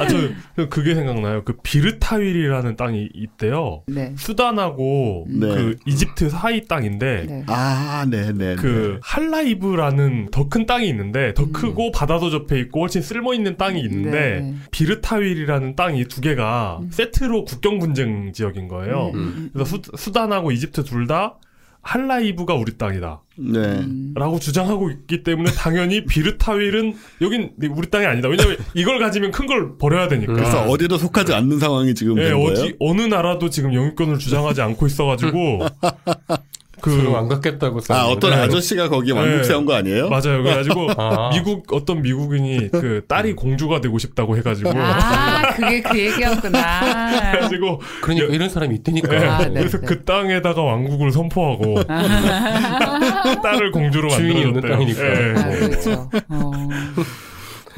[0.00, 0.08] 아,
[0.56, 1.44] 저 그게 생각나요.
[1.44, 3.82] 그 비르타윌이라는 땅이 있대요.
[3.86, 4.12] 네.
[4.16, 5.48] 수단하고 네.
[5.48, 7.44] 그 이집트 사이 땅인데 네.
[7.46, 8.56] 아, 네, 네.
[8.56, 13.80] 그 할라이브라는 더 큰 땅이 있는데 더 크고 바다도 접해 있고 훨씬 쓸모 있는 땅이
[13.82, 14.54] 있는데 네.
[14.72, 19.12] 비르타윌이라는 땅이 두 개가 세트로 국경 분쟁 지역인 거예요.
[19.14, 19.50] 음.
[19.52, 21.36] 그래서 수, 수단하고 이집트 둘 다
[21.82, 23.22] 할라이브가 우리 땅이다.
[23.38, 23.58] 네.
[23.58, 24.12] 음.
[24.14, 28.28] 라고 주장하고 있기 때문에 당연히 비르타윌은 여긴 우리 땅이 아니다.
[28.28, 30.32] 왜냐면 이걸 가지면 큰 걸 버려야 되니까.
[30.34, 32.48] 그래서 어디도 속하지 않는 상황이 지금 예, 된 거예요.
[32.52, 35.60] 어디 어느 나라도 지금 영유권을 주장하지 않고 있어가지고
[36.80, 38.32] 그안 갖겠다고 아, 어떤.
[38.32, 39.44] 아저씨가 거기에 왕국 네.
[39.44, 40.08] 세운 거 아니에요?
[40.08, 40.42] 맞아요.
[40.42, 41.30] 그래가지고 아.
[41.32, 47.30] 미국 어떤 미국인이 그 딸이 공주가 되고 싶다고 해가지고 아, 그게 그 얘기였구나.
[47.32, 49.14] 그래가지고 그러니까 이런 사람이 있다니까.
[49.14, 49.54] 예, 아, 네.
[49.60, 51.82] 그래서 그 땅에다가 왕국을 선포하고
[53.42, 54.60] 딸을 공주로 주인이 없는.
[54.68, 55.02] 땅이니까.
[55.04, 55.34] 예.
[55.36, 56.10] 아, 그렇죠.
[56.28, 56.52] 어.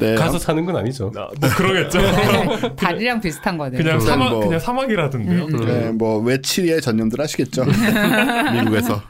[0.02, 0.14] 네.
[0.14, 1.12] 가서 사는 건 아니죠.
[1.16, 2.00] 아, 뭐 그러겠죠.
[2.76, 3.78] 달이랑 비슷한 거네요.
[3.82, 5.46] 그냥 그건 사막 뭐- 그냥 사막이라든데요.
[5.64, 7.64] 네, 뭐 외치리에 전념들 하시겠죠.
[8.54, 9.02] 미국에서.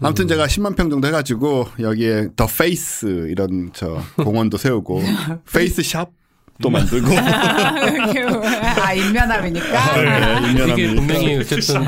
[0.00, 5.02] 아무튼 제가 10만 평 정도 해가지고 여기에 The Face 이런 저 공원도 세우고
[5.52, 7.08] Face Shop도 만들고
[8.80, 9.94] 아, 인면암이니까.
[9.96, 11.84] 네, 이게 인면암이 분명히 어쨌든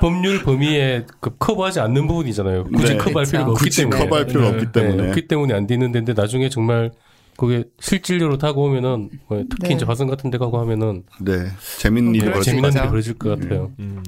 [0.00, 2.64] 법률 범위에 그 커버하지 않는 부분이잖아요.
[2.64, 2.96] 굳이 네.
[2.98, 3.30] 커버할 그렇죠.
[3.30, 3.98] 필요가 없기 굳이 때문에.
[4.02, 4.52] 커버할 필요가 네.
[4.56, 6.90] 없기 네, 때문에 없기 때문에 안 되는 데인데 나중에 정말
[7.40, 9.74] 그게 실질적으로 다가오면은 뭐 특히 네.
[9.74, 11.46] 이제 화성 같은 데 가고 하면은 네
[11.78, 12.88] 재밌는 일이 네, 벌어질 것 일이.
[12.90, 13.72] 벌어질 것 같아요.
[13.78, 14.02] 음.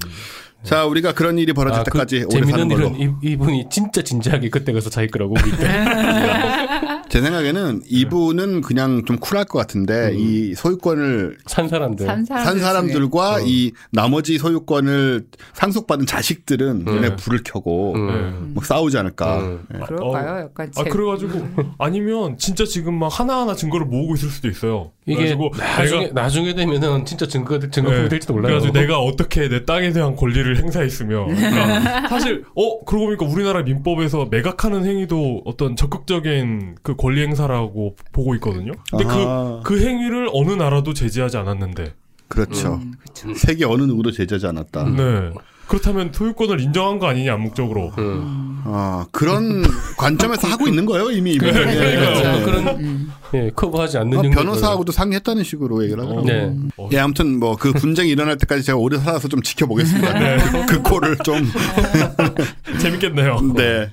[0.62, 3.68] 자 우리가 그런 일이 벌어질 아, 그 때까지 오래 재미난 사는 걸로 일은 이, 이분이
[3.70, 5.64] 진짜 진지하게 그때 가서 자기 거라고 우리 때.
[7.12, 12.06] 제 생각에는 이분은 그냥 좀 쿨할 것 같은데 이 소유권을 산 사람들.
[12.06, 12.50] 산 사람들.
[12.50, 13.40] 산 사람들과 어.
[13.44, 16.96] 이 나머지 소유권을 상속받은 자식들은 음.
[16.96, 18.52] 얘네 불을 켜고 음.
[18.54, 19.40] 뭐 싸우지 않을까.
[19.40, 19.62] 음.
[19.74, 19.80] 예.
[19.80, 20.44] 그럴까요?
[20.44, 20.88] 약간 아 제...
[20.88, 24.92] 그래가지고 아니면 진짜 지금 막 하나하나 증거를 모으고 있을 수도 있어요.
[25.04, 28.08] 이게 나중에 내가 나중에 되면은 진짜 증거 증거품이 네.
[28.08, 28.52] 될지도 몰라요.
[28.52, 34.28] 그래가지고 내가 어떻게 내 땅에 대한 권리를 행사했으며 그러니까 사실 어 그러고 보니까 우리나라 민법에서
[34.30, 38.72] 매각하는 행위도 어떤 적극적인 그 권리 행사라고 보고 있거든요.
[38.90, 39.60] 근데 아하.
[39.64, 41.94] 그그 행위를 어느 나라도 제지하지 않았는데
[42.28, 42.74] 그렇죠.
[42.74, 43.34] 음, 그렇죠.
[43.38, 44.84] 세계 어느 누구도 제재하지 않았다.
[44.90, 45.30] 네
[45.68, 48.62] 그렇다면 소유권을 인정한 거 아니냐 암묵적으로 음.
[48.64, 49.62] 아, 그런
[49.98, 51.32] 관점에서 하고 있는 거예요, 이미.
[51.32, 51.50] 이분이.
[51.50, 52.44] 그러니까 예.
[52.44, 53.12] 그런 음.
[53.34, 54.44] 예, 커버하지 않는 어, 용도로.
[54.44, 56.32] 변호사하고도 상의했다는 식으로 얘기를 하더라고요.
[56.32, 56.54] 네.
[56.76, 60.66] 어, 예, 아무튼 뭐 그 분쟁이 일어날 때까지 제가 오래 살아서 좀 지켜보겠습니다.
[60.66, 61.36] 그, 그 꼴을 좀.
[62.80, 63.40] 재밌겠네요.
[63.54, 63.90] 네.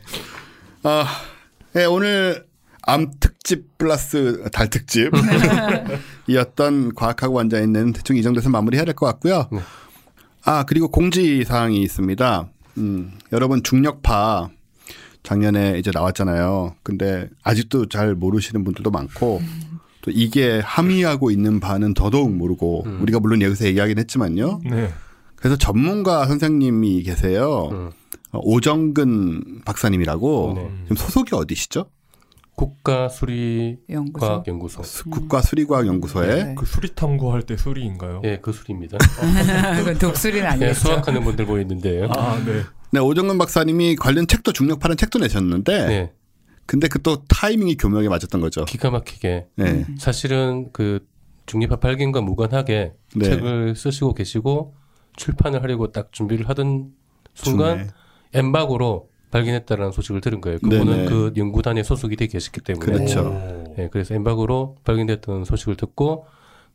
[0.84, 1.06] 아,
[1.78, 2.46] 예, 오늘
[2.90, 5.12] 암 특집 플러스 달 특집
[6.28, 9.48] 이었던 과학하고 앉아 있는 대충 이 정도에서 마무리해야 될 것 같고요.
[9.52, 9.60] 네.
[10.44, 12.50] 아 그리고 공지 사항이 있습니다.
[12.78, 14.50] 음, 여러분 중력파
[15.24, 16.76] 작년에 이제 나왔잖아요.
[16.84, 19.42] 근데 아직도 잘 모르시는 분들도 많고
[20.02, 23.02] 또 이게 함의하고 있는 바는 더더욱 모르고 음.
[23.02, 24.62] 우리가 물론 여기서 얘기하긴 했지만요.
[24.70, 24.92] 네.
[25.36, 27.70] 그래서 전문가 선생님이 계세요.
[27.72, 27.92] 음.
[28.32, 30.70] 어, 오정근 박사님이라고 네.
[30.84, 31.86] 지금 소속이 어디시죠?
[32.60, 34.28] 국가 수리 연구소.
[34.28, 34.82] 과학 연구소.
[35.10, 36.56] 국가수리과학연구소에 네.
[36.56, 38.20] 그 수리 탐구할 때 수리인가요?
[38.26, 38.98] 예, 그 수리입니다.
[39.78, 40.74] 그건 독수리는 예, 아니겠죠.
[40.74, 42.10] 수학하는 분들 모여 있는데요.
[42.12, 42.64] 아, 네.
[42.92, 46.12] 네, 오정근 박사님이 관련 책도 중력파는 책도 내셨는데 네.
[46.66, 48.66] 근데 그 또 타이밍이 교묘하게 맞았던 거죠.
[48.66, 49.86] 기가 막히게 네.
[49.98, 51.08] 사실은 그
[51.46, 53.26] 중립파 발견과 무관하게 네.
[53.26, 54.76] 책을 쓰시고 계시고
[55.16, 56.90] 출판을 하려고 딱 준비를 하던
[57.36, 57.88] 순간 중에.
[58.34, 60.60] 엠박으로 발견했다라는 소식을 들은 거예요.
[60.60, 61.06] 그분은 네네.
[61.06, 63.22] 그 연구단에 소속이 돼 계셨기 때문에 그렇죠.
[63.30, 63.76] 오.
[63.78, 66.26] 예, 그래서 엠바고로 발견됐던 소식을 듣고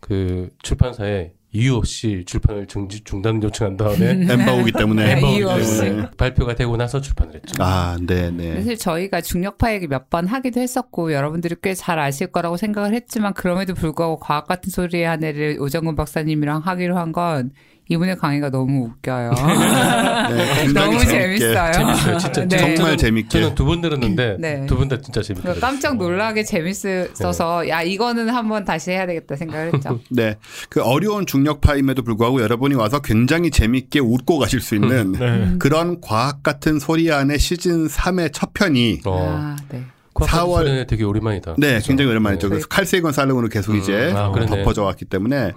[0.00, 5.14] 그 출판사에 이유 없이 출판을 중지, 중단 요청한 다음에 엠바오기 때문에.
[5.14, 5.82] 네, 이유 없이.
[5.88, 6.10] 네.
[6.16, 7.54] 발표가 되고 나서 출판을 했죠.
[7.62, 8.56] 아, 네, 네.
[8.56, 13.34] 사실 저희가 중력파 얘기 몇 번 하기도 했었고 여러분들이 꽤 잘 아실 거라고 생각을 했지만
[13.34, 17.52] 그럼에도 불구하고 과학 같은 소리의 한 해를 오정근 박사님이랑 하기로 한건
[17.88, 19.32] 이분의 강의가 너무 웃겨요.
[20.30, 20.98] 네, 너무.
[21.04, 21.72] 재밌어요.
[21.72, 22.46] 재밌어요, 진짜.
[22.46, 22.74] 네.
[22.74, 23.28] 정말 재밌게.
[23.28, 24.66] 저는 두번 들었는데 네.
[24.66, 27.68] 두분 다 진짜 재밌게 깜짝 놀라게 재밌어서 네.
[27.68, 30.00] 야 이거는 한번 다시 해야 되겠다 생각을 했죠.
[30.08, 30.36] 네.
[30.70, 35.56] 그 어려운 중력파임에도 불구하고 여러분이 와서 굉장히 재밌게 웃고 가실 수 있는 네.
[35.58, 39.28] 그런 과학 같은 소리 안에 시즌 3의 첫 편이 어.
[39.28, 39.84] 아, 네.
[40.14, 41.56] 4월 4월 되게 오랜만이다.
[41.58, 42.46] 네, 굉장히 오랜만이죠.
[42.46, 42.50] 네.
[42.50, 44.32] 그래서 칼세이건 살롱으로 계속 이제 아.
[44.32, 45.52] 덮어져 왔기 때문에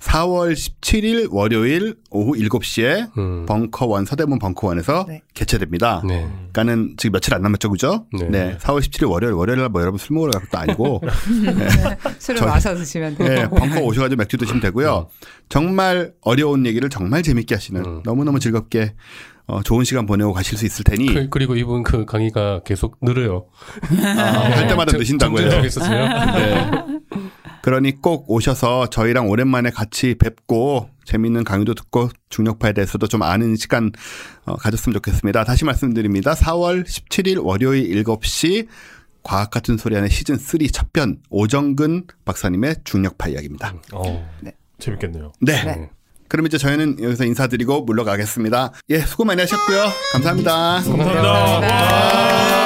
[0.00, 3.46] 4월 17일 월요일 오후 7시에 음.
[3.46, 5.22] 벙커원 서대문 벙커원에서 네.
[5.34, 6.02] 개최됩니다.
[6.06, 6.26] 네.
[6.52, 8.06] 그러니까는 지금 며칠 안 남았죠, 그죠?
[8.12, 8.28] 네.
[8.28, 8.58] 네.
[8.58, 11.02] 4월 17일 월요일 월요일 날뭐 여러분 술 먹으러 갈 것도 아니고
[12.18, 13.28] 술을 저희- 마셔 드시면 돼요.
[13.28, 15.08] 네, 벙커 오셔가지고 맥주 드시면 되고요.
[15.48, 18.02] 정말 어려운 얘기를 정말 재밌게 하시는 음.
[18.04, 18.94] 너무너무 즐겁게
[19.46, 23.46] 어, 좋은 시간 보내고 가실 수 있을 테니 그, 그리고 이분 그 강의가 계속 늘어요.
[24.04, 24.92] 아, 할 때마다.
[24.92, 25.00] 정
[25.64, 26.06] 있었어요.
[26.36, 26.97] 네.
[27.68, 33.92] 그러니 꼭 오셔서 저희랑 오랜만에 같이 뵙고 재밌는 강의도 듣고 중력파에 대해서도 좀 아는 시간
[34.46, 35.44] 어, 가졌으면 좋겠습니다.
[35.44, 36.32] 다시 말씀드립니다.
[36.32, 38.68] 4월 17일 월요일 7시
[39.22, 43.74] 과학 같은 소리 안에 시즌 3 첫편 오정근 박사님의 중력파 이야기입니다.
[43.92, 44.26] 어.
[44.78, 45.32] 재밌겠네요.
[45.42, 45.62] 네.
[45.62, 45.90] 네.
[46.28, 48.72] 그럼 이제 저희는 여기서 인사드리고 물러가겠습니다.
[48.88, 49.88] 예, 수고 많이 하셨고요.
[50.14, 50.52] 감사합니다.
[50.86, 51.22] 감사합니다.
[51.60, 52.58] 감사합니다.